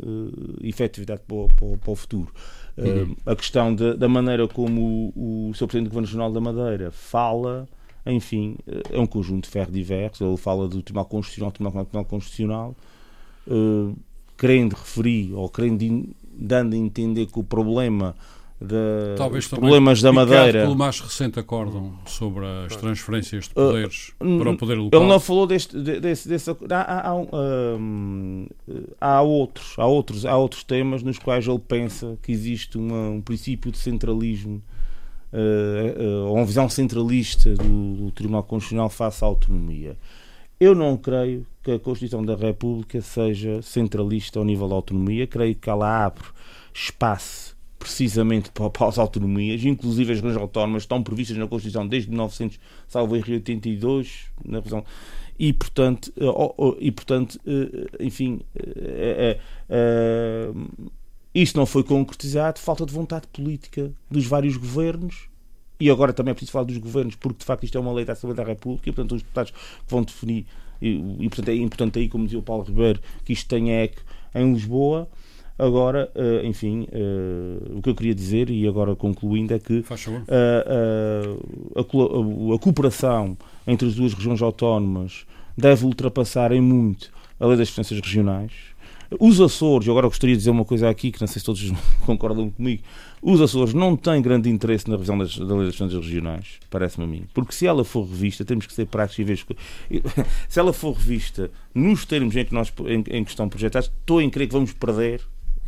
efetividade 0.62 1.22
para 1.26 1.38
o, 1.38 1.78
para 1.78 1.92
o 1.92 1.96
futuro. 1.96 2.34
Uhum. 2.78 3.16
a 3.26 3.36
questão 3.36 3.76
de, 3.76 3.96
da 3.96 4.08
maneira 4.08 4.48
como 4.48 5.12
o, 5.16 5.50
o 5.50 5.54
Sr. 5.54 5.68
Presidente 5.68 5.84
do 5.86 5.90
Governo 5.90 6.08
Regional 6.08 6.32
da 6.32 6.40
Madeira 6.40 6.92
fala, 6.92 7.68
enfim, 8.06 8.58
eh, 8.68 8.82
é 8.92 9.00
um 9.00 9.06
conjunto 9.06 9.46
de 9.46 9.50
ferro 9.50 9.72
diverso. 9.72 10.24
Ele 10.24 10.38
fala 10.38 10.68
do 10.68 10.82
Tribunal 10.82 11.06
Constitucional, 11.06 11.52
Tribunal, 11.52 11.86
Tribunal 11.86 12.06
Constitucional, 12.06 12.76
uh, 13.48 13.96
querendo 14.38 14.74
referir 14.74 15.34
ou 15.34 15.50
querendo 15.50 15.82
in, 15.82 16.10
dando 16.32 16.74
a 16.74 16.78
entender 16.78 17.26
que 17.26 17.40
o 17.40 17.44
problema 17.44 18.16
de, 18.62 19.16
Talvez 19.16 19.48
problemas 19.48 20.02
da 20.02 20.12
Madeira. 20.12 20.64
pelo 20.64 20.76
mais 20.76 21.00
recente 21.00 21.40
acórdão 21.40 21.94
sobre 22.06 22.46
as 22.66 22.76
transferências 22.76 23.46
de 23.46 23.52
Uh, 23.52 23.54
poderes 23.56 24.12
para 24.20 24.52
o 24.52 24.58
poder 24.58 24.76
local. 24.76 25.00
Ele 25.02 25.10
não 25.10 25.20
falou 25.20 25.48
deste, 25.48 25.82
de- 25.82 26.00
desse, 26.02 26.28
desse 26.28 26.50
há, 26.50 26.56
há, 26.76 27.10
há, 27.10 27.16
um, 27.16 27.28
hum, 27.34 28.48
há 29.00 29.22
outros, 29.22 29.76
há 29.78 29.86
outros, 29.86 30.26
há 30.26 30.36
outros 30.36 30.64
temas 30.64 31.02
nos 31.04 31.18
quais 31.18 31.48
ele 31.48 31.60
pensa 31.60 32.18
que 32.22 32.32
existe 32.32 32.78
uma- 32.78 33.10
um 33.12 33.22
princípio 33.22 33.72
de 33.72 33.78
centralismo 33.78 34.62
eh, 35.32 35.96
ou 36.28 36.36
uma 36.36 36.46
visão 36.46 36.68
centralista 36.68 37.54
do, 37.54 37.94
do 37.96 38.12
Tribunal 38.12 38.44
Constitucional 38.44 38.90
face 38.90 39.24
à 39.24 39.28
autonomia. 39.28 39.96
Eu 40.60 40.76
não 40.76 40.98
creio 40.98 41.46
que 41.64 41.72
a 41.72 41.80
Constituição 41.80 42.26
da 42.26 42.36
República 42.36 43.00
seja 43.00 43.62
centralista 43.62 44.40
ao 44.40 44.44
nível 44.44 44.68
da 44.68 44.76
autonomia. 44.76 45.26
Creio 45.26 45.56
que 45.56 45.70
ela 45.70 46.06
abre 46.06 46.26
espaço 46.74 47.56
precisamente 47.80 48.52
para, 48.52 48.88
as 48.88 49.00
autonomias, 49.00 49.64
inclusive 49.64 50.12
as 50.12 50.20
regiões 50.20 50.38
autónomas 50.38 50.84
estão 50.84 51.02
previstas 51.02 51.38
na 51.38 51.48
Constituição 51.48 51.88
desde 51.88 52.10
1982, 52.10 54.26
na 54.46 54.58
revisão 54.58 54.84
e 55.40 55.54
portanto, 55.54 56.12
eh, 56.18 56.76
e, 56.82 56.92
portanto 56.92 57.40
eh, 57.48 57.88
enfim, 58.02 58.42
eh, 58.54 59.38
eh, 59.38 59.40
eh, 59.70 60.52
isso 61.34 61.58
não 61.58 61.66
foi 61.66 61.84
concretizado, 61.84 62.60
falta 62.60 62.86
de 62.86 62.94
vontade 62.94 63.26
política 63.28 63.92
dos 64.12 64.26
vários 64.26 64.58
governos. 64.58 65.30
E 65.80 65.90
agora 65.90 66.12
também 66.12 66.32
é 66.32 66.34
preciso 66.34 66.52
falar 66.52 66.66
dos 66.66 66.78
governos, 66.78 67.16
porque 67.16 67.40
de 67.40 67.46
facto 67.46 67.64
isto 67.64 67.78
é 67.78 67.80
uma 67.80 67.94
lei 67.94 68.04
da 68.04 68.12
Assembleia 68.12 68.36
da 68.36 68.44
República, 68.44 68.90
e 68.90 68.92
portanto 68.92 69.16
os 69.16 69.22
deputados 69.22 69.52
que 69.52 69.58
vão 69.88 70.04
definir, 70.04 70.46
e, 70.82 71.02
e 71.20 71.30
portanto 71.30 71.48
é 71.48 71.56
importante 71.56 72.00
aí, 72.00 72.10
como 72.10 72.26
dizia 72.26 72.40
o 72.40 72.44
Paulo 72.44 72.64
Ribeiro, 72.64 73.00
que 73.24 73.32
isto 73.32 73.48
tenha 73.48 73.84
eco 73.84 74.02
em 74.36 74.52
Lisboa. 74.52 75.08
Agora, 75.60 76.10
eh, 76.16 76.42
enfim, 76.46 76.88
eh, 76.92 77.58
o 77.76 77.82
que 77.82 77.90
eu 77.90 77.96
queria 77.96 78.16
dizer, 78.16 78.50
e 78.50 78.66
agora 78.66 78.96
concluindo, 78.96 79.54
é 79.54 79.60
que 79.60 79.84
favor. 79.84 80.24
a, 81.76 81.80
a- 81.82 82.56
a 82.56 82.60
cooperação 82.60 83.38
entre 83.68 83.88
as 83.88 83.96
duas 83.96 84.14
regiões 84.14 84.42
autónomas 84.42 85.26
deve 85.58 85.86
ultrapassar 85.86 86.52
em 86.54 86.62
muito 86.62 87.12
a 87.40 87.46
lei 87.46 87.58
das 87.58 87.68
diferenças 87.68 88.00
regionais. 88.00 88.52
Os 89.20 89.42
Açores, 89.42 89.88
eu 89.88 89.94
agora 89.94 90.08
gostaria 90.08 90.36
de 90.36 90.40
dizer 90.40 90.52
uma 90.52 90.64
coisa 90.64 90.88
aqui 90.88 91.12
que 91.12 91.20
não 91.20 91.28
sei 91.28 91.40
se 91.40 91.46
todos 91.46 91.72
concordam 92.06 92.50
comigo. 92.52 92.84
Os 93.22 93.42
Açores 93.42 93.74
não 93.74 93.98
têm 93.98 94.22
grande 94.22 94.50
interesse 94.50 94.88
na 94.88 94.96
revisão 94.96 95.18
das, 95.18 95.36
da 95.38 95.46
lei 95.56 95.66
das 95.66 95.74
diferenças 95.74 96.00
regionais, 96.06 96.60
parece-me 96.70 97.06
a 97.06 97.08
mim. 97.08 97.24
Porque 97.34 97.52
se 97.52 97.66
ela 97.66 97.84
for 97.84 98.04
revista, 98.08 98.46
temos 98.46 98.66
que 98.68 98.74
ser 98.74 98.86
práticos 98.86 99.20
e 99.20 99.24
ver. 99.24 99.44
Se 100.48 100.60
ela 100.60 100.72
for 100.72 100.94
revista 100.94 101.50
nos 101.74 102.06
termos 102.06 102.36
em 102.36 102.46
que, 102.46 102.54
nós, 102.54 102.72
em, 102.86 103.04
em 103.18 103.24
que 103.24 103.32
estão 103.32 103.50
projetados, 103.50 103.90
estou 104.00 104.22
em 104.22 104.30
crer 104.30 104.48
que 104.48 104.54
vamos 104.54 104.72
perder 104.74 105.22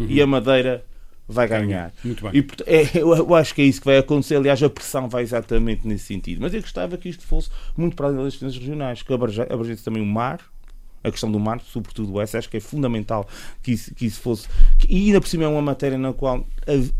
e 0.10 0.22
a 0.22 0.28
Madeira 0.28 0.84
vai 1.28 1.48
ganhar. 1.48 1.94
Muito 2.04 2.24
bem. 2.24 2.32
E, 2.42 2.46
é, 2.66 2.98
eu, 3.00 3.36
acho 3.36 3.56
que 3.56 3.62
é 3.62 3.66
isso 3.66 3.80
que 3.80 3.86
vai 3.86 3.98
acontecer. 3.98 4.36
Aliás, 4.36 4.62
a 4.62 4.70
pressão 4.70 5.08
vai 5.08 5.24
exatamente 5.24 5.88
nesse 5.88 6.06
sentido. 6.06 6.42
Mas 6.42 6.54
eu 6.54 6.62
gostava 6.62 6.98
que 6.98 7.10
isto 7.10 7.24
fosse 7.26 7.50
muito 7.78 7.96
para 7.96 8.08
além 8.08 8.24
das 8.24 8.34
diferenças 8.34 8.60
regionais, 8.60 9.02
que 9.02 9.14
abrange- 9.14 9.42
abrangesse 9.42 9.84
também 9.84 10.04
o 10.04 10.06
mar, 10.06 10.40
a 11.04 11.10
questão 11.10 11.32
do 11.32 11.40
mar, 11.40 11.60
sobretudo 11.62 12.20
essa, 12.20 12.38
acho 12.38 12.50
que 12.50 12.58
é 12.58 12.60
fundamental 12.60 13.28
que 13.64 13.72
isso, 13.72 13.94
que 13.96 14.06
isso 14.06 14.22
fosse. 14.22 14.48
e 14.88 15.08
ainda 15.08 15.20
por 15.20 15.28
cima 15.28 15.44
é 15.46 15.48
uma 15.48 15.62
matéria 15.62 15.98
na 15.98 16.14
qual, 16.14 16.46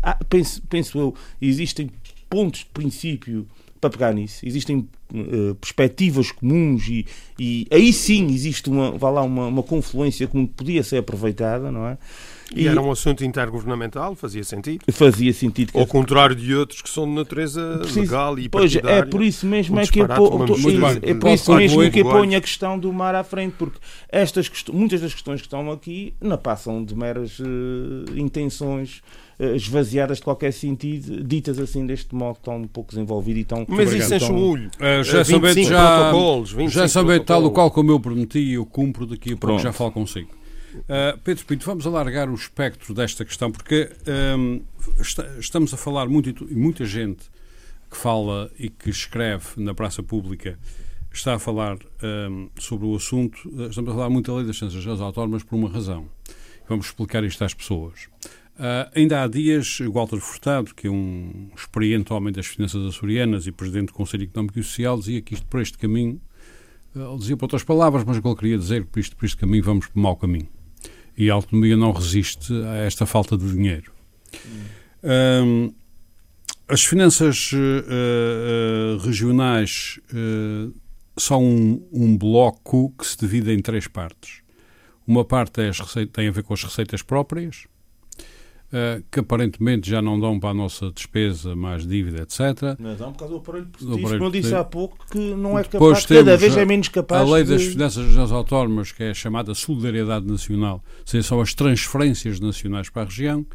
ah, 0.02 0.18
penso, 0.28 0.60
penso 0.68 0.98
eu, 0.98 1.14
existem 1.40 1.88
pontos 2.28 2.60
de 2.60 2.66
princípio 2.66 3.46
para 3.80 3.90
pegar 3.90 4.12
nisso, 4.12 4.46
existem 4.46 4.88
eh, 5.12 5.54
perspectivas 5.60 6.30
comuns 6.30 6.86
e, 6.88 7.04
e 7.38 7.66
aí 7.70 7.92
sim 7.92 8.28
existe 8.28 8.70
uma, 8.70 8.92
vá 8.92 9.10
lá, 9.10 9.22
uma, 9.22 9.48
uma 9.48 9.62
confluência 9.62 10.26
que 10.26 10.46
podia 10.46 10.82
ser 10.82 10.98
aproveitada, 10.98 11.70
não 11.70 11.86
é? 11.86 11.98
E 12.54 12.66
era 12.68 12.80
um 12.80 12.90
assunto 12.90 13.24
intergovernamental, 13.24 14.14
fazia 14.14 14.44
sentido. 14.44 14.84
fazia 14.92 15.32
sentido 15.32 15.72
que 15.72 15.78
Ao 15.78 15.86
contrário 15.86 16.34
de 16.36 16.54
outros 16.54 16.82
que 16.82 16.88
são 16.90 17.04
de 17.06 17.12
natureza 17.12 17.78
Preciso- 17.78 18.00
legal 18.00 18.38
e 18.38 18.48
Pois 18.48 18.74
é, 18.74 18.80
partidária. 18.80 19.10
por 19.10 19.22
isso 19.22 19.46
mesmo 19.46 19.76
Um 19.76 19.80
é 19.80 19.86
que 19.86 20.00
eu, 20.00 20.06
po- 20.08 20.12
é- 20.14 21.10
é 21.10 21.14
por 21.14 21.30
isso 21.30 21.54
mesmo 21.54 21.90
que 21.90 22.00
eu 22.00 22.04
ponho 22.04 22.36
a 22.36 22.40
questão 22.40 22.78
do 22.78 22.92
mar 22.92 23.14
à 23.14 23.24
frente, 23.24 23.54
porque 23.58 23.78
estas 24.08 24.48
quest- 24.48 24.68
muitas 24.70 25.00
das 25.00 25.12
questões 25.12 25.40
que 25.40 25.46
estão 25.46 25.70
aqui 25.70 26.14
não 26.20 26.36
passam 26.38 26.84
de 26.84 26.94
meras 26.94 27.38
eh, 27.40 28.18
intenções 28.20 29.02
eh, 29.38 29.56
esvaziadas 29.56 30.18
de 30.18 30.24
qualquer 30.24 30.52
sentido, 30.52 31.22
ditas 31.24 31.58
assim 31.58 31.86
deste 31.86 32.14
modo 32.14 32.38
tão 32.42 32.62
pouco 32.64 32.90
desenvolvido 32.90 33.38
e 33.38 33.44
tão. 33.44 33.64
Mas 33.68 33.92
isso 33.92 34.14
enche 34.14 34.30
o 34.30 34.36
olho. 34.50 34.70
Uh, 34.78 35.02
já 35.02 35.24
sabendo 35.24 35.46
25 35.54 35.68
já, 35.70 35.98
protocolos, 35.98 36.50
25 36.52 36.70
já 36.70 36.88
sabendo 36.88 37.24
tal 37.24 37.44
o 37.44 37.50
qual 37.50 37.70
como 37.70 37.90
eu 37.90 37.98
prometi, 37.98 38.50
eu 38.52 38.64
cumpro 38.66 39.06
daqui 39.06 39.30
a 39.30 39.32
pouco, 39.32 39.46
Pronto. 39.46 39.62
já 39.62 39.72
falo 39.72 39.90
consigo. 39.90 40.28
Uh, 40.74 41.18
Pedro 41.22 41.44
Pinto, 41.44 41.66
vamos 41.66 41.86
alargar 41.86 42.30
o 42.30 42.34
espectro 42.34 42.94
desta 42.94 43.24
questão, 43.24 43.52
porque 43.52 43.90
um, 44.38 44.62
esta- 44.98 45.36
estamos 45.38 45.72
a 45.74 45.76
falar 45.76 46.08
muito, 46.08 46.46
e 46.50 46.54
muita 46.54 46.84
gente 46.84 47.24
que 47.90 47.96
fala 47.96 48.50
e 48.58 48.70
que 48.70 48.88
escreve 48.88 49.44
na 49.56 49.74
praça 49.74 50.02
pública 50.02 50.58
está 51.12 51.34
a 51.34 51.38
falar 51.38 51.76
um, 52.30 52.48
sobre 52.58 52.86
o 52.86 52.96
assunto. 52.96 53.36
Estamos 53.68 53.90
a 53.90 53.94
falar 53.94 54.08
muito 54.08 54.30
da 54.32 54.38
lei 54.38 54.46
das 54.46 54.58
das 54.58 55.00
autónomas 55.00 55.42
por 55.42 55.56
uma 55.56 55.68
razão. 55.68 56.06
Vamos 56.66 56.86
explicar 56.86 57.22
isto 57.22 57.44
às 57.44 57.52
pessoas. 57.52 58.08
Uh, 58.54 58.88
ainda 58.94 59.22
há 59.22 59.26
dias, 59.28 59.78
Walter 59.92 60.18
Furtado, 60.18 60.74
que 60.74 60.86
é 60.86 60.90
um 60.90 61.50
experiente 61.54 62.12
homem 62.12 62.32
das 62.32 62.46
finanças 62.46 62.86
açorianas 62.86 63.46
e 63.46 63.52
presidente 63.52 63.88
do 63.88 63.92
Conselho 63.92 64.24
Económico 64.24 64.58
e 64.58 64.62
Social, 64.62 64.98
dizia 64.98 65.20
que 65.20 65.34
isto 65.34 65.46
por 65.46 65.60
este 65.60 65.76
caminho, 65.76 66.18
uh, 66.94 67.10
ele 67.10 67.18
dizia 67.18 67.36
por 67.36 67.44
outras 67.44 67.62
palavras, 67.62 68.04
mas 68.04 68.16
o 68.16 68.22
que 68.22 68.28
ele 68.28 68.36
queria 68.36 68.58
dizer 68.58 68.86
por 68.86 69.00
isto, 69.00 69.14
por 69.16 69.26
este 69.26 69.36
caminho 69.36 69.64
vamos 69.64 69.86
para 69.86 69.98
o 69.98 70.02
mau 70.02 70.16
caminho. 70.16 70.48
E 71.22 71.30
a 71.30 71.34
autonomia 71.34 71.76
não 71.76 71.92
resiste 71.92 72.52
a 72.64 72.78
esta 72.78 73.06
falta 73.06 73.38
de 73.38 73.48
dinheiro. 73.48 73.92
Um, 75.04 75.72
as 76.66 76.84
finanças 76.84 77.52
uh, 77.52 77.56
uh, 77.56 78.98
regionais 79.06 80.00
uh, 80.12 80.74
são 81.16 81.44
um, 81.44 81.88
um 81.92 82.18
bloco 82.18 82.92
que 82.98 83.06
se 83.06 83.16
divide 83.16 83.52
em 83.52 83.62
três 83.62 83.86
partes. 83.86 84.40
Uma 85.06 85.24
parte 85.24 85.60
é 85.60 85.70
tem 86.12 86.26
a 86.26 86.32
ver 86.32 86.42
com 86.42 86.54
as 86.54 86.64
receitas 86.64 87.02
próprias, 87.02 87.68
que 89.10 89.20
aparentemente 89.20 89.90
já 89.90 90.00
não 90.00 90.18
dão 90.18 90.40
para 90.40 90.50
a 90.50 90.54
nossa 90.54 90.90
despesa, 90.90 91.54
mais 91.54 91.86
dívida, 91.86 92.22
etc. 92.22 92.78
Não 92.78 93.12
por 93.12 93.18
causa 93.18 93.34
do 93.34 93.40
aparelho 93.40 93.66
Do 93.66 93.70
produtivo, 93.78 94.08
como 94.12 94.24
eu 94.24 94.30
disse 94.30 94.54
há 94.54 94.64
pouco, 94.64 94.96
que 95.10 95.34
não 95.34 95.58
é 95.58 95.62
Depois 95.62 96.00
capaz, 96.00 96.06
cada 96.06 96.36
vez 96.36 96.56
é 96.56 96.64
menos 96.64 96.88
capaz 96.88 97.20
A 97.20 97.34
lei 97.34 97.44
de... 97.44 97.50
das 97.50 97.62
finanças 97.64 98.14
das 98.14 98.32
autónomas, 98.32 98.90
que 98.90 99.02
é 99.02 99.10
a 99.10 99.14
chamada 99.14 99.54
solidariedade 99.54 100.26
nacional, 100.26 100.82
são 101.22 101.40
as 101.40 101.52
transferências 101.52 102.40
nacionais 102.40 102.88
para 102.88 103.02
a 103.02 103.04
região. 103.04 103.46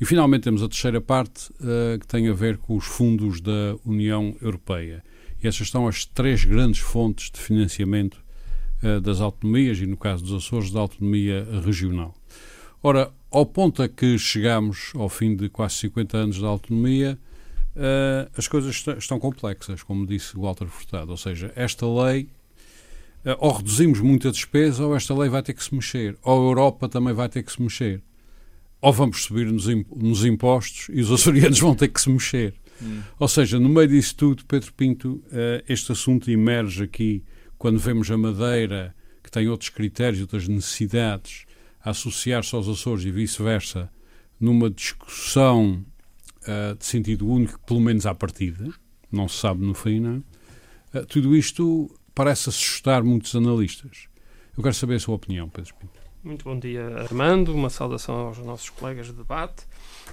E 0.00 0.04
finalmente 0.04 0.42
temos 0.42 0.62
a 0.62 0.68
terceira 0.68 1.00
parte, 1.00 1.52
eh, 1.62 1.98
que 1.98 2.06
tem 2.06 2.28
a 2.28 2.32
ver 2.32 2.58
com 2.58 2.76
os 2.76 2.84
fundos 2.84 3.40
da 3.40 3.76
União 3.84 4.34
Europeia. 4.42 5.04
E 5.42 5.46
essas 5.46 5.70
são 5.70 5.86
as 5.86 6.04
três 6.04 6.44
grandes 6.44 6.80
fontes 6.80 7.30
de 7.30 7.38
financiamento 7.38 8.18
eh, 8.82 8.98
das 8.98 9.20
autonomias 9.20 9.78
e, 9.78 9.86
no 9.86 9.96
caso 9.96 10.24
dos 10.24 10.44
Açores, 10.44 10.70
da 10.70 10.80
autonomia 10.80 11.46
regional. 11.64 12.14
Ora, 12.82 13.12
ao 13.34 13.44
ponto 13.46 13.82
a 13.82 13.88
que 13.88 14.16
chegamos 14.18 14.92
ao 14.94 15.08
fim 15.08 15.34
de 15.36 15.48
quase 15.48 15.74
50 15.76 16.16
anos 16.16 16.40
da 16.40 16.46
autonomia, 16.46 17.18
eh, 17.76 18.28
as 18.36 18.46
coisas 18.48 18.76
est- 18.76 18.98
estão 18.98 19.18
complexas, 19.18 19.82
como 19.82 20.06
disse 20.06 20.36
Walter 20.36 20.66
Furtado. 20.68 21.10
Ou 21.10 21.16
seja, 21.16 21.52
esta 21.56 21.86
lei 21.86 22.28
eh, 23.24 23.36
ou 23.40 23.52
reduzimos 23.52 24.00
muito 24.00 24.28
a 24.28 24.30
despesa, 24.30 24.84
ou 24.86 24.94
esta 24.94 25.14
lei 25.14 25.28
vai 25.28 25.42
ter 25.42 25.54
que 25.54 25.64
se 25.64 25.74
mexer, 25.74 26.16
ou 26.22 26.40
a 26.42 26.44
Europa 26.50 26.88
também 26.88 27.12
vai 27.14 27.28
ter 27.28 27.42
que 27.42 27.50
se 27.52 27.60
mexer, 27.62 28.02
ou 28.80 28.92
vamos 28.92 29.24
subir 29.24 29.50
nos, 29.50 29.66
im- 29.68 29.84
nos 29.96 30.24
impostos 30.24 30.88
e 30.92 31.00
os 31.00 31.10
açorianos 31.12 31.58
vão 31.58 31.74
ter 31.74 31.88
que 31.88 32.00
se 32.00 32.10
mexer. 32.10 32.54
Ou 33.18 33.26
seja, 33.28 33.58
no 33.58 33.68
meio 33.68 33.88
disso 33.88 34.14
tudo, 34.16 34.44
Pedro 34.44 34.72
Pinto, 34.74 35.22
eh, 35.32 35.64
este 35.68 35.90
assunto 35.92 36.30
emerge 36.30 36.84
aqui 36.84 37.22
quando 37.56 37.78
vemos 37.78 38.10
a 38.10 38.18
Madeira, 38.18 38.94
que 39.22 39.30
tem 39.30 39.48
outros 39.48 39.70
critérios, 39.70 40.20
outras 40.20 40.46
necessidades, 40.46 41.43
associar-se 41.84 42.54
aos 42.54 42.68
Açores 42.68 43.04
e 43.04 43.10
vice-versa, 43.10 43.90
numa 44.40 44.70
discussão 44.70 45.84
eh, 46.46 46.74
de 46.74 46.84
sentido 46.84 47.28
único, 47.28 47.58
pelo 47.60 47.80
menos 47.80 48.06
à 48.06 48.14
partida, 48.14 48.68
não 49.10 49.28
se 49.28 49.38
sabe 49.38 49.64
no 49.64 49.74
fim, 49.74 50.00
não 50.00 50.16
é? 50.16 50.98
Eh, 50.98 51.04
tudo 51.04 51.36
isto 51.36 51.90
parece 52.14 52.48
assustar 52.48 53.02
muitos 53.02 53.34
analistas. 53.34 54.08
Eu 54.56 54.62
quero 54.62 54.74
saber 54.74 54.94
a 54.96 55.00
sua 55.00 55.14
opinião, 55.14 55.48
Pedro 55.48 55.74
Pinto. 55.74 56.00
Muito 56.22 56.44
bom 56.44 56.58
dia, 56.58 56.86
Armando. 57.00 57.52
Uma 57.52 57.68
saudação 57.68 58.14
aos 58.14 58.38
nossos 58.38 58.70
colegas 58.70 59.06
de 59.06 59.12
debate 59.12 59.66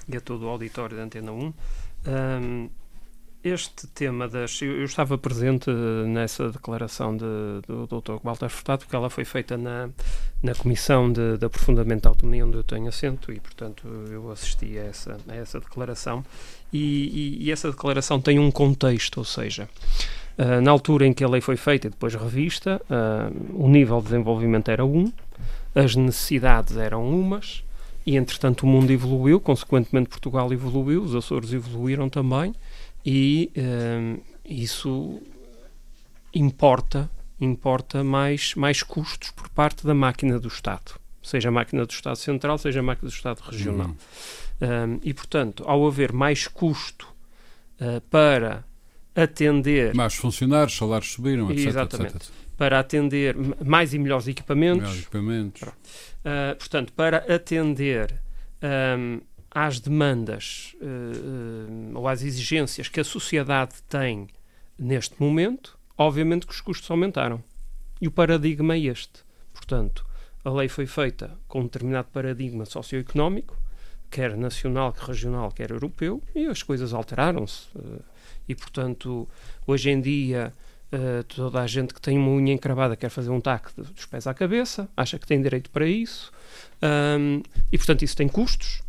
e 0.09 0.17
a 0.17 0.21
todo 0.21 0.45
o 0.45 0.49
auditório 0.49 0.97
da 0.97 1.03
Antena 1.03 1.31
1. 1.31 1.53
Ahm, 2.05 2.69
este 3.43 3.87
tema 3.87 4.27
das. 4.27 4.61
Eu, 4.61 4.77
eu 4.79 4.85
estava 4.85 5.17
presente 5.17 5.69
eh, 5.69 6.05
nessa 6.07 6.49
declaração 6.49 7.15
de, 7.17 7.25
do 7.67 7.87
Dr. 7.87 8.17
Walter 8.23 8.49
Furtado, 8.49 8.79
porque 8.83 8.95
ela 8.95 9.09
foi 9.09 9.25
feita 9.25 9.57
na, 9.57 9.89
na 10.43 10.53
Comissão 10.53 11.11
de, 11.11 11.37
de 11.37 11.45
Aprofundamento 11.45 12.03
da 12.03 12.09
Autonomia, 12.09 12.45
onde 12.45 12.57
eu 12.57 12.63
tenho 12.63 12.87
assento, 12.87 13.31
e, 13.31 13.39
portanto, 13.39 13.87
eu 14.11 14.29
assisti 14.31 14.77
a 14.77 14.83
essa, 14.83 15.17
a 15.27 15.35
essa 15.35 15.59
declaração. 15.59 16.23
E, 16.71 16.77
e- 16.77 17.43
e 17.45 17.51
essa 17.51 17.69
declaração 17.69 18.21
tem 18.21 18.37
um 18.39 18.51
contexto, 18.51 19.17
ou 19.17 19.25
seja, 19.25 19.67
ah, 20.37 20.61
na 20.61 20.71
altura 20.71 21.05
em 21.05 21.13
que 21.13 21.23
a 21.23 21.27
lei 21.29 21.41
foi 21.41 21.57
feita 21.57 21.87
e 21.87 21.89
depois 21.89 22.13
revista, 22.15 22.81
ah, 22.89 23.31
o 23.53 23.67
nível 23.67 23.97
de 23.99 24.05
desenvolvimento 24.05 24.69
era 24.69 24.85
um, 24.85 25.11
as 25.73 25.95
necessidades 25.95 26.77
eram 26.77 27.07
umas 27.09 27.63
e 28.05 28.15
entretanto 28.15 28.63
o 28.63 28.67
mundo 28.67 28.91
evoluiu, 28.91 29.39
consequentemente 29.39 30.09
Portugal 30.09 30.51
evoluiu, 30.51 31.03
os 31.03 31.15
Açores 31.15 31.53
evoluíram 31.53 32.09
também 32.09 32.53
e 33.05 33.51
um, 33.57 34.19
isso 34.45 35.21
importa 36.33 37.09
importa 37.41 38.03
mais, 38.03 38.53
mais 38.55 38.83
custos 38.83 39.31
por 39.31 39.49
parte 39.49 39.85
da 39.85 39.95
máquina 39.95 40.39
do 40.39 40.47
Estado, 40.47 40.99
seja 41.23 41.49
a 41.49 41.51
máquina 41.51 41.85
do 41.85 41.91
Estado 41.91 42.15
Central, 42.15 42.57
seja 42.59 42.79
a 42.79 42.83
máquina 42.83 43.09
do 43.09 43.13
Estado 43.13 43.39
Regional. 43.39 43.87
Uhum. 43.87 43.95
Um, 44.61 44.99
e, 45.03 45.11
portanto, 45.11 45.63
ao 45.65 45.85
haver 45.87 46.13
mais 46.13 46.47
custo 46.47 47.07
uh, 47.81 47.99
para 48.11 48.63
atender. 49.15 49.95
Mais 49.95 50.13
funcionários, 50.13 50.77
salários 50.77 51.11
subiram, 51.11 51.51
etc. 51.51 51.65
Exatamente. 51.65 52.15
Etc. 52.17 52.29
Para 52.55 52.79
atender 52.79 53.35
mais 53.65 53.91
e 53.91 53.97
melhores 53.97 54.27
equipamentos. 54.27 54.81
Melhores 54.81 55.01
equipamentos. 55.01 55.61
Uh, 55.63 56.55
portanto, 56.59 56.93
para 56.93 57.17
atender 57.33 58.21
um, 58.61 59.19
às 59.51 59.79
demandas 59.79 60.75
uh, 60.81 61.97
ou 61.97 62.07
às 62.07 62.23
exigências 62.23 62.87
que 62.87 63.01
a 63.01 63.03
sociedade 63.03 63.75
tem 63.89 64.27
neste 64.79 65.21
momento, 65.21 65.77
obviamente 65.97 66.47
que 66.47 66.53
os 66.53 66.61
custos 66.61 66.89
aumentaram. 66.89 67.43
E 67.99 68.07
o 68.07 68.11
paradigma 68.11 68.75
é 68.75 68.79
este. 68.79 69.19
Portanto, 69.53 70.05
a 70.43 70.49
lei 70.49 70.67
foi 70.67 70.87
feita 70.87 71.37
com 71.47 71.59
um 71.59 71.63
determinado 71.63 72.07
paradigma 72.11 72.65
socioeconómico, 72.65 73.55
quer 74.09 74.35
nacional, 74.35 74.91
quer 74.91 75.05
regional, 75.05 75.51
quer 75.51 75.69
europeu, 75.69 76.23
e 76.33 76.47
as 76.47 76.63
coisas 76.63 76.93
alteraram-se. 76.93 77.67
Eh, 77.77 78.01
e, 78.49 78.55
portanto, 78.55 79.29
hoje 79.67 79.91
em 79.91 80.01
dia, 80.01 80.51
eh, 80.91 81.23
toda 81.27 81.61
a 81.61 81.67
gente 81.67 81.93
que 81.93 82.01
tem 82.01 82.17
uma 82.17 82.31
unha 82.31 82.53
encravada 82.53 82.95
quer 82.95 83.09
fazer 83.09 83.29
um 83.29 83.39
taque 83.39 83.69
dos 83.75 84.05
pés 84.07 84.25
à 84.25 84.33
cabeça, 84.33 84.89
acha 84.97 85.19
que 85.19 85.27
tem 85.27 85.39
direito 85.39 85.69
para 85.69 85.87
isso, 85.87 86.31
e, 87.71 87.77
portanto, 87.77 88.01
isso 88.01 88.17
tem 88.17 88.27
custos. 88.27 88.81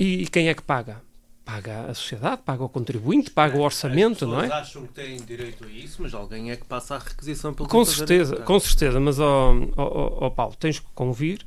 E 0.00 0.28
quem 0.28 0.48
é 0.48 0.54
que 0.54 0.62
paga? 0.62 1.02
paga 1.44 1.86
a 1.86 1.94
sociedade, 1.94 2.42
paga 2.44 2.62
o 2.62 2.68
contribuinte, 2.68 3.30
paga 3.30 3.56
o 3.56 3.62
orçamento, 3.62 4.26
não 4.26 4.42
é? 4.42 4.52
acham 4.52 4.82
que 4.82 4.92
têm 4.92 5.16
direito 5.16 5.64
a 5.64 5.66
isso, 5.66 6.02
mas 6.02 6.12
alguém 6.12 6.50
é 6.50 6.56
que 6.56 6.64
passa 6.66 6.96
a 6.96 6.98
requisição 6.98 7.54
pelo 7.54 7.66
Com 7.66 7.82
certeza, 7.86 8.36
com 8.36 8.60
certeza, 8.60 9.00
mas 9.00 9.18
ó 9.18 9.54
oh, 9.54 9.82
oh, 9.82 10.26
oh, 10.26 10.30
Paulo, 10.30 10.54
tens 10.60 10.78
que 10.78 10.86
convir 10.94 11.40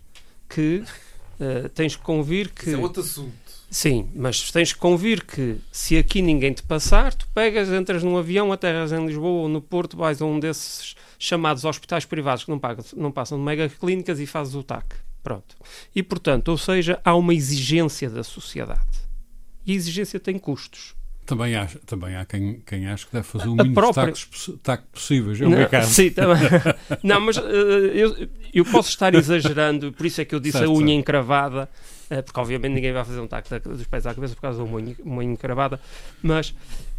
que 0.50 0.84
uh, 1.40 1.70
tens 1.76 1.96
que 1.96 2.02
convir 2.02 2.50
que 2.50 2.72
Isso 2.72 2.80
é 2.80 2.82
outro 2.82 3.04
assunto. 3.04 3.32
Sim, 3.70 4.10
mas 4.16 4.52
tens 4.52 4.74
que 4.74 4.80
convir 4.80 5.24
que 5.24 5.58
se 5.72 5.96
aqui 5.96 6.20
ninguém 6.20 6.52
te 6.52 6.64
passar, 6.64 7.14
tu 7.14 7.28
pegas, 7.36 7.70
entras 7.70 8.02
num 8.04 8.18
avião, 8.18 8.52
aterras 8.52 8.92
em 8.92 9.06
Lisboa 9.06 9.44
ou 9.44 9.48
no 9.48 9.62
Porto, 9.62 9.96
vais 9.96 10.20
a 10.20 10.26
um 10.26 10.40
desses 10.40 10.96
chamados 11.20 11.64
hospitais 11.64 12.06
privados 12.06 12.44
que 12.44 12.50
não, 12.50 12.58
pagam, 12.58 12.84
não 12.98 13.12
passam 13.12 13.38
de 13.38 13.44
mega 13.44 13.70
clínicas 13.70 14.20
e 14.20 14.26
fazes 14.26 14.56
o 14.56 14.64
TAC. 14.64 14.96
Pronto. 15.24 15.56
E 15.96 16.02
portanto, 16.02 16.50
ou 16.50 16.58
seja, 16.58 17.00
há 17.04 17.16
uma 17.16 17.34
exigência 17.34 18.10
da 18.10 18.24
sociedade 18.24 19.02
e 19.66 19.74
a 19.74 19.76
exigência 19.76 20.20
tem 20.20 20.38
custos. 20.38 20.96
Também 21.26 21.56
há, 21.56 21.68
também 21.86 22.16
há 22.16 22.26
quem, 22.26 22.62
quem 22.66 22.88
acha 22.88 23.06
que 23.06 23.14
deve 23.14 23.26
fazer 23.26 23.48
o 23.48 23.56
mínimo 23.56 23.76
própria... 23.76 24.12
de 24.12 24.58
taques 24.58 24.88
possíveis. 24.92 25.40
É 25.40 25.46
um 25.46 25.52
não, 25.52 25.84
sim, 25.84 26.10
também. 26.10 26.42
não, 27.04 27.22
mas 27.22 27.38
uh, 27.38 27.42
eu, 27.42 28.28
eu 28.54 28.66
posso 28.66 28.90
estar 28.90 29.14
exagerando, 29.14 29.94
por 29.94 30.06
isso 30.06 30.20
é 30.20 30.26
que 30.26 30.34
eu 30.34 30.40
disse 30.40 30.58
certo, 30.58 30.70
a 30.70 30.74
unha 30.74 30.88
certo. 30.88 31.00
encravada, 31.00 31.70
uh, 32.10 32.24
porque 32.24 32.40
obviamente 32.40 32.74
ninguém 32.74 32.92
vai 32.92 33.06
fazer 33.06 33.20
um 33.20 33.28
taque 33.28 33.60
dos 33.60 33.86
pés 33.86 34.06
à 34.06 34.16
cabeça 34.16 34.36
por 34.36 34.42
causa 34.42 34.62
de 34.62 34.68
uma 34.68 34.78
unha, 34.80 34.96
uma 35.06 35.18
unha 35.20 35.32
encravada, 35.32 35.80
mas 36.22 36.54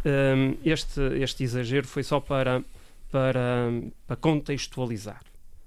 um, 0.05 0.09
ehm, 0.09 0.57
este, 0.65 1.01
este 1.21 1.43
exagero 1.43 1.85
foi 1.85 2.01
só 2.01 2.19
para, 2.19 2.63
para, 3.11 3.71
para 4.07 4.15
contextualizar. 4.15 5.21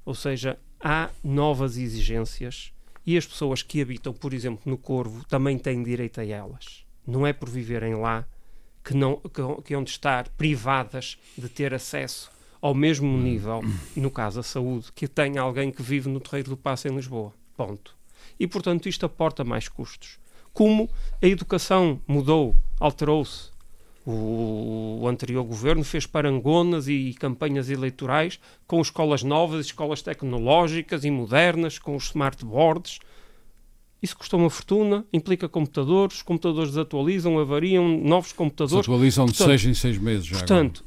Ou 0.05 0.15
seja, 0.15 0.59
há 0.81 1.11
novas 1.23 1.77
exigências 1.77 2.73
e 3.05 3.17
as 3.17 3.27
pessoas 3.27 3.63
que 3.63 3.81
habitam, 3.81 4.13
por 4.13 4.35
exemplo, 4.35 4.63
no 4.65 4.77
Corvo 4.77 5.25
também 5.27 5.59
têm 5.59 5.83
direito 5.83 6.21
a 6.21 6.25
elas 6.25 6.87
não 7.07 7.27
é 7.27 7.33
por 7.33 7.49
viverem 7.49 7.95
lá 7.95 8.27
que, 8.83 8.95
não, 8.95 9.17
que, 9.17 9.63
que 9.65 9.77
onde 9.77 9.91
estar 9.91 10.29
privadas 10.31 11.17
de 11.39 11.49
ter 11.49 11.73
acesso 11.73 12.31
ao 12.61 12.75
mesmo 12.75 13.17
nível, 13.17 13.63
no 13.95 14.11
caso 14.11 14.41
a 14.41 14.43
saúde, 14.43 14.91
que 14.93 15.07
tem 15.07 15.39
alguém 15.39 15.71
que 15.71 15.83
vive 15.83 16.09
no 16.09 16.19
Terreiro 16.19 16.51
do 16.51 16.57
Passo 16.57 16.89
em 16.89 16.97
Lisboa. 16.97 17.33
Ponto. 17.57 17.95
E, 18.41 18.47
portanto, 18.47 18.89
isto 18.89 19.07
aporta 19.07 19.45
mais 19.45 19.69
custos. 19.69 20.19
Como 20.53 20.89
a 21.23 21.27
educação 21.27 22.01
mudou, 22.09 22.57
alterou-se. 22.81 23.51
O, 24.07 25.01
o, 25.03 25.09
anterior 25.09 25.43
governo 25.43 25.83
fez 25.83 26.07
parangonas 26.07 26.87
e 26.87 27.13
campanhas 27.19 27.69
eleitorais 27.69 28.39
com 28.65 28.81
escolas 28.81 29.25
novas, 29.25 29.67
escolas 29.67 30.01
tecnológicas 30.01 31.05
e 31.05 31.11
modernas, 31.11 31.77
com 31.77 31.97
os 31.97 32.05
smartboards, 32.05 33.01
isso 34.03 34.17
custa 34.17 34.37
uma 34.37 34.51
fortuna, 34.51 35.05
implica 35.13 35.49
computadores, 35.49 36.19
os 36.19 36.23
computadores 36.23 36.71
desatualizam, 36.71 37.39
avariam, 37.39 37.89
novos 37.99 38.33
computadores. 38.33 38.87
Atualizam 38.87 39.27
de 39.27 39.37
seis 39.37 39.65
em 39.65 39.75
seis 39.75 39.99
meses 39.99 40.27
já. 40.27 40.37
Portanto, 40.37 40.85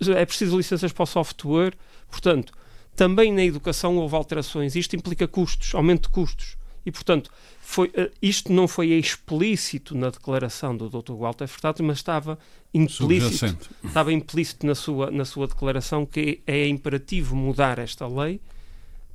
agora. 0.00 0.20
é 0.20 0.26
preciso 0.26 0.56
licenças 0.56 0.92
para 0.92 1.02
o 1.02 1.06
software. 1.06 1.72
Portanto, 2.10 2.52
também 2.96 3.32
na 3.32 3.44
educação 3.44 3.96
houve 3.96 4.16
alterações. 4.16 4.74
Isto 4.74 4.96
implica 4.96 5.28
custos, 5.28 5.74
aumento 5.74 6.02
de 6.02 6.08
custos. 6.10 6.56
E, 6.84 6.90
portanto, 6.90 7.30
foi, 7.60 7.90
eh, 7.94 8.10
isto 8.22 8.52
não 8.52 8.66
foi 8.66 8.88
explícito 8.92 9.96
na 9.96 10.10
declaração 10.10 10.76
do 10.76 10.88
Dr. 10.88 11.12
Walter 11.12 11.46
Furtado, 11.46 11.82
mas 11.82 11.98
estava 11.98 12.38
implícito, 12.72 13.70
estava 13.84 14.12
implícito 14.12 14.66
na 14.66 14.74
sua, 14.74 15.10
na 15.10 15.24
sua 15.24 15.46
declaração 15.46 16.06
que 16.06 16.42
é 16.46 16.66
imperativo 16.66 17.36
mudar 17.36 17.78
esta 17.78 18.06
lei, 18.06 18.40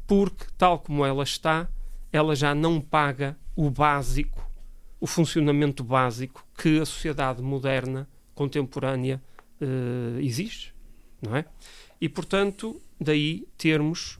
porque, 0.07 0.45
tal 0.57 0.79
como 0.79 1.05
ela 1.05 1.23
está, 1.23 1.67
ela 2.11 2.35
já 2.35 2.53
não 2.53 2.79
paga 2.79 3.37
o 3.55 3.69
básico, 3.69 4.49
o 4.99 5.07
funcionamento 5.07 5.83
básico 5.83 6.45
que 6.57 6.79
a 6.79 6.85
sociedade 6.85 7.41
moderna, 7.41 8.07
contemporânea, 8.33 9.21
uh, 9.61 10.19
exige, 10.19 10.71
não 11.21 11.35
é? 11.35 11.45
E, 11.99 12.07
portanto, 12.07 12.81
daí 12.99 13.47
termos 13.57 14.19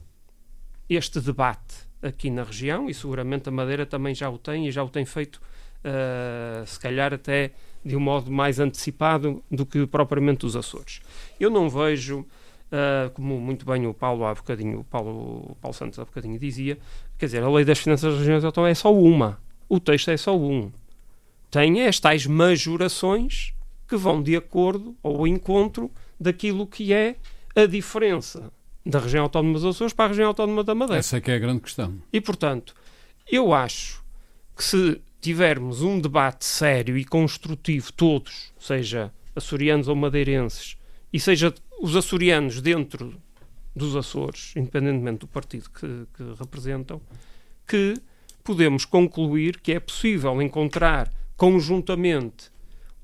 este 0.88 1.20
debate 1.20 1.86
aqui 2.02 2.30
na 2.30 2.42
região, 2.42 2.88
e 2.88 2.94
seguramente 2.94 3.48
a 3.48 3.52
Madeira 3.52 3.86
também 3.86 4.14
já 4.14 4.28
o 4.30 4.38
tem, 4.38 4.68
e 4.68 4.70
já 4.70 4.82
o 4.82 4.88
tem 4.88 5.04
feito, 5.04 5.36
uh, 5.36 6.66
se 6.66 6.78
calhar 6.78 7.12
até 7.12 7.52
de 7.84 7.96
um 7.96 8.00
modo 8.00 8.30
mais 8.30 8.58
antecipado 8.58 9.42
do 9.50 9.64
que 9.64 9.86
propriamente 9.86 10.44
os 10.44 10.56
Açores. 10.56 11.00
Eu 11.38 11.50
não 11.50 11.68
vejo 11.68 12.26
Uh, 12.66 13.08
como 13.10 13.38
muito 13.38 13.64
bem 13.64 13.86
o 13.86 13.94
Paulo 13.94 14.24
há 14.24 14.34
bocadinho, 14.34 14.80
o 14.80 14.84
Paulo, 14.84 15.50
o 15.50 15.56
Paulo 15.60 15.72
Santos 15.72 16.00
há 16.00 16.04
bocadinho 16.04 16.36
dizia, 16.36 16.76
quer 17.16 17.26
dizer, 17.26 17.40
a 17.40 17.48
lei 17.48 17.64
das 17.64 17.78
finanças 17.78 18.10
das 18.10 18.18
regiões 18.18 18.42
então 18.42 18.66
é 18.66 18.74
só 18.74 18.92
uma. 18.92 19.40
O 19.68 19.78
texto 19.78 20.10
é 20.10 20.16
só 20.16 20.36
um. 20.36 20.72
Tem 21.48 21.86
as 21.86 22.00
tais 22.00 22.26
majorações 22.26 23.54
que 23.86 23.96
vão 23.96 24.20
de 24.20 24.34
acordo 24.34 24.96
ou 25.00 25.18
ao 25.18 25.26
encontro 25.28 25.92
daquilo 26.18 26.66
que 26.66 26.92
é 26.92 27.14
a 27.54 27.66
diferença 27.66 28.52
da 28.86 29.00
região 29.00 29.24
autónoma 29.24 29.54
dos 29.54 29.64
Açores 29.64 29.92
para 29.92 30.04
a 30.04 30.08
região 30.08 30.28
autónoma 30.28 30.62
da 30.62 30.74
Madeira. 30.74 31.00
Essa 31.00 31.16
é 31.16 31.20
que 31.20 31.30
é 31.30 31.34
a 31.34 31.38
grande 31.38 31.60
questão. 31.60 32.00
E, 32.12 32.20
portanto, 32.20 32.72
eu 33.28 33.52
acho 33.52 34.02
que 34.56 34.62
se 34.62 35.02
tivermos 35.20 35.82
um 35.82 36.00
debate 36.00 36.44
sério 36.44 36.96
e 36.96 37.04
construtivo, 37.04 37.92
todos, 37.92 38.52
seja 38.58 39.12
açorianos 39.34 39.88
ou 39.88 39.96
madeirenses, 39.96 40.76
e 41.12 41.18
seja 41.18 41.52
os 41.80 41.96
açorianos 41.96 42.60
dentro 42.60 43.14
dos 43.74 43.96
Açores, 43.96 44.54
independentemente 44.56 45.18
do 45.18 45.26
partido 45.26 45.68
que, 45.68 46.06
que 46.16 46.22
representam, 46.38 47.00
que 47.66 47.94
podemos 48.42 48.84
concluir 48.84 49.60
que 49.60 49.72
é 49.72 49.80
possível 49.80 50.40
encontrar 50.40 51.12
conjuntamente 51.36 52.50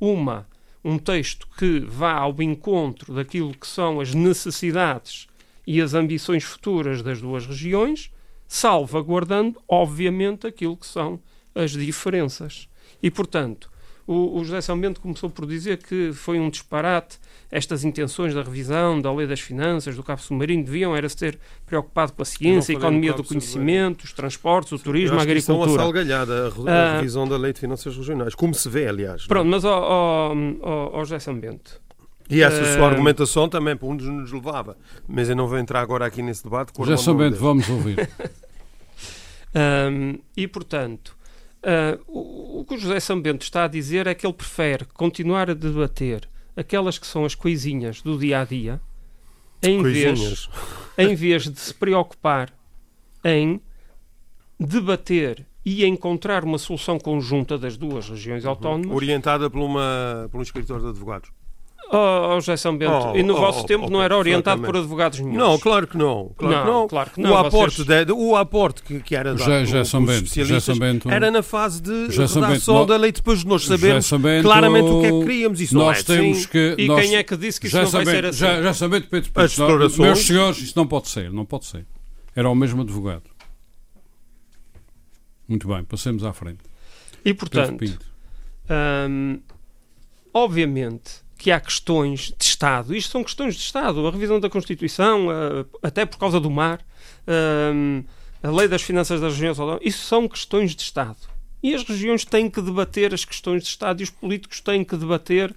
uma 0.00 0.46
um 0.84 0.98
texto 0.98 1.46
que 1.56 1.80
vá 1.80 2.14
ao 2.14 2.40
encontro 2.42 3.14
daquilo 3.14 3.54
que 3.54 3.66
são 3.66 4.00
as 4.00 4.14
necessidades 4.14 5.28
e 5.66 5.80
as 5.80 5.94
ambições 5.94 6.44
futuras 6.44 7.02
das 7.02 7.20
duas 7.20 7.46
regiões, 7.46 8.10
salvaguardando, 8.46 9.60
obviamente, 9.68 10.46
aquilo 10.46 10.76
que 10.76 10.86
são 10.86 11.20
as 11.54 11.70
diferenças. 11.70 12.68
E, 13.02 13.10
portanto, 13.10 13.70
o, 14.06 14.38
o 14.38 14.44
José 14.44 14.60
São 14.60 14.78
Bento 14.78 15.00
começou 15.00 15.30
por 15.30 15.46
dizer 15.46 15.78
que 15.78 16.12
foi 16.12 16.38
um 16.38 16.50
disparate 16.50 17.18
estas 17.50 17.84
intenções 17.84 18.34
da 18.34 18.42
revisão 18.42 19.00
da 19.00 19.12
lei 19.12 19.26
das 19.26 19.40
finanças, 19.40 19.94
do 19.94 20.02
cabo 20.02 20.20
submarino, 20.20 20.64
deviam 20.64 20.96
era 20.96 21.08
se 21.08 21.16
ter 21.16 21.38
preocupado 21.64 22.12
com 22.12 22.22
a 22.22 22.24
ciência, 22.24 22.74
a 22.74 22.78
economia 22.78 23.12
do 23.12 23.22
conhecimento, 23.22 24.04
os 24.04 24.12
transportes, 24.12 24.72
o 24.72 24.78
turismo, 24.78 25.18
a 25.18 25.22
agricultura. 25.22 25.70
Isso 25.70 25.70
é 25.70 25.74
uma 25.74 25.84
salgalhada, 25.84 26.52
a, 26.66 26.96
revisão 26.96 27.28
da 27.28 27.36
lei 27.36 27.52
de 27.52 27.60
finanças 27.60 27.96
regionais, 27.96 28.34
como 28.34 28.54
se 28.54 28.68
vê, 28.68 28.88
aliás. 28.88 29.26
Pronto, 29.26 29.48
mas 29.48 29.64
ao, 29.64 29.82
ao, 29.82 30.96
ao 30.96 31.04
José 31.04 31.18
São 31.18 31.38
Bento, 31.38 31.80
e 32.28 32.42
essa 32.42 32.62
uh, 32.62 32.74
sua 32.74 32.88
argumentação 32.88 33.48
também 33.48 33.76
para 33.76 33.88
onde 33.88 34.04
nos 34.04 34.32
levava. 34.32 34.76
Mas 35.06 35.28
eu 35.28 35.36
não 35.36 35.46
vou 35.46 35.58
entrar 35.58 35.80
agora 35.80 36.06
aqui 36.06 36.22
nesse 36.22 36.44
debate. 36.44 36.72
José 36.76 36.96
São 36.96 37.16
Bento, 37.16 37.36
vamos 37.36 37.68
ouvir. 37.68 38.08
um, 39.54 40.18
e, 40.36 40.46
portanto, 40.48 41.16
uh, 41.62 42.00
o, 42.06 42.60
o, 42.60 42.64
que 42.64 42.74
o 42.74 42.78
José 42.78 43.00
São 43.00 43.20
Bento 43.20 43.42
está 43.42 43.64
a 43.64 43.68
dizer 43.68 44.06
é 44.06 44.14
que 44.14 44.26
ele 44.26 44.34
prefere 44.34 44.84
continuar 44.86 45.50
a 45.50 45.54
debater 45.54 46.28
aquelas 46.56 46.98
que 46.98 47.06
são 47.06 47.24
as 47.24 47.34
coisinhas 47.34 48.02
do 48.02 48.18
dia 48.18 48.40
a 48.40 48.44
dia, 48.44 48.80
em 49.62 49.82
vez, 49.82 50.48
em 50.98 51.14
vez 51.14 51.44
de 51.44 51.58
se 51.58 51.72
preocupar 51.72 52.52
em 53.24 53.60
debater 54.58 55.46
e 55.64 55.84
encontrar 55.84 56.44
uma 56.44 56.58
solução 56.58 56.98
conjunta 56.98 57.56
das 57.56 57.76
duas 57.76 58.08
regiões 58.08 58.44
autónomas. 58.44 58.94
Orientada 58.94 59.48
por, 59.48 59.60
uma, 59.60 60.28
por 60.30 60.38
um 60.38 60.42
escritor 60.42 60.80
de 60.80 60.88
advogados. 60.88 61.30
Oh, 61.90 62.34
oh 62.36 62.40
José 62.40 62.56
São 62.56 62.74
Bento, 62.76 63.08
Oh, 63.12 63.16
e 63.16 63.22
no 63.22 63.34
oh, 63.34 63.40
vosso 63.40 63.60
oh, 63.60 63.64
tempo 63.66 63.84
oh, 63.86 63.90
não 63.90 64.02
era 64.02 64.16
orientado 64.16 64.62
por 64.62 64.74
advogados 64.76 65.20
nenhum. 65.20 65.36
Não, 65.36 65.58
claro 65.58 65.86
que 65.86 65.96
não. 65.98 66.32
Claro 66.38 66.54
Não, 66.56 66.62
que 66.64 66.70
não. 66.70 66.88
claro 66.88 67.10
que 67.10 67.20
não, 67.20 67.30
O 67.32 67.36
aporte, 67.36 67.84
vocês- 67.84 68.06
de- 68.06 68.12
o 68.12 68.34
aporte 68.36 68.82
que, 68.82 69.00
que 69.00 69.14
era 69.14 69.34
dado 69.34 69.38
José- 69.44 69.64
José 69.66 69.84
São 69.84 70.04
Bento, 70.04 70.34
José 70.34 70.60
São 70.60 70.78
Bento- 70.78 71.10
era 71.10 71.30
na 71.30 71.42
fase 71.42 71.82
de 71.82 72.10
José 72.10 72.34
Bento, 72.40 72.46
redação 72.48 72.74
nós- 72.76 72.86
da 72.86 72.96
lei, 72.96 73.12
depois 73.12 73.40
de 73.40 73.46
nós 73.46 73.62
José 73.62 73.76
sabermos 73.76 74.06
São 74.06 74.18
Bento, 74.18 74.42
claramente 74.44 74.88
o 74.88 75.00
que 75.00 75.06
é 75.06 75.10
que 75.10 75.20
queríamos. 75.20 75.60
Isso 75.60 75.74
não 75.74 75.84
nós 75.84 75.98
é 76.00 76.02
temos 76.02 76.38
assim. 76.38 76.48
que. 76.48 76.74
E 76.78 76.86
nós- 76.88 77.00
quem 77.04 77.16
é 77.16 77.22
que 77.22 77.36
disse 77.36 77.60
que 77.60 77.66
isso 77.66 77.76
já 77.76 77.82
não 77.82 77.90
vai 77.90 78.04
ser 78.04 78.10
sabendo, 78.10 78.28
assim? 78.28 78.38
já, 78.38 78.62
já 78.62 78.74
sabendo, 78.74 79.06
Pedro 79.08 79.28
Pinto, 79.30 79.40
As 79.40 79.58
não- 79.58 79.66
declarações- 79.66 79.98
meus 79.98 80.18
senhores, 80.20 80.58
isso 80.62 80.72
não 80.76 80.86
pode 80.86 81.08
ser, 81.08 81.30
não 81.30 81.44
pode 81.44 81.66
ser. 81.66 81.84
Era 82.34 82.48
o 82.48 82.54
mesmo 82.54 82.80
advogado. 82.80 83.24
Muito 85.48 85.68
bem, 85.68 85.84
passemos 85.84 86.24
à 86.24 86.32
frente. 86.32 86.60
E 87.24 87.34
Pedro 87.34 87.36
portanto. 87.50 87.98
Hum, 89.10 89.40
obviamente 90.32 91.20
que 91.42 91.50
há 91.50 91.58
questões 91.58 92.32
de 92.38 92.44
Estado. 92.44 92.94
Isto 92.94 93.10
são 93.10 93.24
questões 93.24 93.56
de 93.56 93.62
Estado. 93.62 94.06
A 94.06 94.12
revisão 94.12 94.38
da 94.38 94.48
Constituição, 94.48 95.28
ah, 95.28 95.66
até 95.82 96.06
por 96.06 96.16
causa 96.16 96.38
do 96.38 96.48
mar, 96.48 96.78
hum, 97.74 98.04
a 98.40 98.48
lei 98.48 98.68
das 98.68 98.80
finanças 98.80 99.20
das 99.20 99.32
regiões 99.32 99.58
autónomas, 99.58 99.84
isso 99.84 100.04
são 100.06 100.28
questões 100.28 100.72
de 100.72 100.82
Estado. 100.82 101.18
E 101.60 101.74
as 101.74 101.82
regiões 101.82 102.24
têm 102.24 102.48
que 102.48 102.62
debater 102.62 103.12
as 103.12 103.24
questões 103.24 103.64
de 103.64 103.70
Estado 103.70 104.00
e 104.00 104.04
os 104.04 104.10
políticos 104.10 104.60
têm 104.60 104.84
que 104.84 104.96
debater 104.96 105.52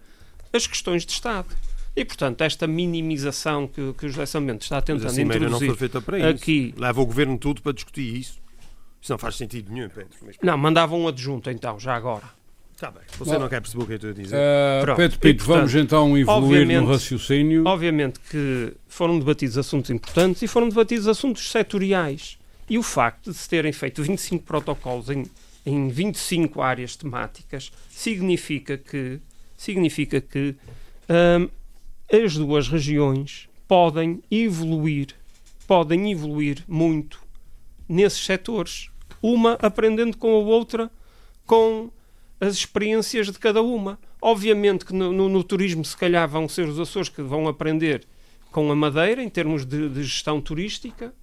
as 0.52 0.66
questões 0.66 1.06
de 1.06 1.12
Estado. 1.12 1.50
E, 1.96 2.04
portanto, 2.04 2.42
esta 2.42 2.66
minimização 2.66 3.68
que, 3.68 3.94
que 3.94 4.08
o 4.08 4.10
José 4.10 4.26
Samento 4.26 4.64
está 4.64 4.78
Mas 4.78 4.84
a 4.84 4.86
tentando 4.88 5.12
Cimeira 5.12 5.40
não 5.42 5.58
introduzir 5.58 5.68
foi 5.68 5.78
feita 5.78 6.02
para 6.02 6.18
isso. 6.18 6.28
aqui... 6.30 6.74
Leva 6.80 7.00
o 7.00 7.06
governo 7.06 7.38
tudo 7.38 7.62
para 7.62 7.74
discutir 7.74 8.22
isso. 8.22 8.40
Isso 9.00 9.12
não 9.12 9.20
faz 9.20 9.36
sentido 9.36 9.72
nenhum, 9.72 9.88
Pedro. 9.88 10.18
Mas... 10.26 10.36
Não, 10.42 10.58
mandava 10.58 10.96
um 10.96 11.08
adjunto, 11.08 11.52
então, 11.52 11.80
já 11.80 11.96
agora. 11.96 12.24
Tá 12.80 12.92
bem. 12.92 13.04
Você 13.18 13.34
Bom. 13.34 13.40
não 13.40 13.48
quer 13.50 13.62
perceber 13.62 13.84
o 13.84 13.88
que 13.88 13.94
eu 13.94 13.96
estou 13.96 14.10
a 14.10 14.14
dizer. 14.14 14.36
Uh. 14.36 14.96
Pedro 14.96 15.16
E, 15.16 15.20
Pinto, 15.20 15.46
portanto, 15.46 15.58
vamos 15.58 15.76
então 15.76 16.18
evoluir 16.18 16.68
no 16.68 16.88
raciocínio. 16.88 17.64
Obviamente 17.66 18.20
que 18.20 18.74
foram 18.88 19.18
debatidos 19.18 19.58
assuntos 19.58 19.90
importantes 19.90 20.42
e 20.42 20.48
foram 20.48 20.68
debatidos 20.68 21.08
assuntos 21.08 21.50
setoriais. 21.50 22.38
E 22.70 22.78
o 22.78 22.84
facto 22.84 23.32
de 23.32 23.38
se 23.38 23.48
terem 23.48 23.72
feito 23.72 24.04
25 24.04 24.44
protocolos 24.44 25.10
em, 25.10 25.26
em 25.66 25.88
25 25.88 26.62
áreas 26.62 26.96
temáticas 26.96 27.72
significa 27.90 28.78
que, 28.78 29.20
significa 29.56 30.20
que 30.20 30.56
hum, 31.40 31.50
as 32.12 32.36
duas 32.36 32.68
regiões 32.68 33.48
podem 33.68 34.22
evoluir, 34.30 35.10
podem 35.68 36.12
evoluir 36.12 36.64
muito 36.68 37.22
nesses 37.88 38.26
setores, 38.26 38.90
uma 39.22 39.54
aprendendo 39.62 40.18
com 40.18 40.36
a 40.36 40.40
outra, 40.40 40.92
com 41.46 41.90
as 42.46 42.56
experiências 42.56 43.28
de 43.28 43.40
cada 43.40 43.62
uma. 43.62 44.00
Obviamente 44.22 44.86
que 44.86 44.94
no, 44.94 45.12
no- 45.12 45.30
no 45.30 45.44
turismo, 45.44 45.84
se 45.86 45.96
calhar, 45.98 46.28
vão 46.28 46.48
ser 46.48 46.68
os 46.68 46.80
Açores 46.80 47.10
que 47.10 47.22
vão 47.22 47.48
aprender 47.48 48.04
com 48.52 48.72
a 48.72 48.76
Madeira, 48.76 49.22
em 49.22 49.30
termos 49.30 49.66
de, 49.66 49.90
de 49.90 50.04
gestão 50.04 50.40
turística, 50.40 51.14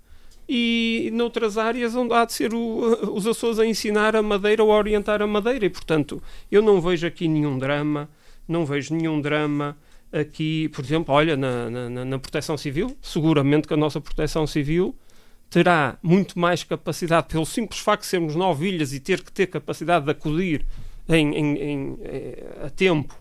e 0.49 1.11
noutras 1.15 1.57
áreas 1.57 1.95
onde 1.95 2.13
há 2.13 2.25
de 2.25 2.33
ser 2.33 2.53
o- 2.55 3.13
os 3.15 3.27
Açores 3.27 3.59
a 3.59 3.67
ensinar 3.67 4.15
a 4.17 4.23
Madeira 4.23 4.63
ou 4.63 4.73
a 4.73 4.77
orientar 4.77 5.23
a 5.23 5.27
Madeira. 5.27 5.65
E, 5.65 5.71
portanto, 5.71 6.23
eu 6.51 6.61
não 6.63 6.81
vejo 6.81 7.07
aqui 7.07 7.27
nenhum 7.29 7.59
drama, 7.59 8.09
não 8.47 8.67
vejo 8.67 8.95
nenhum 8.95 9.21
drama 9.21 9.77
aqui, 10.13 10.69
por 10.69 10.85
exemplo, 10.85 11.15
olha, 11.15 11.37
na, 11.37 11.71
na- 11.71 12.05
na- 12.05 12.19
proteção 12.19 12.57
civil, 12.59 12.95
seguramente 13.01 13.67
que 13.67 13.73
a 13.75 13.77
nossa 13.79 14.01
proteção 14.01 14.47
civil 14.47 14.95
terá 15.49 15.97
muito 16.03 16.39
mais 16.39 16.65
capacidade, 16.65 17.29
pelo 17.29 17.45
simples 17.47 17.81
facto 17.81 18.03
de 18.03 18.09
sermos 18.09 18.35
nove 18.35 18.69
ilhas 18.69 18.93
e 18.93 19.01
ter 19.01 19.23
que 19.23 19.31
ter 19.33 19.47
capacidade 19.47 20.05
de 20.05 20.11
acudir 20.11 20.65
em, 21.09 21.35
em- 21.35 21.59
em, 21.59 21.99
eh, 22.03 22.45
a 22.67 22.71
tempo 22.71 23.15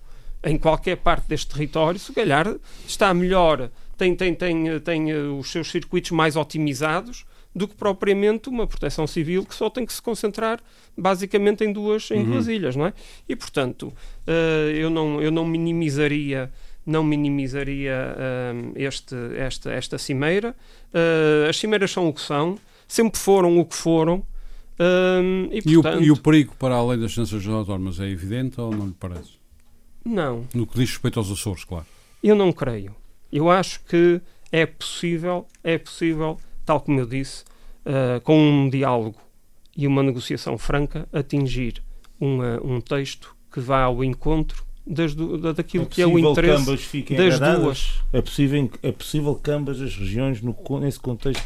em 0.43 0.57
qualquer 0.57 0.97
parte 0.97 1.27
deste 1.27 1.51
território, 1.53 1.99
se 1.99 2.11
calhar 2.13 2.55
está 2.87 3.13
melhor, 3.13 3.69
tem, 3.97 4.15
tem, 4.15 4.33
tem, 4.33 4.79
tem 4.79 5.11
eh, 5.11 5.17
os 5.19 5.51
seus 5.51 5.69
circuitos 5.69 6.11
mais 6.11 6.35
otimizados 6.35 7.25
do 7.53 7.67
que 7.67 7.75
propriamente 7.75 8.47
uma 8.49 8.65
proteção 8.65 9.05
civil 9.05 9.45
que 9.45 9.53
só 9.53 9.69
tem 9.69 9.85
que 9.85 9.93
se 9.93 10.01
concentrar 10.01 10.59
basicamente 10.97 11.63
em 11.65 11.71
duas, 11.73 12.09
em 12.11 12.23
duas 12.23 12.47
ilhas, 12.47 12.75
não 12.75 12.85
é? 12.87 12.93
E 13.27 13.35
portanto, 13.35 13.93
eh, 14.25 14.71
eu, 14.75 14.89
não, 14.89 15.21
eu 15.21 15.29
não 15.31 15.45
minimizaria 15.45 16.51
não 16.83 17.03
minimizaria 17.03 18.15
este, 18.75 19.15
esta, 19.37 19.71
esta 19.71 19.97
cimeira. 19.99 20.55
As 21.47 21.55
cimeiras 21.57 21.91
são 21.91 22.07
o 22.07 22.13
que 22.13 22.21
são, 22.21 22.57
sempre 22.87 23.19
foram 23.19 23.59
o 23.59 23.65
que 23.65 23.75
foram. 23.75 24.23
E, 25.51 25.61
E 25.65 25.77
o, 25.77 25.81
portanto, 25.81 26.03
e 26.03 26.11
o 26.11 26.17
perigo 26.17 26.55
para 26.57 26.75
a 26.75 26.85
lei 26.85 26.97
das 26.99 27.13
ciências 27.13 27.45
autónomas 27.47 27.99
é 27.99 28.07
evidente 28.09 28.59
ou 28.59 28.71
não 28.75 28.87
lhe 28.87 28.95
parece? 28.99 29.31
não, 30.03 30.45
No 30.53 30.65
que 30.65 30.75
diz 30.79 30.89
respeito 30.89 31.19
aos 31.19 31.31
Açores, 31.31 31.63
claro. 31.63 31.85
Eu 32.23 32.35
não 32.35 32.51
creio. 32.51 32.95
Eu 33.31 33.49
acho 33.49 33.79
que 33.85 34.19
é 34.51 34.65
possível, 34.65 35.45
é 35.63 35.77
possível, 35.77 36.39
tal 36.65 36.81
como 36.81 36.99
eu 36.99 37.05
disse, 37.05 37.43
eh, 37.85 38.19
com 38.23 38.37
um 38.37 38.69
diálogo 38.69 39.19
e 39.77 39.85
uma 39.87 40.03
negociação 40.03 40.57
franca, 40.57 41.07
atingir 41.13 41.81
uma- 42.19 42.59
um 42.63 42.81
texto 42.81 43.35
que 43.51 43.59
vá 43.59 43.83
ao 43.83 44.03
encontro 44.03 44.63
das 44.91 45.15
da- 45.15 45.53
daquilo 45.53 45.85
que 45.85 46.01
é 46.01 46.05
o 46.05 46.19
interesse 46.19 46.61
ambas 46.61 46.81
fiquem 46.81 47.17
das 47.17 47.39
duas. 47.39 47.93
É 48.11 48.21
possível, 48.21 48.69
é 48.83 48.91
possível 48.91 49.35
que 49.35 49.49
ambas 49.51 49.81
as 49.81 49.95
regiões, 49.95 50.41
no, 50.41 50.55
nesse 50.79 50.99
contexto, 50.99 51.43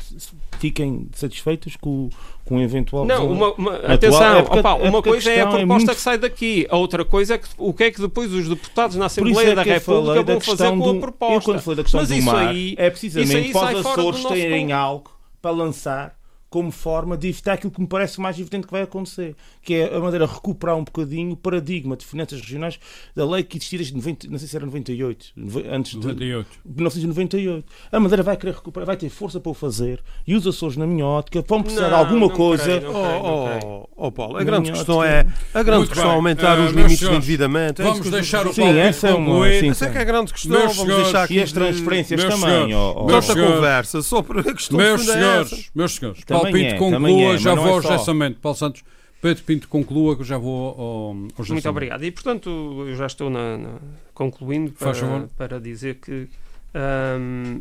fiquem 0.59 1.07
satisfeitas 1.13 1.75
com, 1.75 1.89
o- 1.89 2.09
com 2.43 2.57
o 2.57 2.61
eventual 2.61 3.05
Não, 3.05 3.31
uma, 3.31 3.53
uma- 3.53 3.75
atenção, 3.77 4.37
é 4.37 4.41
porque- 4.41 4.59
opa, 4.59 4.77
é 4.79 4.89
uma 4.89 5.01
coisa 5.03 5.29
é 5.31 5.35
a 5.35 5.39
é 5.39 5.41
proposta 5.45 5.65
muito- 5.67 5.95
que 5.95 6.01
sai 6.01 6.17
daqui, 6.17 6.65
a 6.69 6.77
outra 6.77 7.05
coisa 7.05 7.35
é 7.35 7.37
que, 7.37 7.47
o 7.57 7.73
que 7.73 7.83
é 7.83 7.91
que 7.91 8.01
depois 8.01 8.33
os 8.33 8.47
deputados 8.49 8.95
na 8.95 9.05
Assembleia 9.05 9.49
é 9.51 9.55
da 9.55 9.63
República 9.63 10.23
vão 10.23 10.39
fazer 10.41 10.69
com 10.77 10.89
a 10.89 10.93
do- 10.93 10.99
proposta. 10.99 11.35
Eu 11.35 11.41
quando 11.41 11.59
falei 11.61 11.77
da 11.77 11.83
questão 11.83 11.99
Mas 12.01 12.09
do 12.09 12.15
isso 12.15 12.25
mar, 12.25 12.47
aí- 12.47 12.75
é 12.77 12.89
precisamente 12.89 13.51
para 13.51 13.77
os 13.77 13.83
do 13.83 13.89
Açores 13.89 14.23
terem 14.25 14.71
algo 14.71 15.11
para 15.41 15.51
lançar 15.51 16.15
como 16.55 16.71
forma 16.71 17.17
de 17.17 17.27
evitar 17.27 17.51
aquilo 17.55 17.69
que 17.69 17.81
me 17.81 17.87
parece 17.87 18.21
mais 18.21 18.39
evidente 18.39 18.65
que 18.65 18.71
vai 18.71 18.81
acontecer, 18.83 19.35
que 19.61 19.73
é 19.73 19.93
a 19.93 19.99
maneira 19.99 20.25
de 20.25 20.33
recuperar 20.33 20.77
um 20.77 20.85
bocadinho 20.85 21.33
o 21.33 21.35
paradigma 21.35 21.97
de 21.97 22.05
finanças 22.05 22.39
regionais 22.39 22.79
da 23.13 23.29
lei 23.29 23.43
que 23.43 23.57
existia 23.57 23.77
desde 23.77 23.93
90, 23.93 24.29
não 24.29 24.39
sei 24.39 24.47
se 24.47 24.55
era 24.55 24.65
98, 24.65 25.33
nove- 25.35 25.65
antes 25.69 25.91
de 25.91 25.97
98. 25.97 26.47
1998. 26.63 27.65
A 27.91 27.99
Madeira 27.99 28.23
vai 28.23 28.37
querer 28.37 28.53
recuperar, 28.55 28.85
vai 28.87 28.95
ter 28.95 29.09
força 29.09 29.37
para 29.37 29.49
o 29.49 29.53
fazer 29.53 30.01
e 30.25 30.33
os 30.33 30.47
Açores, 30.47 30.77
na 30.77 30.87
minha 30.87 31.05
ótica, 31.05 31.43
vão 31.45 31.61
precisar 31.61 31.89
de 31.89 31.93
alguma 31.93 32.27
não 32.27 32.29
coisa. 32.29 32.63
creio, 32.63 32.81
não 32.83 32.91
creio, 32.93 33.03
não 33.23 33.25
Oh, 33.35 33.45
creio. 33.47 33.61
oh, 33.65 33.89
oh, 34.07 34.11
Paulo, 34.13 34.35
a 34.37 34.39
Na 34.39 34.45
grande 34.45 34.71
questão 34.71 34.97
ótica- 34.99 35.13
é 35.53 35.59
a 35.59 35.61
grande 35.63 35.77
Muito 35.79 35.89
questão 35.89 36.11
é 36.11 36.13
aumentar 36.15 36.57
Eh, 36.57 36.61
os 36.61 36.71
limites 36.71 36.99
senhores, 36.99 37.17
endividamento. 37.17 37.81
É 37.81 37.85
isso 37.85 37.91
Vamos 37.95 38.05
eu 38.05 38.11
deixar 38.13 38.47
o 38.47 38.53
Sim, 38.53 38.61
Paulo 38.61 38.73
dizer. 38.77 38.85
essa 38.87 39.07
é 39.09 39.13
uma. 39.13 39.49
Sim, 39.59 39.69
Essa 39.71 39.85
é 39.87 39.91
que 39.91 39.97
é 39.97 40.01
a 40.01 40.03
grande 40.05 40.31
questão. 40.31 40.51
Meus 40.51 40.63
Vamos 40.63 40.77
senhores, 40.85 41.03
deixar 41.03 41.23
aqui 41.23 41.33
E 41.33 41.41
as 41.41 41.49
de- 41.49 41.55
transferências 41.55 42.21
também. 42.23 42.39
Tanta 42.69 43.21
senhores, 43.21 43.53
conversa 43.55 44.01
só 44.01 44.21
por 44.21 44.39
a 44.39 44.43
questão 44.53 44.77
Meus 44.77 45.03
de 45.03 45.09
é 45.09 45.13
senhores, 45.13 45.69
meus 45.75 45.95
senhores, 45.95 46.23
Paulo 46.51 46.57
Pinto 46.57 46.73
é, 46.73 46.77
conclua, 46.77 47.33
é, 47.33 47.37
já 47.37 47.55
vou 47.55 47.79
é 47.79 47.81
só. 47.81 47.97
Samento. 47.99 48.39
Paulo 48.39 48.57
Santos, 48.57 48.83
Pedro 49.21 49.43
Pinto 49.43 49.67
conclua 49.67 50.15
que 50.15 50.21
eu 50.21 50.25
já 50.25 50.37
vou 50.37 50.69
ao, 50.69 51.09
ao 51.37 51.43
José 51.43 51.53
Muito 51.53 51.69
obrigado. 51.69 52.03
E, 52.03 52.11
portanto, 52.11 52.49
eu 52.87 52.95
já 52.95 53.05
estou 53.07 53.29
na- 53.29 53.57
na- 53.57 53.79
concluindo 54.13 54.71
para, 54.71 55.27
para 55.37 55.59
dizer 55.59 55.95
que 55.95 56.27
ahm, 56.73 57.59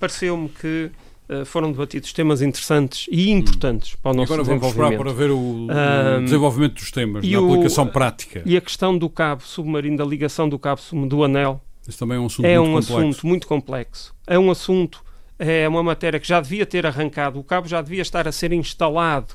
pareceu-me 0.00 0.48
que 0.48 0.90
ah, 1.28 1.44
foram 1.44 1.70
debatidos 1.72 2.12
temas 2.12 2.42
interessantes 2.42 3.06
e 3.10 3.30
importantes 3.30 3.94
para 3.94 4.10
o 4.12 4.14
nosso 4.14 4.32
agora 4.32 4.44
vamos 4.46 4.66
esperar 4.66 4.90
desenvolvimento. 4.90 5.16
para 5.16 5.26
ver 5.26 5.30
o, 5.32 5.66
o 5.66 5.68
Ahm, 5.70 6.24
desenvolvimento 6.24 6.74
dos 6.74 6.90
temas, 6.90 7.24
e 7.24 7.32
na 7.32 7.40
o- 7.40 7.52
aplicação 7.52 7.86
prática. 7.86 8.42
E 8.44 8.56
a 8.56 8.60
questão 8.60 8.96
do 8.96 9.08
cabo 9.08 9.42
submarino, 9.42 9.96
da 9.96 10.04
ligação 10.04 10.48
do 10.48 10.58
cabo 10.58 10.80
submarino 10.80 11.08
do 11.16 11.24
anel, 11.24 11.60
Isso 11.86 11.98
também 11.98 12.16
é 12.16 12.20
um 12.20 12.26
assunto 12.26 12.44
é 12.46 12.58
muito 12.58 12.68
um 12.68 12.72
complexo. 12.74 12.98
assunto 12.98 13.26
muito 13.26 13.46
complexo. 13.46 14.14
É 14.26 14.38
um 14.38 14.50
assunto, 14.50 15.04
é 15.44 15.68
uma 15.68 15.82
matéria 15.82 16.20
que 16.20 16.26
já 16.28 16.40
devia 16.40 16.64
ter 16.64 16.86
arrancado. 16.86 17.38
O 17.38 17.44
cabo 17.44 17.66
já 17.68 17.82
devia 17.82 18.02
estar 18.02 18.28
a 18.28 18.32
ser 18.32 18.52
instalado 18.52 19.34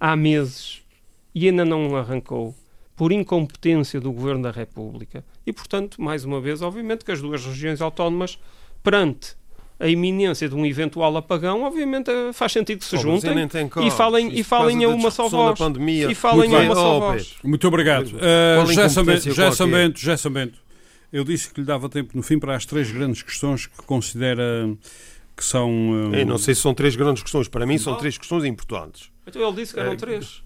há 0.00 0.16
meses 0.16 0.80
e 1.34 1.46
ainda 1.48 1.64
não 1.64 1.94
arrancou 1.96 2.54
por 2.96 3.12
incompetência 3.12 4.00
do 4.00 4.12
Governo 4.12 4.42
da 4.44 4.50
República. 4.50 5.24
E, 5.46 5.52
portanto, 5.52 6.00
mais 6.00 6.24
uma 6.24 6.40
vez, 6.40 6.62
obviamente 6.62 7.04
que 7.04 7.12
as 7.12 7.20
duas 7.20 7.44
regiões 7.44 7.80
autónomas, 7.80 8.38
perante 8.82 9.34
a 9.80 9.88
iminência 9.88 10.48
de 10.48 10.54
um 10.54 10.64
eventual 10.64 11.16
apagão, 11.16 11.62
obviamente 11.64 12.08
eh, 12.10 12.32
faz 12.32 12.52
sentido 12.52 12.78
que 12.78 12.84
se 12.84 12.94
Oh, 12.96 13.00
juntem 13.00 13.48
tem 13.48 13.68
e 13.84 13.90
falem, 13.90 14.28
Isso 14.28 14.36
e 14.38 14.44
falem 14.44 14.84
a 14.84 14.88
uma 14.88 15.10
só 15.10 15.28
voz. 15.28 15.58
pandemia. 15.58 16.10
E 16.10 16.14
falem 16.14 16.48
Muito 16.48 16.54
a 16.56 16.58
bem. 16.60 16.68
uma 16.68 16.74
só 16.76 16.96
Oh, 16.96 17.00
voz. 17.00 17.34
Muito 17.42 17.66
obrigado. 17.66 18.06
Uh, 18.06 18.66
José 18.66 18.88
Sambento, 18.88 19.98
José 19.98 20.16
Sambento. 20.16 20.62
Eu 21.12 21.24
disse 21.24 21.52
que 21.52 21.60
lhe 21.60 21.66
dava 21.66 21.88
tempo 21.88 22.12
no 22.16 22.22
fim 22.22 22.38
para 22.38 22.54
as 22.54 22.64
três 22.64 22.90
grandes 22.92 23.22
questões 23.22 23.66
que 23.66 23.82
considera 23.82 24.72
que 25.42 25.48
são. 25.48 26.10
uh, 26.10 26.14
Eu 26.14 26.24
não 26.26 26.38
sei 26.38 26.54
se 26.54 26.60
são 26.60 26.72
três 26.72 26.94
grandes 26.94 27.22
questões. 27.22 27.48
Para 27.48 27.66
mim, 27.66 27.76
são 27.76 27.96
três 27.96 28.16
questões 28.16 28.44
importantes. 28.44 29.10
Então 29.26 29.42
ele 29.42 29.56
disse 29.56 29.74
que 29.74 29.80
eram 29.80 29.92
É, 29.92 29.96
três. 29.96 30.42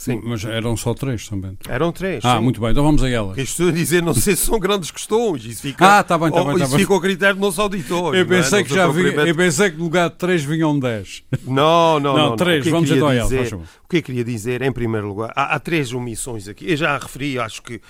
Sim. 0.00 0.18
Mas 0.24 0.42
eram 0.46 0.78
só 0.78 0.94
três 0.94 1.28
também. 1.28 1.58
Eram 1.68 1.92
três. 1.92 2.24
Ah, 2.24 2.38
sim. 2.38 2.42
muito 2.42 2.58
bem, 2.58 2.70
então 2.70 2.82
vamos 2.82 3.02
a 3.02 3.08
elas. 3.10 3.34
Que 3.34 3.42
estou 3.42 3.68
a 3.68 3.70
dizer, 3.70 4.02
não 4.02 4.14
sei 4.14 4.34
se 4.34 4.46
são 4.46 4.58
grandes 4.58 4.90
questões. 4.90 5.44
Isso 5.44 5.60
fica, 5.60 5.98
Ah, 5.98 6.02
tá 6.02 6.16
bem, 6.16 6.30
tá 6.30 6.40
oh, 6.40 6.44
bem, 6.46 6.56
tá 6.56 6.64
isso 6.64 6.70
bem. 6.70 6.80
fica 6.80 6.94
ao 6.94 7.00
critério 7.02 7.34
do 7.34 7.40
nosso 7.42 7.60
auditório. 7.60 8.18
Eu 8.18 8.24
não 8.24 8.34
é? 8.34 8.38
pensei, 8.38 8.60
Não 8.60 8.66
que 8.66 8.74
já 8.74 8.88
vi, 8.88 9.02
eu 9.28 9.34
pensei 9.36 9.70
que 9.70 9.76
no 9.76 9.84
lugar 9.84 10.08
de 10.08 10.16
três 10.16 10.42
vinham 10.42 10.78
dez. 10.80 11.22
Não, 11.46 12.00
não, 12.00 12.16
Não, 12.16 12.28
não. 12.30 12.36
três, 12.36 12.60
O 12.60 12.62
que 12.62 12.68
eu 12.68 12.72
vamos 12.72 12.90
então 12.90 13.08
a 13.08 13.14
ela, 13.14 13.28
faz 13.28 13.40
dizer- 13.40 13.50
favor. 13.50 13.66
O 13.84 13.88
que 13.90 13.96
eu 13.98 14.02
queria 14.04 14.24
dizer, 14.24 14.62
em 14.62 14.70
primeiro 14.72 15.08
lugar, 15.08 15.32
há, 15.34 15.54
há 15.56 15.58
três 15.58 15.92
omissões 15.92 16.46
aqui. 16.48 16.70
Eu 16.70 16.76
já 16.76 16.96
referi, 16.96 17.38
acho 17.40 17.60
que 17.60 17.80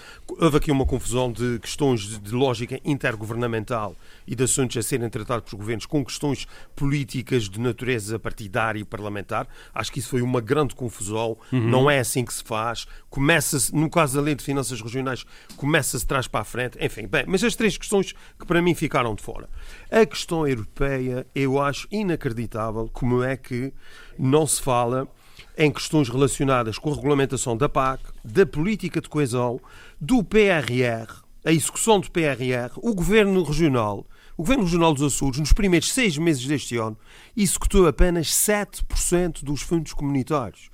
houve 0.41 0.57
aqui 0.57 0.73
uma 0.73 0.87
confusão 0.87 1.31
de 1.31 1.59
questões 1.61 2.01
de, 2.01 2.19
de 2.19 2.33
lógica 2.35 2.81
intergovernamental 2.85 3.95
e 4.27 4.35
de 4.35 4.43
assuntos 4.45 4.77
a 4.77 4.83
serem 4.83 5.09
tratados 5.11 5.45
pelos 5.51 5.61
governos 5.61 5.87
com 5.87 6.05
questões 6.05 6.47
políticas 6.75 7.49
de 7.51 7.61
natureza 7.61 8.19
partidária 8.19 8.81
e 8.81 8.85
parlamentar. 8.85 9.47
Acho 9.75 9.93
que 9.93 9.99
isso 9.99 10.09
foi 10.09 10.23
uma 10.23 10.41
grande 10.41 10.75
confusão. 10.75 11.37
Não 11.53 11.91
é 11.91 12.00
assim 12.01 12.25
que 12.25 12.33
se 12.33 12.43
faz. 12.43 12.87
Começa-se, 13.09 13.75
no 13.75 13.89
caso 13.89 14.17
da 14.17 14.21
Lei 14.21 14.35
de 14.35 14.45
Finanças 14.45 14.81
Regionais, 14.81 15.25
começa-se 15.57 16.07
trás 16.07 16.27
para 16.27 16.41
a 16.41 16.45
frente. 16.45 16.79
Enfim, 16.85 17.07
bem, 17.07 17.25
mas 17.27 17.45
as 17.45 17.55
três 17.55 17.77
questões 17.77 18.13
que 18.39 18.47
para 18.47 18.63
mim 18.63 18.75
ficaram 18.75 19.15
de 19.15 19.23
fora. 19.23 19.49
A 19.91 20.05
questão 20.05 20.47
europeia, 20.47 21.27
eu 21.35 21.61
acho 21.61 21.87
inacreditável 21.91 22.89
como 22.93 23.23
é 23.23 23.37
que 23.37 23.73
não 24.19 24.47
se 24.47 24.61
fala 24.61 25.09
em 25.57 25.71
questões 25.71 26.09
relacionadas 26.09 26.79
com 26.79 26.91
a 26.91 26.95
regulamentação 26.95 27.57
da 27.57 27.69
PAC, 27.69 28.03
da 28.25 28.47
política 28.47 29.01
de 29.01 29.09
coesão, 29.09 29.61
do 30.01 30.25
PRR, 30.25 31.23
a 31.45 31.53
execução 31.53 32.01
do 32.01 32.11
PRR, 32.11 32.73
o 32.77 32.95
governo 32.95 33.43
regional. 33.43 34.07
O 34.37 34.43
Governo 34.43 34.65
Regional 34.65 34.95
dos 34.95 35.03
Açores, 35.03 35.39
nos 35.39 35.53
primeiros 35.53 35.93
seis 35.93 36.17
meses 36.17 36.47
deste 36.47 36.75
ano, 36.79 36.97
executou 37.37 37.87
apenas 37.87 38.29
7% 38.29 39.45
dos 39.45 39.61
fundos 39.61 39.93
comunitários. 39.93 40.70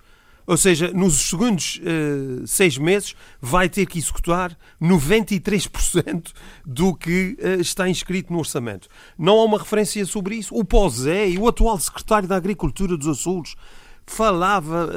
Ou 0.46 0.56
seja, 0.56 0.92
nos 0.92 1.14
segundos 1.14 1.80
eh, 1.84 2.44
seis 2.46 2.78
meses 2.78 3.16
vai 3.40 3.68
ter 3.68 3.84
que 3.86 3.98
executar 3.98 4.56
93% 4.80 6.32
do 6.64 6.94
que 6.94 7.36
eh, 7.40 7.56
está 7.56 7.88
inscrito 7.88 8.32
no 8.32 8.38
orçamento. 8.38 8.88
Não 9.18 9.40
há 9.40 9.44
uma 9.44 9.58
referência 9.58 10.04
sobre 10.06 10.36
isso. 10.36 10.54
O 10.54 10.64
POSEI, 10.64 11.36
o 11.36 11.48
atual 11.48 11.78
secretário 11.80 12.28
da 12.28 12.36
Agricultura 12.36 12.96
dos 12.96 13.08
Açores, 13.08 13.56
falava, 14.06 14.88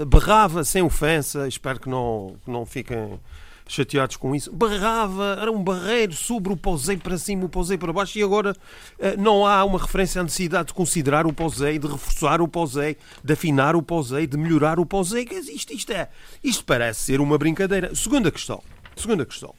eh, 0.00 0.04
berrava 0.04 0.64
sem 0.64 0.82
ofensa, 0.82 1.46
espero 1.46 1.78
que 1.78 1.88
não, 1.88 2.34
que 2.44 2.50
não 2.50 2.66
fiquem 2.66 3.20
chateados 3.68 4.16
com 4.16 4.34
isso, 4.34 4.50
berrava, 4.52 5.36
era 5.40 5.52
um 5.52 5.62
barreiro 5.62 6.14
sobre 6.14 6.52
o 6.52 6.56
POSEI 6.56 6.96
para 6.96 7.18
cima, 7.18 7.44
o 7.44 7.48
POSEI 7.48 7.78
para 7.78 7.92
baixo, 7.92 8.18
e 8.18 8.22
agora 8.22 8.56
eh, 8.98 9.16
não 9.16 9.46
há 9.46 9.64
uma 9.64 9.78
referência 9.78 10.20
à 10.20 10.24
necessidade 10.24 10.68
de 10.68 10.74
considerar 10.74 11.26
o 11.26 11.32
POSEI, 11.32 11.78
de 11.78 11.86
reforçar 11.86 12.40
o 12.40 12.48
POSEI, 12.48 12.96
de 13.22 13.32
afinar 13.32 13.76
o 13.76 13.82
POSEI, 13.82 14.26
de 14.26 14.36
melhorar 14.36 14.80
o 14.80 14.86
POSEI. 14.86 15.28
Isto, 15.52 15.72
isto, 15.72 15.92
é, 15.92 16.08
isto 16.42 16.64
parece 16.64 17.00
ser 17.02 17.20
uma 17.20 17.36
brincadeira. 17.36 17.94
Segunda 17.94 18.30
questão. 18.30 18.62
Segunda 18.96 19.24
questão. 19.26 19.54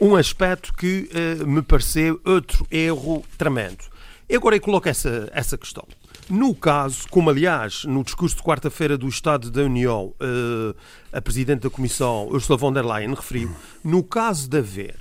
Um 0.00 0.14
aspecto 0.14 0.72
que 0.74 1.10
eh, 1.12 1.44
me 1.44 1.62
pareceu 1.62 2.20
outro 2.24 2.66
erro 2.70 3.24
tremendo. 3.36 3.84
Eu 4.28 4.38
agora 4.38 4.60
coloco 4.60 4.88
essa, 4.88 5.28
essa 5.32 5.58
questão. 5.58 5.86
No 6.30 6.54
caso, 6.54 7.08
como 7.10 7.28
aliás 7.28 7.84
no 7.84 8.04
discurso 8.04 8.36
de 8.36 8.42
quarta-feira 8.42 8.96
do 8.96 9.08
Estado 9.08 9.50
da 9.50 9.62
União, 9.62 10.14
eh, 10.20 10.74
a 11.12 11.20
Presidente 11.20 11.62
da 11.62 11.70
Comissão, 11.70 12.28
Ursula 12.28 12.56
von 12.56 12.72
der 12.72 12.84
Leyen, 12.86 13.12
referiu, 13.12 13.50
no 13.82 14.04
caso 14.04 14.48
de 14.48 14.58
haver 14.58 14.96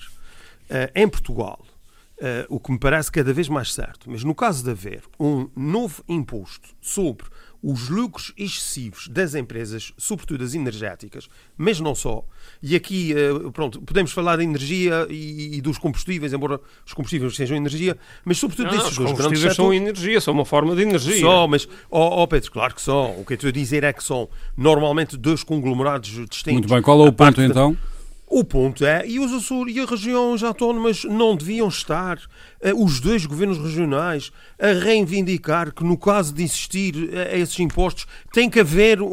eh, 0.71 0.91
em 0.95 1.07
Portugal, 1.07 1.63
eh, 2.19 2.47
o 2.49 2.59
que 2.59 2.71
me 2.71 2.79
parece 2.79 3.11
cada 3.11 3.31
vez 3.31 3.47
mais 3.47 3.71
certo, 3.71 4.09
mas 4.09 4.23
no 4.23 4.33
caso 4.33 4.63
de 4.63 4.71
haver 4.71 5.03
um 5.19 5.47
novo 5.55 6.03
imposto 6.09 6.69
sobre 6.81 7.27
os 7.61 7.89
lucros 7.89 8.31
excessivos 8.37 9.07
das 9.09 9.35
empresas, 9.35 9.91
sobretudo 9.97 10.43
as 10.43 10.53
energéticas, 10.53 11.27
mas 11.57 11.79
não 11.79 11.93
só. 11.93 12.23
E 12.63 12.75
aqui, 12.75 13.13
eh, 13.13 13.49
pronto, 13.51 13.81
podemos 13.81 14.11
falar 14.13 14.37
da 14.37 14.43
energia 14.43 15.05
e, 15.09 15.57
e 15.57 15.61
dos 15.61 15.77
combustíveis, 15.77 16.31
embora 16.31 16.59
os 16.85 16.93
combustíveis 16.93 17.35
sejam 17.35 17.57
energia, 17.57 17.97
mas 18.23 18.37
sobretudo 18.37 18.67
Não, 18.67 18.71
desses 18.77 18.91
os 18.91 18.95
dois 18.97 19.07
grandes 19.11 19.23
combustíveis 19.25 19.55
são 19.55 19.65
setores. 19.71 19.81
energia, 19.81 20.21
são 20.21 20.33
uma 20.33 20.45
forma 20.45 20.75
de 20.75 20.81
energia. 20.83 21.19
Só, 21.19 21.47
mas, 21.47 21.67
ó 21.91 22.21
ó, 22.21 22.27
Pedro, 22.27 22.51
claro 22.51 22.73
que 22.73 22.81
são. 22.81 23.19
O 23.19 23.25
que 23.25 23.33
eu 23.33 23.35
estou 23.35 23.49
a 23.49 23.51
dizer 23.51 23.83
é 23.83 23.91
que 23.91 24.03
são 24.03 24.29
normalmente 24.55 25.17
dois 25.17 25.43
conglomerados 25.43 26.09
distintos. 26.29 26.53
Muito 26.53 26.69
bem, 26.69 26.81
qual 26.81 27.05
é 27.05 27.09
o 27.09 27.11
ponto 27.13 27.37
da- 27.37 27.45
então? 27.45 27.77
O 28.29 28.43
ponto 28.43 28.85
é, 28.85 29.07
e 29.07 29.19
os 29.19 29.33
Açores 29.33 29.75
e 29.75 29.79
as 29.79 29.89
regiões 29.89 30.43
autónomas 30.43 31.03
não 31.03 31.35
deviam 31.35 31.67
estar, 31.67 32.19
eh, 32.61 32.71
os 32.75 32.99
dois 32.99 33.25
governos 33.25 33.57
regionais, 33.57 34.31
a 34.59 34.67
reivindicar 34.71 35.73
que 35.73 35.83
no 35.83 35.97
caso 35.97 36.31
de 36.33 36.43
existir 36.43 37.09
eh, 37.11 37.39
esses 37.39 37.59
impostos 37.59 38.05
tem 38.31 38.47
que 38.49 38.59
haver 38.59 39.01
um, 39.01 39.07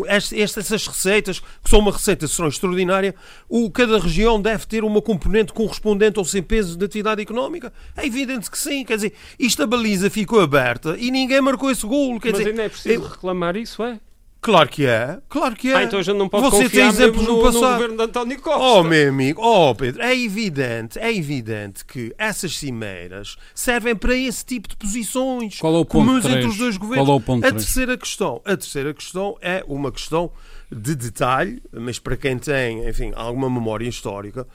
um- 0.00 0.06
est- 0.06 0.32
estas 0.34 0.66
essas 0.70 0.86
receitas, 0.86 1.40
que 1.40 1.70
são 1.70 1.78
uma 1.78 1.90
receita 1.90 2.28
serão 2.28 2.48
extraordinária, 2.48 3.14
o, 3.48 3.70
cada 3.70 3.98
região 3.98 4.40
deve 4.40 4.66
ter 4.66 4.84
uma 4.84 5.00
componente 5.00 5.52
correspondente 5.54 6.18
ao 6.18 6.24
seu 6.24 6.42
peso 6.42 6.76
de 6.76 6.84
atividade 6.84 7.22
económica. 7.22 7.72
É 7.96 8.06
evidente 8.06 8.50
que 8.50 8.58
sim, 8.58 8.84
quer 8.84 8.96
dizer, 8.96 9.14
isto 9.38 9.62
a 9.62 9.66
baliza 9.66 10.10
ficou 10.10 10.38
aberta 10.40 10.96
e 10.98 11.10
ninguém 11.10 11.40
marcou 11.40 11.70
esse 11.70 11.86
golo. 11.86 12.20
Quer 12.20 12.30
Mas 12.32 12.38
dizer, 12.38 12.50
ainda 12.50 12.62
é 12.64 12.68
preciso 12.68 12.94
eu- 12.94 13.08
reclamar 13.08 13.56
isso, 13.56 13.82
é? 13.82 13.98
Claro 14.40 14.68
que 14.70 14.86
é, 14.86 15.20
claro 15.28 15.54
que 15.54 15.70
é. 15.70 15.76
Ah, 15.76 15.82
então 15.82 15.98
a 15.98 16.02
gente 16.02 16.16
não 16.16 16.28
pode 16.28 16.50
Você 16.50 16.70
tem 16.70 16.86
exemplos 16.86 17.22
mesmo 17.22 17.36
no, 17.36 17.42
no, 17.42 17.46
no 17.46 17.52
passado. 17.52 17.72
governo 17.74 17.96
de 17.96 18.02
António 18.02 18.40
Costa. 18.40 18.58
Oh, 18.58 18.82
meu 18.82 19.08
amigo, 19.10 19.42
oh, 19.42 19.74
Pedro, 19.74 20.00
é 20.02 20.18
evidente, 20.18 20.98
é 20.98 21.14
evidente 21.14 21.84
que 21.84 22.14
essas 22.16 22.56
cimeiras 22.56 23.36
servem 23.54 23.94
para 23.94 24.14
esse 24.14 24.42
tipo 24.44 24.66
de 24.66 24.76
posições 24.76 25.58
Qual 25.58 25.74
é 25.74 25.78
o 25.78 25.84
ponto 25.84 26.06
comuns 26.06 26.24
entre 26.24 26.38
três? 26.38 26.52
os 26.52 26.56
dois 26.56 26.76
governos. 26.78 27.06
Qual 27.06 27.18
é 27.18 27.20
o 27.20 27.22
ponto 27.22 27.46
a 27.46 27.52
terceira 27.52 27.98
questão, 27.98 28.40
a 28.44 28.56
terceira 28.56 28.94
questão 28.94 29.36
é 29.42 29.62
uma 29.68 29.92
questão 29.92 30.30
de 30.72 30.94
detalhe, 30.94 31.62
mas 31.70 31.98
para 31.98 32.16
quem 32.16 32.38
tem, 32.38 32.88
enfim, 32.88 33.12
alguma 33.14 33.50
memória 33.50 33.86
histórica, 33.86 34.46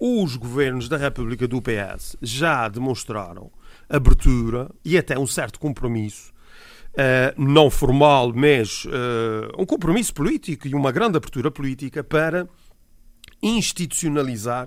os 0.00 0.34
governos 0.34 0.88
da 0.88 0.96
República 0.96 1.46
do 1.46 1.62
PS 1.62 2.16
já 2.20 2.68
demonstraram 2.68 3.52
abertura 3.88 4.68
e 4.84 4.98
até 4.98 5.16
um 5.16 5.26
certo 5.26 5.60
compromisso 5.60 6.32
não 7.36 7.70
formal, 7.70 8.32
mas 8.34 8.84
eh, 8.86 9.52
um 9.56 9.64
compromisso 9.64 10.12
político 10.12 10.66
e 10.66 10.74
uma 10.74 10.90
grande 10.90 11.16
abertura 11.16 11.48
política 11.48 12.02
para 12.02 12.48
institucionalizar 13.40 14.66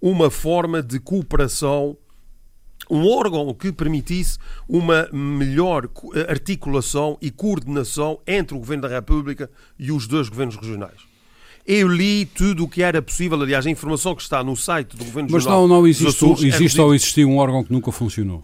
uma 0.00 0.30
forma 0.30 0.82
de 0.82 0.98
cooperação, 0.98 1.96
um 2.90 3.06
órgão 3.06 3.52
que 3.52 3.70
permitisse 3.70 4.38
uma 4.66 5.10
melhor 5.12 5.90
eh, 6.14 6.26
articulação 6.30 7.18
e 7.20 7.30
coordenação 7.30 8.18
entre 8.26 8.56
o 8.56 8.58
Governo 8.58 8.88
da 8.88 8.88
República 8.88 9.50
e 9.78 9.92
os 9.92 10.06
dois 10.06 10.30
governos 10.30 10.56
regionais. 10.56 11.06
Eu 11.66 11.86
li 11.86 12.24
tudo 12.24 12.64
o 12.64 12.68
que 12.68 12.82
era 12.82 13.02
possível, 13.02 13.38
aliás, 13.42 13.66
a 13.66 13.70
informação 13.70 14.14
que 14.14 14.22
está 14.22 14.42
no 14.42 14.56
site 14.56 14.96
do 14.96 15.04
Governo 15.04 15.28
Mas 15.30 15.44
Regional 15.44 15.68
não, 15.68 15.76
não 15.76 15.82
dos 15.82 15.90
existe, 15.90 16.16
Açores 16.16 16.44
é 16.44 16.46
existe 16.46 16.80
ou 16.80 16.94
existiu 16.94 17.28
um 17.28 17.36
órgão 17.36 17.62
que 17.62 17.70
nunca 17.70 17.92
funcionou. 17.92 18.42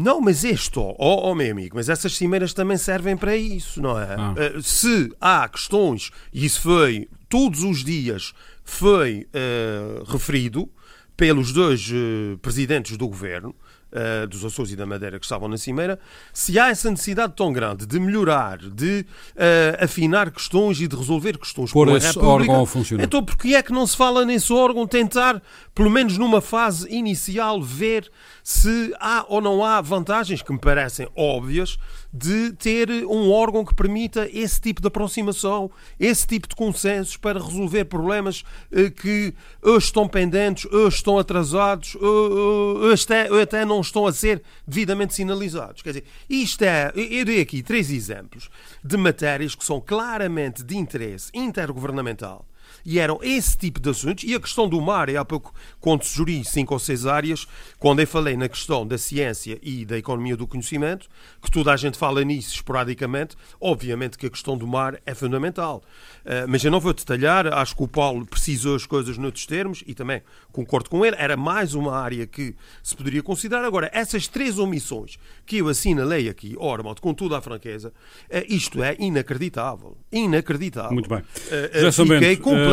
Não, 0.00 0.20
mas 0.20 0.44
este, 0.44 0.78
ó, 0.78 0.94
ó, 0.96 1.30
ó, 1.30 1.34
meu 1.34 1.50
amigo, 1.50 1.74
mas 1.74 1.88
essas 1.88 2.16
cimeiras 2.16 2.52
também 2.54 2.76
servem 2.76 3.16
para 3.16 3.36
isso, 3.36 3.82
não 3.82 3.98
é? 3.98 4.14
Ah. 4.16 4.32
Eh, 4.36 4.60
se 4.62 5.12
há 5.20 5.48
questões, 5.48 6.12
e 6.32 6.44
isso 6.44 6.60
foi, 6.60 7.08
todos 7.28 7.64
os 7.64 7.82
dias, 7.82 8.32
foi 8.62 9.26
eh, 9.34 10.02
referido 10.06 10.70
pelos 11.16 11.52
dois 11.52 11.90
eh, 11.92 12.36
presidentes 12.40 12.96
do 12.96 13.08
governo, 13.08 13.52
eh, 13.92 14.26
dos 14.26 14.44
Açores 14.44 14.72
e 14.72 14.76
da 14.76 14.86
Madeira 14.86 15.18
que 15.18 15.24
estavam 15.24 15.48
na 15.48 15.56
cimeira, 15.56 15.98
se 16.32 16.58
há 16.58 16.68
essa 16.68 16.90
necessidade 16.90 17.32
tão 17.36 17.52
grande 17.52 17.86
de 17.86 17.98
melhorar, 17.98 18.58
de 18.58 19.06
eh, 19.36 19.78
afinar 19.80 20.30
questões 20.30 20.80
e 20.80 20.86
de 20.86 20.96
resolver 20.96 21.38
questões 21.38 21.72
Pôr 21.72 21.88
com 21.88 21.96
esse 21.96 22.06
República, 22.08 22.28
órgão 22.28 22.62
a 22.62 22.66
funcionar. 22.66 23.04
então 23.04 23.24
porquê 23.24 23.54
é 23.54 23.62
que 23.62 23.72
não 23.72 23.86
se 23.86 23.96
fala 23.96 24.24
nesse 24.24 24.52
órgão 24.52 24.86
tentar, 24.86 25.42
pelo 25.74 25.90
menos 25.90 26.18
numa 26.18 26.40
fase 26.40 26.88
inicial, 26.94 27.62
ver 27.62 28.10
se 28.42 28.94
há 29.00 29.24
ou 29.28 29.40
não 29.40 29.64
há 29.64 29.80
vantagens 29.80 30.42
que 30.42 30.52
me 30.52 30.58
parecem 30.58 31.08
óbvias 31.16 31.78
de 32.12 32.52
ter 32.52 32.90
um 33.06 33.30
órgão 33.30 33.64
que 33.64 33.74
permita 33.74 34.28
esse 34.32 34.60
tipo 34.60 34.80
de 34.80 34.88
aproximação, 34.88 35.70
esse 36.00 36.26
tipo 36.26 36.48
de 36.48 36.56
consensos 36.56 37.16
para 37.16 37.38
resolver 37.38 37.84
problemas 37.84 38.44
eh, 38.72 38.90
que 38.90 39.34
hoje 39.62 39.86
estão 39.86 40.08
pendentes, 40.08 40.64
hoje 40.72 40.96
estão 40.96 41.18
atrasados, 41.18 41.94
hoje 41.96 43.04
até, 43.04 43.30
hoje 43.30 43.42
até 43.42 43.64
não 43.64 43.80
estão 43.80 44.06
a 44.06 44.12
ser 44.12 44.42
devidamente 44.66 45.14
sinalizados. 45.14 45.82
Quer 45.82 45.90
dizer, 45.90 46.04
isto 46.30 46.62
é, 46.62 46.92
eu 46.94 47.24
dei 47.24 47.40
aqui 47.40 47.62
três 47.62 47.90
exemplos 47.90 48.48
de 48.82 48.96
matérias 48.96 49.54
que 49.54 49.64
são 49.64 49.80
claramente 49.80 50.64
de 50.64 50.76
interesse 50.76 51.30
intergovernamental 51.34 52.47
E 52.84 52.98
eram 52.98 53.18
esse 53.22 53.56
tipo 53.56 53.80
de 53.80 53.90
assuntos. 53.90 54.24
E 54.24 54.34
a 54.34 54.40
questão 54.40 54.68
do 54.68 54.80
mar, 54.80 55.08
e 55.08 55.16
há 55.16 55.24
pouco, 55.24 55.52
quando 55.80 56.04
sugeri 56.04 56.44
cinco 56.44 56.74
ou 56.74 56.80
seis 56.80 57.06
áreas, 57.06 57.46
quando 57.78 58.00
eu 58.00 58.06
falei 58.06 58.36
na 58.36 58.48
questão 58.48 58.86
da 58.86 58.96
ciência 58.96 59.58
e 59.62 59.84
da 59.84 59.98
economia 59.98 60.36
do 60.36 60.46
conhecimento, 60.46 61.08
que 61.42 61.50
toda 61.50 61.72
a 61.72 61.76
gente 61.76 61.98
fala 61.98 62.22
nisso 62.24 62.54
esporadicamente, 62.54 63.36
obviamente 63.60 64.16
que 64.16 64.26
a 64.26 64.30
questão 64.30 64.56
do 64.56 64.66
mar 64.66 65.00
é 65.04 65.14
fundamental. 65.14 65.82
Uh, 66.24 66.48
mas 66.48 66.64
eu 66.64 66.70
não 66.70 66.80
vou 66.80 66.92
detalhar, 66.92 67.46
acho 67.46 67.76
que 67.76 67.82
o 67.82 67.88
Paulo 67.88 68.26
precisou 68.26 68.76
as 68.76 68.86
coisas 68.86 69.16
noutros 69.18 69.46
termos 69.46 69.82
e 69.86 69.94
também 69.94 70.22
concordo 70.52 70.90
com 70.90 71.04
ele, 71.04 71.16
era 71.18 71.36
mais 71.36 71.74
uma 71.74 71.96
área 71.96 72.26
que 72.26 72.54
se 72.82 72.94
poderia 72.94 73.22
considerar. 73.22 73.64
Agora, 73.64 73.90
essas 73.92 74.26
três 74.26 74.58
omissões 74.58 75.18
que 75.46 75.58
eu 75.58 75.68
assinalei 75.68 76.28
aqui, 76.28 76.54
Ormond, 76.58 77.00
com 77.00 77.14
toda 77.14 77.38
a 77.38 77.40
franqueza, 77.40 77.88
uh, 77.88 78.44
isto 78.48 78.82
é 78.82 78.96
inacreditável. 78.98 79.96
Inacreditável. 80.12 80.92
Muito 80.92 81.08
bem. 81.08 81.18
Uh, 81.18 81.92
fiquei 81.92 82.36
completamente 82.36 82.67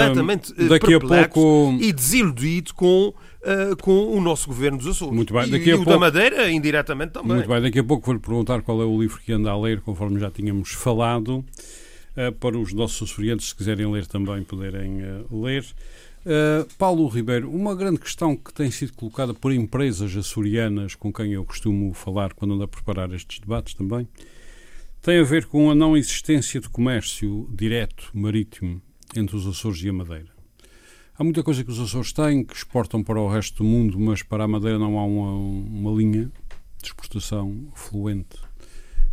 daqui 0.69 0.93
a 0.93 0.99
pouco... 0.99 1.77
e 1.79 1.91
desiludido 1.91 2.73
com 2.73 3.13
uh, 3.45 3.75
com 3.77 4.17
o 4.17 4.19
nosso 4.19 4.47
governo 4.47 4.77
dos 4.77 4.87
Açores. 4.87 5.13
Muito 5.13 5.33
bem. 5.33 5.49
Daqui 5.49 5.69
e, 5.69 5.71
a 5.71 5.75
pouco... 5.75 5.89
o 5.89 5.93
da 5.93 5.99
Madeira, 5.99 6.49
indiretamente 6.49 7.13
também. 7.13 7.37
Muito 7.37 7.47
bem. 7.47 7.61
Daqui 7.61 7.79
a 7.79 7.83
pouco 7.83 8.05
vou-lhe 8.05 8.19
perguntar 8.19 8.61
qual 8.61 8.81
é 8.81 8.85
o 8.85 8.99
livro 8.99 9.19
que 9.23 9.31
anda 9.31 9.51
a 9.51 9.59
ler, 9.59 9.81
conforme 9.81 10.19
já 10.19 10.31
tínhamos 10.31 10.71
falado, 10.71 11.45
uh, 12.17 12.31
para 12.39 12.57
os 12.57 12.73
nossos 12.73 13.09
açorianos, 13.09 13.49
se 13.49 13.55
quiserem 13.55 13.91
ler 13.91 14.05
também, 14.07 14.43
poderem 14.43 15.01
uh, 15.03 15.43
ler. 15.43 15.65
Paulo 16.79 17.07
Ribeiro, 17.07 17.51
uma 17.51 17.75
grande 17.75 17.99
questão 17.99 18.35
que 18.35 18.51
tem 18.51 18.71
sido 18.71 18.93
colocada 18.93 19.31
por 19.31 19.51
empresas 19.51 20.17
açorianas 20.17 20.95
com 20.95 21.13
quem 21.13 21.33
eu 21.33 21.45
costumo 21.45 21.93
falar 21.93 22.33
quando 22.33 22.55
ando 22.55 22.63
a 22.63 22.67
preparar 22.67 23.13
estes 23.13 23.37
debates 23.37 23.75
também, 23.75 24.07
tem 25.03 25.19
a 25.19 25.23
ver 25.23 25.45
com 25.45 25.69
a 25.69 25.75
não 25.75 25.95
existência 25.95 26.59
de 26.59 26.67
comércio 26.67 27.47
direto 27.53 28.09
marítimo 28.11 28.81
entre 29.15 29.35
os 29.35 29.45
Açores 29.45 29.81
e 29.83 29.89
a 29.89 29.93
Madeira. 29.93 30.33
Há 31.17 31.23
muita 31.23 31.43
coisa 31.43 31.63
que 31.63 31.71
os 31.71 31.79
Açores 31.79 32.11
têm 32.11 32.43
que 32.43 32.53
exportam 32.53 33.03
para 33.03 33.19
o 33.19 33.29
resto 33.29 33.63
do 33.63 33.63
mundo, 33.63 33.99
mas 33.99 34.21
para 34.21 34.43
a 34.43 34.47
Madeira 34.47 34.77
não 34.77 34.99
há 34.99 35.05
uma, 35.05 35.31
uma 35.31 35.91
linha 35.91 36.31
de 36.81 36.87
exportação 36.87 37.69
fluente 37.73 38.37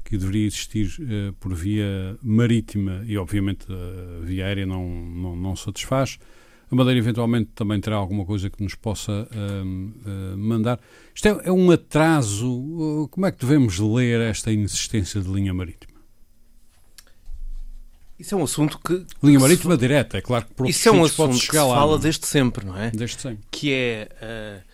que 0.04 0.18
deveria 0.18 0.46
existir 0.46 0.88
uh, 1.00 1.32
por 1.34 1.54
via 1.54 2.18
marítima 2.22 3.02
e, 3.06 3.16
obviamente, 3.16 3.66
a 3.70 4.24
via 4.24 4.46
aérea 4.46 4.66
não, 4.66 4.86
não, 4.86 5.36
não, 5.36 5.56
satisfaz. 5.56 6.18
A 6.70 6.74
Madeira, 6.74 6.98
eventualmente, 6.98 7.50
também 7.54 7.80
terá 7.80 7.96
alguma 7.96 8.26
coisa 8.26 8.50
que 8.50 8.62
nos 8.62 8.74
possa 8.74 9.26
uh, 9.30 10.34
uh, 10.34 10.36
mandar. 10.36 10.80
Isto 11.14 11.28
é, 11.28 11.40
é 11.44 11.52
um 11.52 11.70
atraso. 11.70 13.08
como 13.10 13.26
é 13.26 13.32
que 13.32 13.38
devemos 13.38 13.78
ler 13.78 14.20
esta 14.20 14.52
inexistência 14.52 15.20
de 15.20 15.30
linha 15.30 15.54
marítima? 15.54 15.91
Isso 18.22 18.36
é 18.36 18.38
um 18.38 18.44
assunto 18.44 18.78
que. 18.78 19.04
Linha 19.20 19.40
marítima 19.40 19.74
se... 19.74 19.80
direta, 19.80 20.16
é 20.16 20.20
claro 20.20 20.46
que 20.46 20.54
por 20.54 20.68
Isso 20.68 20.88
é 20.88 20.92
um 20.92 21.02
assunto 21.02 21.36
que 21.36 21.46
se 21.46 21.56
lá, 21.56 21.74
fala 21.74 21.92
não? 21.92 21.98
desde 21.98 22.24
sempre, 22.24 22.64
não 22.64 22.78
é? 22.78 22.88
Desde 22.92 23.20
sempre. 23.20 23.40
Que 23.50 23.72
é. 23.72 24.08
Uh, 24.66 24.72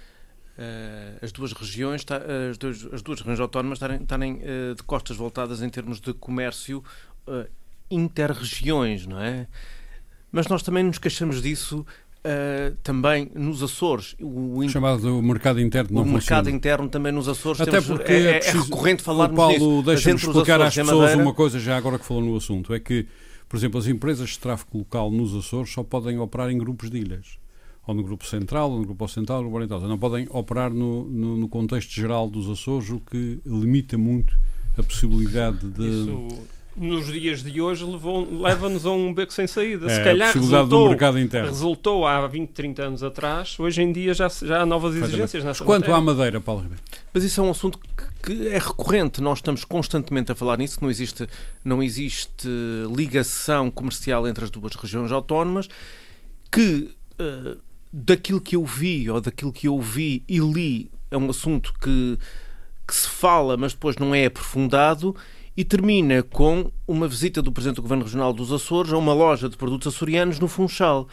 Uh, 0.58 1.24
as 1.24 1.30
duas 1.30 1.52
regiões, 1.52 2.04
as, 2.50 2.58
duas, 2.58 2.84
as 2.92 3.00
duas 3.00 3.20
regiões 3.20 3.38
autónomas 3.38 3.76
estarem, 3.76 4.02
estarem 4.02 4.32
uh, 4.42 4.74
de 4.74 4.82
costas 4.82 5.16
voltadas 5.16 5.62
em 5.62 5.68
termos 5.68 6.00
de 6.00 6.12
comércio 6.12 6.82
uh, 7.28 7.46
inter-regiões, 7.88 9.06
não 9.06 9.20
é? 9.20 9.46
Mas 10.32 10.48
nós 10.48 10.60
também 10.64 10.82
nos 10.82 10.98
queixamos 10.98 11.40
disso 11.40 11.86
também 12.82 13.30
nos 13.36 13.62
Açores. 13.62 14.16
O, 14.20 14.58
o 14.58 14.68
chamado 14.68 15.22
mercado 15.22 15.60
interno 15.60 15.90
não 15.92 16.02
O 16.02 16.04
funciona. 16.04 16.42
mercado 16.42 16.50
interno 16.50 16.88
também 16.88 17.12
nos 17.12 17.28
Açores. 17.28 17.60
Até 17.60 17.70
temos, 17.70 17.86
porque 17.86 18.12
é, 18.12 18.16
é, 18.16 18.48
é 18.48 18.50
recorrente 18.50 19.02
falarmos 19.02 19.34
o 19.34 19.36
Paulo, 19.36 19.82
deixa-me 19.84 20.16
explicar 20.16 20.60
às 20.60 20.74
pessoas 20.74 20.98
Madeira... 20.98 21.22
uma 21.22 21.32
coisa 21.32 21.60
já 21.60 21.76
agora 21.76 22.00
que 22.00 22.04
falou 22.04 22.24
no 22.24 22.36
assunto, 22.36 22.74
é 22.74 22.80
que 22.80 23.06
por 23.48 23.56
exemplo, 23.56 23.78
as 23.78 23.86
empresas 23.86 24.30
de 24.30 24.38
tráfego 24.38 24.78
local 24.78 25.10
nos 25.10 25.34
Açores 25.34 25.72
só 25.72 25.82
podem 25.82 26.18
operar 26.18 26.50
em 26.50 26.58
grupos 26.58 26.90
de 26.90 26.98
ilhas. 26.98 27.38
Ou 27.86 27.94
no 27.94 28.02
grupo 28.02 28.26
central, 28.26 28.70
ou 28.70 28.80
no 28.80 28.84
grupo 28.84 29.04
ocidental, 29.04 29.38
ou 29.38 29.44
no 29.44 29.48
grupo 29.48 29.56
oriental. 29.56 29.88
Não 29.88 29.98
podem 29.98 30.26
operar 30.30 30.70
no, 30.70 31.04
no, 31.04 31.36
no 31.38 31.48
contexto 31.48 31.90
geral 31.90 32.28
dos 32.28 32.48
Açores, 32.50 32.90
o 32.90 33.00
que 33.00 33.40
limita 33.46 33.96
muito 33.96 34.38
a 34.76 34.82
possibilidade 34.82 35.66
de. 35.70 35.88
Isso 35.88 36.57
nos 36.78 37.06
dias 37.12 37.42
de 37.42 37.60
hoje 37.60 37.84
leva-nos 38.30 38.86
a 38.86 38.90
um 38.90 39.12
beco 39.12 39.32
sem 39.32 39.46
saída. 39.46 39.86
É, 39.86 39.96
Se 39.96 40.04
calhar 40.04 40.32
resultou, 40.32 40.84
do 40.84 40.88
mercado 40.90 41.18
interno. 41.18 41.48
resultou 41.48 42.06
há 42.06 42.26
20, 42.26 42.50
30 42.50 42.82
anos 42.82 43.02
atrás, 43.02 43.58
hoje 43.58 43.82
em 43.82 43.92
dia 43.92 44.14
já, 44.14 44.28
já 44.28 44.62
há 44.62 44.66
novas 44.66 44.94
exigências 44.94 45.44
nessa 45.44 45.64
Quanto 45.64 45.90
matéria. 45.90 45.96
à 45.96 46.00
Madeira, 46.00 46.40
Paulo 46.40 46.62
Ribeiro? 46.62 46.82
Mas 47.12 47.24
isso 47.24 47.40
é 47.40 47.44
um 47.44 47.50
assunto 47.50 47.78
que, 47.78 48.04
que, 48.22 48.48
é 48.48 48.58
recorrente, 48.58 49.20
nós 49.20 49.38
estamos 49.38 49.64
constantemente 49.64 50.30
a 50.32 50.34
falar 50.34 50.58
nisso, 50.58 50.78
não 50.80 50.90
existe, 50.90 51.26
não 51.64 51.82
existe 51.82 52.48
ligação 52.94 53.70
comercial 53.70 54.26
entre 54.28 54.44
as 54.44 54.50
duas 54.50 54.74
regiões 54.74 55.10
autónomas, 55.10 55.68
que 56.50 56.90
uh, 57.20 57.58
daquilo 57.92 58.40
que 58.40 58.56
eu 58.56 58.64
vi 58.64 59.10
ou 59.10 59.20
daquilo 59.20 59.52
que 59.52 59.68
eu 59.68 59.80
vi 59.80 60.22
e 60.28 60.38
li 60.38 60.90
é 61.10 61.16
um 61.16 61.30
assunto 61.30 61.72
que, 61.80 62.18
que 62.86 62.94
se 62.94 63.08
fala, 63.08 63.56
mas 63.56 63.72
depois 63.72 63.96
não 63.96 64.14
é 64.14 64.26
aprofundado 64.26 65.16
e 65.58 65.64
termina 65.64 66.22
com 66.22 66.70
uma 66.86 67.08
visita 67.08 67.42
do 67.42 67.50
Presidente 67.50 67.76
do 67.76 67.82
Governo 67.82 68.04
Regional 68.04 68.32
dos 68.32 68.52
Açores 68.52 68.92
a 68.92 68.96
uma 68.96 69.12
loja 69.12 69.48
de 69.48 69.56
produtos 69.56 69.92
açorianos 69.92 70.38
no 70.38 70.46
Funchal, 70.46 71.08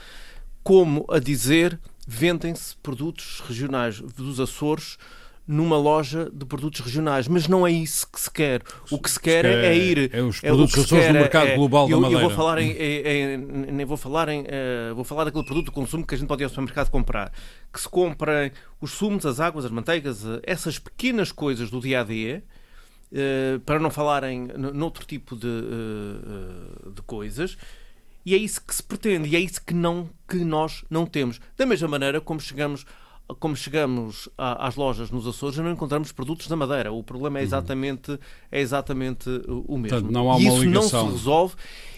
como 0.63 1.03
a 1.09 1.17
dizer 1.17 1.79
vendem-se 2.07 2.77
produtos 2.77 3.41
regionais 3.47 3.99
dos 3.99 4.39
Açores 4.39 4.99
numa 5.47 5.79
loja 5.79 6.29
de 6.31 6.45
produtos 6.45 6.81
regionais, 6.81 7.27
mas 7.27 7.47
não 7.47 7.65
é 7.65 7.71
isso 7.71 8.07
que 8.11 8.21
se 8.21 8.29
quer. 8.29 8.61
O 8.91 8.99
que 8.99 9.09
se 9.09 9.19
quer, 9.19 9.45
é, 9.45 9.65
é 9.65 9.75
ir. 9.75 10.11
É 10.13 10.21
os 10.21 10.39
produtos 10.39 10.77
é, 10.77 10.81
Açores 10.81 11.07
no 11.07 11.13
mercado 11.13 11.47
é, 11.47 11.55
global 11.55 11.89
eu, 11.89 11.97
da 11.97 12.01
Madeira. 12.01 12.23
Eu 12.23 12.29
vou 12.29 12.37
falar 12.37 12.61
em, 12.61 12.69
em, 12.69 13.37
nem 13.71 13.83
vou 13.83 13.97
falar 13.97 14.29
em, 14.29 14.41
uh, 14.41 14.93
vou 14.93 15.03
falar 15.03 15.23
daquele 15.23 15.43
produto 15.43 15.65
de 15.65 15.71
consumo 15.71 16.05
que 16.05 16.13
a 16.13 16.17
gente 16.19 16.27
pode 16.27 16.43
ir 16.43 16.45
ao 16.45 16.49
supermercado 16.51 16.91
comprar, 16.91 17.31
que 17.73 17.81
se 17.81 17.89
comprem 17.89 18.51
os 18.79 18.91
sumos, 18.91 19.25
as 19.25 19.39
águas, 19.39 19.65
as 19.65 19.71
manteigas, 19.71 20.23
uh, 20.23 20.39
essas 20.43 20.77
pequenas 20.77 21.31
coisas 21.31 21.71
do 21.71 21.79
dia 21.79 22.01
a 22.01 22.03
dia 22.03 22.43
eh, 22.43 22.64
para 23.65 23.79
não 23.79 23.89
falarem 23.89 24.47
noutro 24.73 25.05
tipo 25.05 25.35
de, 25.35 25.47
uh, 25.47 26.91
de 26.91 27.01
coisas. 27.03 27.57
E 28.25 28.33
é 28.33 28.37
isso 28.37 28.59
que 28.65 28.73
se 28.73 28.81
pretende, 28.81 29.29
e 29.29 29.35
é 29.35 29.39
isso 29.39 29.63
que, 29.63 29.73
não, 29.73 30.09
que 30.27 30.37
nós 30.37 30.83
não 30.89 31.05
temos. 31.05 31.39
Da 31.55 31.65
mesma 31.65 31.87
maneira 31.87 32.19
como 32.19 32.39
chegamos 32.39 32.85
como 33.39 33.55
chegamos 33.55 34.29
às 34.37 34.75
lojas 34.75 35.09
nos 35.09 35.25
Açores 35.25 35.57
e 35.57 35.61
não 35.61 35.71
encontramos 35.71 36.11
produtos 36.11 36.47
da 36.47 36.55
Madeira. 36.55 36.91
O 36.91 37.03
problema 37.03 37.39
é 37.39 37.41
uhum. 37.41 37.47
exatamente, 37.47 38.19
é 38.51 38.61
exatamente 38.61 39.29
o 39.47 39.77
mesmo. 39.77 39.97
Portanto, 39.97 40.11
não 40.11 40.29
há 40.31 40.35
uma 40.35 40.41
e 40.41 40.47
isso 40.47 40.63
ligação. 40.63 41.03
não 41.03 41.11
se 41.11 41.17
resolve. 41.17 41.55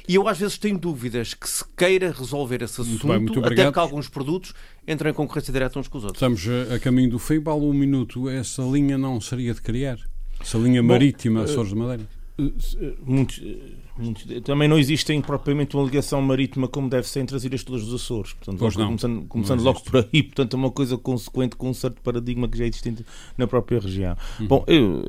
E 0.08 0.16
eu 0.16 0.26
às 0.26 0.38
vezes 0.38 0.58
tenho 0.58 0.78
dúvidas 0.78 1.34
que 1.34 1.50
se 1.50 1.66
queira 1.76 2.12
resolver 2.12 2.62
esse 2.62 2.80
assunto, 2.80 3.08
muito 3.08 3.42
bem, 3.42 3.52
até 3.52 3.66
porque 3.66 3.80
alguns 3.80 4.08
produtos 4.08 4.54
entram 4.88 5.12
em 5.12 5.14
concorrência 5.14 5.52
direta 5.52 5.78
uns 5.78 5.90
com 5.90 5.98
os 5.98 6.06
outros. 6.06 6.22
Estamos 6.22 6.72
a 6.74 6.80
caminho 6.80 7.10
do 7.10 7.20
fim, 7.20 7.42
Paulo, 7.42 7.70
um 7.70 7.74
minuto. 7.74 8.30
Essa 8.30 8.62
linha 8.62 8.98
não 8.98 9.20
seria 9.20 9.54
de 9.54 9.62
criar? 9.62 10.00
Essa 10.48 10.58
linha 10.58 10.82
marítima 10.82 11.42
Bom, 11.42 11.46
Açores 11.46 11.70
de 11.72 11.76
Madeira? 11.76 12.04
Eh, 12.40 12.52
eh, 12.82 12.94
muitos, 13.06 13.42
eh, 13.44 13.58
muitos, 13.98 14.24
também 14.44 14.70
não 14.70 14.80
existem 14.80 15.22
propriamente 15.22 15.76
uma 15.76 15.84
ligação 15.84 16.22
marítima 16.22 16.70
como 16.70 16.90
deve 16.90 17.06
ser 17.06 17.20
entre 17.20 17.36
as 17.36 17.44
ilhas 17.44 17.66
todas 17.66 17.84
dos 17.84 18.02
Açores. 18.02 18.32
Portanto, 18.32 18.62
logo, 18.62 18.74
começando, 18.74 19.26
começando 19.28 19.62
logo 19.62 19.82
por 19.82 20.08
aí, 20.10 20.24
portanto, 20.24 20.56
é 20.56 20.58
uma 20.58 20.72
coisa 20.72 20.98
consequente 20.98 21.58
com 21.58 21.70
um 21.70 21.74
certo 21.74 22.02
paradigma 22.02 22.48
que 22.48 22.58
já 22.58 22.64
é 22.64 22.68
existente 22.70 23.06
na 23.38 23.46
própria 23.46 23.78
região. 23.78 24.16
Uhum. 24.40 24.48
Bom, 24.48 24.64
eu, 24.68 25.04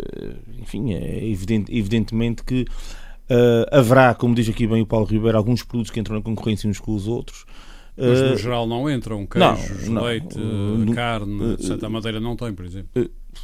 enfim, 0.59 0.93
é 0.93 1.29
evidente, 1.29 1.73
evidentemente 1.73 2.43
que 2.43 2.63
uh, 3.31 3.77
haverá, 3.79 4.17
como 4.17 4.35
diz 4.35 4.49
aqui 4.49 4.67
bem 4.67 4.83
o 4.83 4.87
Paulo 4.87 5.07
Ribeiro, 5.07 5.39
alguns 5.39 5.63
produtos 5.63 5.93
que 5.93 6.01
entram 6.01 6.17
na 6.17 6.23
concorrência 6.23 6.69
uns 6.69 6.81
com 6.81 6.93
os 6.97 7.07
outros. 7.07 7.45
Mas 7.97 8.21
no 8.23 8.37
geral 8.37 8.67
não 8.67 8.89
entram 8.89 9.27
queijos, 9.27 9.89
não, 9.89 10.05
leite, 10.05 10.39
não, 10.39 10.95
carne, 10.95 11.55
etc. 11.55 11.83
A 11.83 11.89
Madeira 11.89 12.21
não 12.21 12.37
tem, 12.37 12.53
por 12.53 12.65
exemplo. 12.65 12.89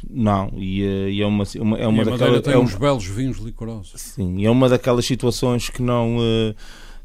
Não, 0.09 0.51
e, 0.55 0.83
eh, 0.83 1.09
e 1.09 1.21
é 1.21 1.25
uma, 1.25 1.43
uma 1.59 1.77
é 1.77 1.87
uma 1.87 2.01
e 2.01 2.05
daquelas 2.05 2.41
tem 2.41 2.53
é 2.53 2.57
uns 2.57 2.75
belos 2.75 3.05
vinhos 3.05 3.37
licorosos. 3.37 3.99
Sim, 3.99 4.39
e 4.39 4.45
é 4.45 4.51
uma 4.51 4.69
daquelas 4.69 5.05
situações 5.05 5.69
que 5.69 5.81
não 5.81 6.17
uh, 6.17 6.55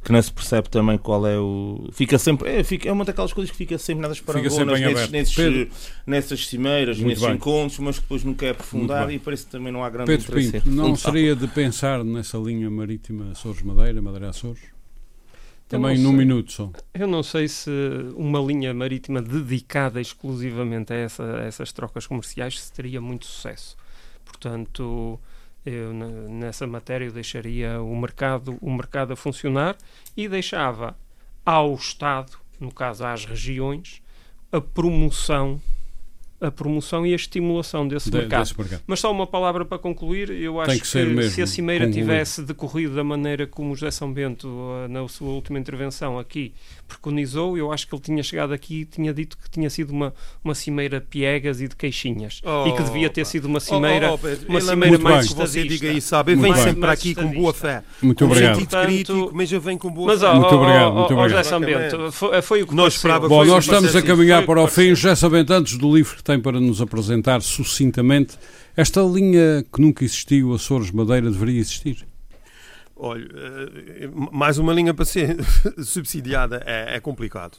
que 0.03 0.13
não 0.13 0.23
se 0.23 0.33
percebe 0.33 0.69
também 0.69 0.97
qual 0.97 1.27
é 1.27 1.39
o 1.39 1.89
fica 1.93 2.19
sempre 2.19 2.49
é, 2.49 2.65
fica, 2.65 2.89
é 2.89 2.93
uma 2.93 3.05
daquelas 3.05 3.33
coisas 3.33 3.51
que 3.51 3.57
fica 3.57 3.77
sempre 3.77 4.07
nas 4.07 4.19
parangonas 4.19 4.81
nesses, 4.81 5.11
nesses, 5.11 5.69
nessas 6.07 6.47
cimeiras, 6.49 6.97
Muito 6.97 7.09
nesses 7.09 7.25
bem. 7.25 7.35
encontros, 7.35 7.79
mas 7.81 7.97
que 7.97 8.03
depois 8.03 8.25
nunca 8.25 8.47
é 8.47 8.51
aprofundado 8.51 9.13
e 9.13 9.19
parece 9.19 9.45
que 9.45 9.51
também 9.51 9.73
não 9.73 9.85
há 9.85 9.91
grande 9.91 10.07
Pedro. 10.07 10.33
Pinto, 10.33 10.71
não 10.71 10.97
seria 10.97 11.37
de 11.37 11.47
pensar 11.49 12.03
nessa 12.03 12.39
linha 12.39 12.71
marítima 12.71 13.31
Açores 13.33 13.63
Madeira, 13.63 14.01
Madeira 14.01 14.31
Açores? 14.31 14.80
Também 15.71 15.97
num 15.97 16.13
minuto 16.13 16.51
só. 16.51 16.73
Eu 16.93 17.07
não 17.07 17.23
sei 17.23 17.47
se 17.47 17.71
uma 18.17 18.41
linha 18.41 18.75
marítima 18.75 19.23
dedicada 19.23 20.01
exclusivamente 20.01 20.93
a, 20.93 20.97
essa, 20.97 21.23
a 21.23 21.45
essas 21.45 21.71
trocas 21.71 22.09
comerciais 22.09 22.61
se 22.61 22.73
teria 22.73 23.01
muito 23.01 23.25
sucesso. 23.25 23.77
Portanto, 24.25 25.19
eu, 25.65 25.93
nessa 25.95 26.67
matéria 26.67 27.05
eu 27.05 27.13
deixaria 27.13 27.81
o 27.81 27.95
mercado, 27.97 28.59
o 28.61 28.69
mercado 28.69 29.13
a 29.13 29.17
funcionar 29.17 29.77
e 30.17 30.29
deixava 30.29 30.97
ao 31.47 31.73
Estado, 31.77 32.33
no 32.59 32.73
caso 32.75 33.07
às 33.07 33.25
regiões, 33.25 34.03
a 34.51 34.61
promoção 34.61 35.61
a 36.41 36.51
promoção 36.51 37.05
e 37.07 37.13
a 37.13 37.17
estimulação 37.17 37.87
desse 37.87 38.11
De- 38.11 38.17
mercado. 38.17 38.41
desse 38.45 38.59
mercado. 38.59 38.83
Mas 38.87 39.01
só 39.01 39.13
uma 39.13 39.27
palavra 39.27 39.65
para 39.65 39.79
concluir, 39.79 40.31
eu 40.31 40.59
acho 40.61 40.71
Tem 40.71 40.81
que 40.81 40.87
ser 40.87 41.07
mesmo 41.07 41.31
se 41.31 41.43
a 41.43 41.47
Cimeira 41.47 41.85
concluído. 41.85 42.05
tivesse 42.07 42.43
decorrido 42.43 42.95
da 42.95 43.05
maneira 43.05 43.47
como 43.47 43.73
o 43.73 43.75
José 43.77 43.91
São 43.91 44.11
Bento, 44.13 44.49
eh, 44.85 44.89
na 44.89 45.07
sua 45.09 45.29
última 45.29 45.59
intervenção 45.59 46.19
aqui, 46.19 46.53
preconizou, 46.91 47.57
eu 47.57 47.73
acho 47.73 47.87
que 47.89 47.95
ele 47.95 48.03
tinha 48.03 48.23
chegado 48.23 48.53
aqui 48.53 48.81
e 48.81 48.85
tinha 48.85 49.15
dito 49.15 49.39
que 49.39 49.49
tinha 49.49 49.71
sido 49.71 49.91
uma, 49.91 50.13
uma 50.45 50.55
cimeira 50.55 51.01
piegas 51.01 51.61
e 51.61 51.69
de 51.69 51.77
queixinhas. 51.77 52.43
e 52.67 52.73
que 52.77 52.83
devia 52.83 53.09
ter 53.09 53.23
Oh, 53.23 53.25
sido 53.25 53.45
uma 53.47 53.61
cimeira, 53.61 54.13
Oh, 54.13 54.15
oh, 54.15 54.27
uma 54.27 54.29
ele 54.31 54.57
é 54.57 54.61
cimeira 54.61 54.89
muito 54.91 55.03
mais 55.03 55.27
bem. 55.27 55.35
que 55.37 55.41
você 55.41 55.65
diga 55.65 55.93
isso, 55.93 56.09
sabe? 56.09 56.35
Vem 56.35 56.55
sempre 56.55 56.81
Mais 56.81 56.99
aqui 56.99 57.15
com 57.15 57.27
boa 57.33 57.53
fé. 57.55 57.83
Muito 58.03 58.19
com 58.25 58.31
obrigado. 58.31 58.55
sentido 58.61 58.83
crítico, 58.85 59.31
mas 59.33 59.53
eu 59.53 59.61
venho 59.61 59.79
com 59.79 59.91
boa 59.91 60.07
Mas, 60.09 60.21
fé. 60.21 60.33
Muito 60.35 60.55
obrigado, 60.55 60.93
muito 60.95 61.15
obrigado. 61.15 61.45
José 61.45 61.59
Bento, 61.61 62.13
foi, 62.13 62.43
foi 62.43 62.63
o 62.63 62.67
que 62.67 62.75
Nós 62.75 62.95
esperava- 62.95 63.29
Bom, 63.29 63.39
Foi 63.39 63.47
nós 63.49 63.65
estamos 63.65 63.95
a 63.95 64.03
caminhar 64.03 64.45
para 64.45 64.61
o 64.63 64.67
fim. 64.67 64.95
Já 64.95 65.15
sabendo 65.15 65.53
antes 65.53 65.77
do 65.79 65.95
livro 65.95 66.17
que 66.17 66.23
tem 66.25 66.41
para 66.41 66.59
nos 66.61 66.81
apresentar 66.83 67.41
sucintamente, 67.43 68.37
esta 68.77 69.01
linha 69.03 69.65
que 69.73 69.81
nunca 69.81 70.05
existiu, 70.05 70.53
Açores 70.55 70.91
Madeira, 70.91 71.31
deveria 71.31 71.61
existir. 71.61 72.07
Olha, 73.03 73.27
eh, 73.35 74.11
mais 74.31 74.59
uma 74.59 74.73
linha 74.75 74.93
para 74.93 75.05
ser 75.07 75.37
subsidiada 75.83 76.63
é, 76.67 76.97
é 76.97 77.01
complicado. 77.01 77.57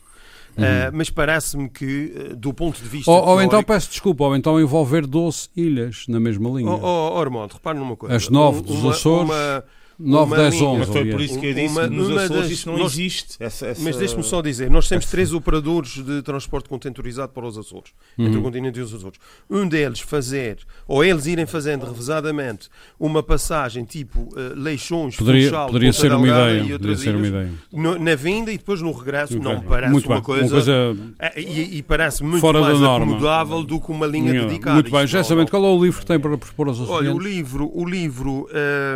Eh, 0.58 0.92
mas 0.94 1.10
parece-me 1.10 1.70
que, 1.70 2.14
eh, 2.16 2.36
do 2.36 2.54
ponto 2.54 2.80
de 2.82 2.88
vista. 2.88 3.10
Ou, 3.10 3.18
ou 3.26 3.36
então, 3.42 3.50
teórico- 3.52 3.68
peço 3.74 3.90
desculpa, 3.90 4.26
ou 4.26 4.36
então 4.36 4.60
envolver 4.60 5.08
12 5.08 5.50
ilhas 5.56 6.06
na 6.08 6.20
mesma 6.20 6.50
linha. 6.50 6.70
Oh, 6.70 7.14
oh, 7.16 7.20
Armando, 7.20 7.54
repare 7.54 7.80
numa 7.80 7.96
coisa. 7.96 8.16
As 8.16 8.28
nove 8.30 8.62
dos 8.62 8.86
Açores, 8.86 9.30
uma- 9.30 9.64
9, 10.04 10.26
uma 10.26 10.38
10, 10.38 10.54
linha. 10.56 10.68
11. 10.70 10.80
Mas 10.80 10.90
foi 10.90 11.06
por 11.12 11.22
isso 11.22 11.40
que 11.40 11.46
eu 11.46 11.54
disse 11.54 11.68
Uma- 11.78 11.88
que 11.88 11.96
nos 11.96 12.08
uma 12.10 12.22
Açores 12.24 12.42
das- 12.44 12.52
isso 12.52 12.70
não 12.72 12.78
nós- 12.78 12.92
existe. 12.94 13.36
Essa, 13.40 13.68
essa... 13.68 13.84
Mas 13.84 13.96
deixe-me 13.98 14.24
só 14.24 14.42
dizer, 14.42 14.70
nós 14.70 14.88
temos 14.88 15.06
três 15.06 15.34
operadores 15.34 16.04
de 16.04 16.22
transporte 16.22 16.68
contentorizado 16.70 17.32
para 17.34 17.46
os 17.46 17.58
Açores, 17.58 17.92
entre 18.18 18.34
Uhum. 18.34 18.40
o 18.40 18.44
continente 18.44 18.80
e 18.80 18.82
os 18.82 18.94
Açores. 18.94 19.20
Um 19.50 19.68
deles 19.68 20.00
fazer, 20.00 20.58
ou 20.88 21.04
eles 21.04 21.26
irem 21.26 21.46
fazendo 21.46 21.86
revezadamente, 21.86 22.70
uma 23.00 23.22
passagem 23.24 23.84
tipo 23.86 24.22
uh, 24.22 24.54
Leixões, 24.56 25.16
Poderia, 25.16 25.46
Funchal, 25.50 25.68
poderia 25.68 25.94
ser 25.94 26.14
uma 26.14 26.28
ideia. 26.28 26.62
e 26.64 26.74
outras 26.74 27.00
ser 27.00 27.16
uma 27.16 27.28
ideia. 27.28 27.50
no- 27.72 27.98
na 28.00 28.16
vinda 28.16 28.52
e 28.52 28.58
depois 28.58 28.82
no 28.82 28.92
regresso, 28.92 29.38
não 29.40 29.52
me 29.52 29.58
Ok. 29.58 29.70
parece 29.70 29.92
Muito 29.94 30.06
uma 30.08 30.16
bem. 30.16 30.24
coisa... 30.24 30.44
Uma 30.44 30.50
coisa 30.52 30.98
É, 31.20 31.40
E, 31.42 31.78
e 31.78 31.84
parece 31.84 32.24
muito 32.24 32.42
Fora 32.42 32.60
da 32.60 32.68
mais 32.68 32.80
norma. 32.80 33.06
acomodável 33.06 33.64
do 33.64 33.80
que 33.80 33.92
uma 33.92 34.06
linha 34.08 34.34
Não, 34.34 34.48
dedicada. 34.48 34.76
Muito 34.76 34.92
bem, 34.92 35.06
já 35.08 35.20
não- 35.20 35.26
sabendo 35.26 35.50
qual 35.52 35.64
é 35.66 35.70
o 35.70 35.84
livro 35.84 36.00
que 36.00 36.06
tem 36.06 36.20
para 36.20 36.38
propor 36.38 36.68
aos 36.68 36.80
Olha, 36.90 37.14
o 37.14 37.20
livro, 37.20 37.70
o 37.74 37.86
livro 37.88 38.48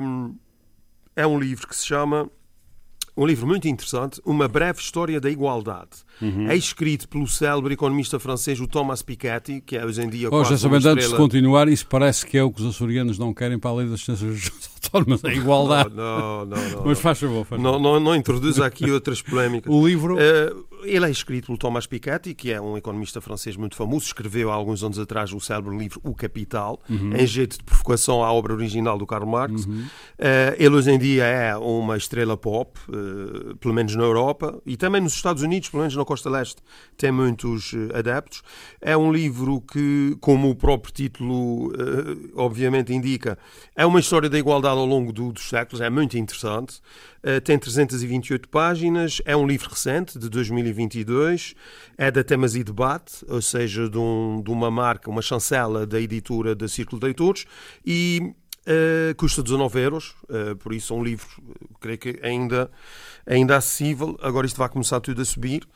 hum, 0.04 0.34
é 1.16 1.26
um 1.26 1.40
livro 1.40 1.68
que 1.68 1.76
se 1.76 1.86
chama 1.86 2.30
um 3.18 3.26
livro 3.26 3.48
muito 3.48 3.68
interessante, 3.68 4.22
Uma 4.26 4.48
Breve 4.48 4.80
História 4.80 5.22
da 5.22 5.30
Igualdade. 5.30 6.05
Uhum. 6.22 6.50
É 6.50 6.56
escrito 6.56 7.08
pelo 7.10 7.28
célebre 7.28 7.74
economista 7.74 8.20
francês 8.20 8.60
o 8.60 8.68
Thomas 8.68 9.02
Piketty, 9.02 9.62
que 9.62 9.76
é 9.78 9.86
hoje 9.86 10.02
em 10.02 10.10
dia 10.10 10.28
Oh, 10.28 10.32
quase 10.32 10.46
já 10.46 10.68
uma 10.68 10.80
sabendo, 10.80 10.88
antes 10.90 11.10
de 11.10 11.16
continuar, 11.18 11.68
isso 11.68 11.86
parece 11.88 12.26
que 12.26 12.38
é 12.38 12.44
o 12.44 12.52
que 12.52 12.62
os 12.62 12.68
açorianos 12.68 13.18
não 13.20 13.34
querem 13.34 13.60
para 13.60 13.72
a 13.72 13.76
lei 13.76 13.88
das 13.88 14.02
ciências 14.02 14.52
autónomas, 14.84 15.24
a 15.26 15.32
igualdade. 15.34 15.94
Não, 15.94 16.46
não, 16.46 16.58
não. 16.58 16.78
Mas 16.86 16.86
não. 16.86 16.96
faz 16.96 17.20
favor, 17.20 17.46
faz 17.46 17.62
Não, 17.62 17.74
favor. 17.74 17.84
não, 17.84 18.00
não 18.00 18.16
introduza 18.16 18.66
aqui 18.66 18.90
outras 18.90 19.22
polémicas. 19.22 19.72
O 19.76 19.86
livro, 19.88 20.16
Eh, 20.20 20.54
ele 20.84 21.06
é 21.06 21.10
escrito 21.10 21.48
pelo 21.48 21.58
Thomas 21.58 21.88
Piketty, 21.88 22.34
que 22.36 22.52
é 22.52 22.62
um 22.62 22.78
economista 22.78 23.20
francês 23.20 23.56
muito 23.58 23.76
famoso. 23.76 24.06
Escreveu 24.06 24.52
há 24.52 24.54
alguns 24.54 24.84
anos 24.84 25.00
atrás 25.00 25.34
o 25.34 25.40
célebre 25.40 25.76
livro 25.76 26.00
O 26.04 26.14
Capital, 26.14 26.80
em 26.90 27.26
jeito 27.26 27.58
de 27.58 27.64
provocação 27.64 28.24
à 28.24 28.32
obra 28.32 28.54
original 28.54 28.98
do 28.98 29.06
Karl 29.06 29.26
Marx. 29.28 29.68
Eh, 30.18 30.56
ele 30.60 30.76
hoje 30.76 30.92
em 30.92 31.00
dia 31.00 31.24
é 31.26 31.58
uma 31.58 31.98
estrela 31.98 32.38
pop, 32.38 32.80
eh, 32.90 33.56
pelo 33.60 33.74
menos 33.74 33.96
na 33.96 34.04
Europa, 34.04 34.62
e 34.66 34.78
também 34.78 35.02
nos 35.02 35.14
Estados 35.14 35.42
Unidos, 35.44 35.70
pelo 35.70 35.82
menos 35.82 35.96
na 35.96 36.05
Costa 36.06 36.30
Leste, 36.30 36.62
tem 36.98 37.12
muitos 37.12 37.74
eh, 37.74 37.98
adeptos. 37.98 38.42
É 38.80 38.96
um 38.96 39.12
livro 39.12 39.60
que, 39.62 40.16
como 40.22 40.50
o 40.50 40.56
próprio 40.56 40.94
título 40.94 41.72
eh, 41.74 42.30
obviamente 42.36 42.94
indica, 42.94 43.38
é 43.76 43.86
uma 43.86 44.00
história 44.00 44.30
da 44.30 44.38
igualdade 44.40 44.78
ao 44.78 44.86
longo 44.86 45.12
do- 45.12 45.32
dos 45.34 45.50
séculos, 45.50 45.82
é 45.82 45.90
muito 45.90 46.18
interessante. 46.18 46.80
Uh, 47.24 47.42
tem 47.42 47.58
328 47.58 48.48
páginas, 48.50 49.20
é 49.26 49.36
um 49.36 49.48
livro 49.48 49.68
recente, 49.72 50.20
de 50.20 50.30
2022, 50.30 51.56
é 51.98 52.12
da 52.12 52.24
Temas 52.24 52.54
e 52.56 52.64
Debate, 52.64 53.26
ou 53.28 53.42
seja, 53.42 53.90
de, 53.90 53.98
um- 53.98 54.44
de 54.46 54.52
uma 54.52 54.70
marca, 54.70 55.10
uma 55.10 55.24
chancela 55.24 55.88
da 55.88 56.00
editora 56.00 56.54
da 56.54 56.68
Círculo 56.68 57.00
de 57.00 57.06
Leitores, 57.08 57.46
e 57.84 58.22
uh, 58.68 59.16
custa 59.16 59.42
19 59.42 59.80
euros, 59.80 60.14
uh, 60.30 60.56
por 60.58 60.72
isso 60.72 60.94
é 60.94 60.98
um 60.98 61.04
livro, 61.04 61.28
creio 61.80 61.98
que 61.98 62.20
ainda, 62.22 62.70
ainda 63.26 63.58
acessível. 63.58 64.16
Agora 64.22 64.46
isto 64.46 64.58
vai 64.58 64.70
começar 64.70 65.00
tudo 65.00 65.20
a 65.22 65.26
subir. 65.26 65.68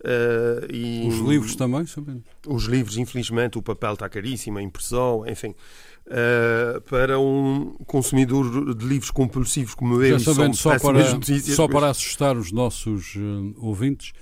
Uh, 0.00 0.72
e 0.72 1.06
os 1.08 1.18
livros 1.18 1.56
também, 1.56 1.86
sabendo. 1.86 2.22
os 2.46 2.64
livros, 2.64 2.96
infelizmente, 2.96 3.58
o 3.58 3.62
papel 3.62 3.94
está 3.94 4.08
caríssimo, 4.08 4.58
a 4.58 4.62
impressão, 4.62 5.24
enfim. 5.26 5.54
Uh, 6.06 6.80
para 6.82 7.18
um 7.20 7.76
consumidor 7.86 8.74
de 8.74 8.86
livros 8.86 9.10
compulsivos 9.10 9.74
como 9.74 10.02
eu, 10.02 10.18
Já 10.18 10.32
sabendo, 10.32 10.56
só 10.56 10.78
para, 10.78 11.12
notícias, 11.12 11.54
só 11.54 11.68
para 11.68 11.90
assustar 11.90 12.34
os 12.34 12.50
nossos 12.50 13.14
eh, 13.14 13.54
ouvintes, 13.58 14.12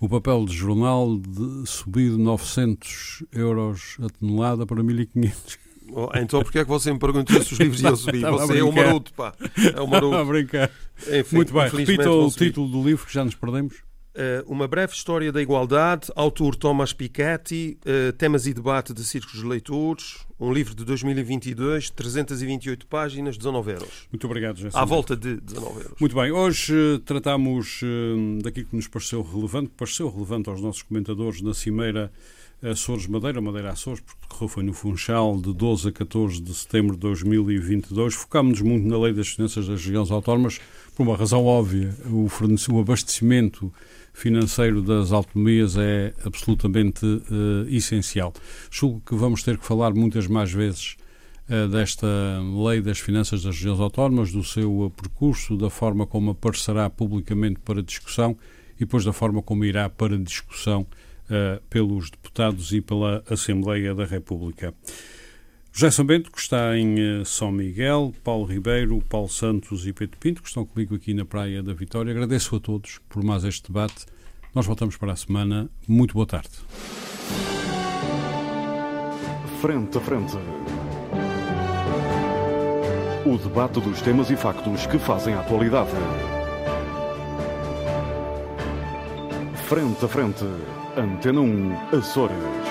o 0.00 0.08
papel 0.08 0.44
de 0.44 0.52
jornal 0.52 1.16
de 1.16 1.64
subir 1.68 2.10
de 2.10 2.18
900 2.18 3.22
euros 3.32 3.96
a 4.00 4.08
tonelada 4.08 4.66
para 4.66 4.82
1500. 4.82 5.58
Oh, 5.92 6.08
então 6.16 6.42
porquê 6.42 6.58
é 6.58 6.64
que 6.64 6.68
você 6.68 6.92
me 6.92 6.98
perguntou 6.98 7.40
se 7.42 7.52
os 7.52 7.58
livros 7.60 7.80
iam 7.82 7.94
subir? 7.94 8.22
Você 8.22 8.58
é 8.58 8.64
o 8.64 8.72
brincar. 8.72 8.86
maroto, 8.86 9.12
pá. 9.14 9.32
É 9.56 9.78
o 9.80 9.84
a 9.84 9.86
maroto. 9.86 10.24
brincar. 10.24 10.70
Enfim, 11.06 11.36
Muito 11.36 11.52
bem, 11.52 11.68
repita 11.68 12.10
o 12.10 12.30
título 12.30 12.68
do 12.68 12.82
livro 12.82 13.06
que 13.06 13.14
já 13.14 13.24
nos 13.24 13.34
perdemos. 13.34 13.85
Uh, 14.16 14.50
uma 14.50 14.66
breve 14.66 14.94
história 14.94 15.30
da 15.30 15.42
igualdade, 15.42 16.10
autor 16.16 16.56
Thomas 16.56 16.94
Piketty, 16.94 17.78
uh, 17.84 18.12
temas 18.14 18.46
e 18.46 18.54
debate 18.54 18.94
de 18.94 19.04
círculos 19.04 19.42
de 19.42 19.46
leitores, 19.46 20.26
um 20.40 20.50
livro 20.52 20.74
de 20.74 20.86
2022, 20.86 21.90
328 21.90 22.86
páginas, 22.86 23.36
19 23.36 23.72
euros. 23.72 24.08
Muito 24.10 24.26
obrigado, 24.26 24.58
José. 24.58 24.78
À 24.78 24.86
volta 24.86 25.14
de 25.14 25.40
19 25.40 25.80
euros. 25.80 26.00
Muito 26.00 26.16
bem, 26.16 26.30
hoje 26.30 26.74
eh, 26.74 27.00
tratamos 27.04 27.80
eh, 27.82 28.42
daquilo 28.42 28.66
que 28.66 28.76
nos 28.76 28.86
pareceu 28.86 29.22
relevante, 29.22 29.70
pareceu 29.76 30.10
relevante 30.10 30.48
aos 30.48 30.60
nossos 30.60 30.82
comentadores 30.82 31.40
na 31.40 31.54
Cimeira 31.54 32.10
Açores 32.62 33.06
Madeira, 33.06 33.40
Madeira 33.40 33.70
Açores, 33.70 34.00
porque 34.00 34.20
decorreu 34.22 34.48
foi 34.48 34.62
no 34.62 34.72
Funchal 34.72 35.38
de 35.40 35.52
12 35.52 35.88
a 35.88 35.92
14 35.92 36.40
de 36.40 36.54
setembro 36.54 36.94
de 36.94 37.00
2022. 37.00 38.14
Focámos-nos 38.14 38.60
muito 38.60 38.86
na 38.86 38.98
lei 38.98 39.12
das 39.12 39.28
finanças 39.28 39.66
das 39.66 39.84
regiões 39.84 40.10
autónomas, 40.10 40.60
por 40.94 41.02
uma 41.02 41.16
razão 41.16 41.44
óbvia, 41.44 41.94
o, 42.06 42.28
o 42.70 42.80
abastecimento 42.80 43.72
financeiro 44.16 44.80
das 44.80 45.12
autonomias 45.12 45.76
é 45.76 46.14
absolutamente 46.24 47.04
eh, 47.04 47.76
essencial. 47.76 48.32
Julgo 48.70 49.02
que 49.04 49.14
vamos 49.14 49.42
ter 49.42 49.58
que 49.58 49.66
falar 49.66 49.92
muitas 49.92 50.26
mais 50.26 50.50
vezes 50.50 50.96
eh, 51.50 51.68
desta 51.68 52.06
lei 52.66 52.80
das 52.80 52.98
finanças 52.98 53.42
das 53.42 53.56
regiões 53.56 53.78
autónomas, 53.78 54.32
do 54.32 54.42
seu 54.42 54.86
eh, 54.86 55.02
percurso, 55.02 55.54
da 55.54 55.68
forma 55.68 56.06
como 56.06 56.30
aparecerá 56.30 56.88
publicamente 56.88 57.60
para 57.60 57.82
discussão 57.82 58.34
e 58.76 58.80
depois 58.80 59.04
da 59.04 59.12
forma 59.12 59.42
como 59.42 59.66
irá 59.66 59.88
para 59.90 60.18
discussão 60.18 60.86
pelos 61.68 62.08
deputados 62.08 62.72
e 62.72 62.80
pela 62.80 63.20
Assembleia 63.28 63.92
da 63.92 64.04
República. 64.04 64.72
José 65.78 65.90
Sambento, 65.90 66.32
que 66.32 66.40
está 66.40 66.74
em 66.74 66.98
eh, 66.98 67.22
São 67.26 67.52
Miguel, 67.52 68.14
Paulo 68.24 68.46
Ribeiro, 68.46 68.98
Paulo 69.10 69.28
Santos 69.28 69.86
e 69.86 69.92
Pedro 69.92 70.16
Pinto, 70.16 70.40
que 70.40 70.48
estão 70.48 70.64
comigo 70.64 70.94
aqui 70.94 71.12
na 71.12 71.26
Praia 71.26 71.62
da 71.62 71.74
Vitória. 71.74 72.12
Agradeço 72.12 72.56
a 72.56 72.60
todos 72.60 72.98
por 73.10 73.22
mais 73.22 73.44
este 73.44 73.70
debate. 73.70 74.06
Nós 74.54 74.64
voltamos 74.64 74.96
para 74.96 75.12
a 75.12 75.16
semana. 75.16 75.68
Muito 75.86 76.14
boa 76.14 76.24
tarde. 76.24 76.48
Frente 79.60 79.98
a 79.98 80.00
frente. 80.00 80.38
O 83.26 83.36
debate 83.36 83.78
dos 83.78 84.00
temas 84.00 84.30
e 84.30 84.36
factos 84.36 84.86
que 84.86 84.98
fazem 84.98 85.34
a 85.34 85.40
atualidade. 85.40 85.90
Frente 89.68 90.02
a 90.02 90.08
frente. 90.08 90.44
Antena 90.96 91.42
1, 91.42 91.98
Açores. 91.98 92.65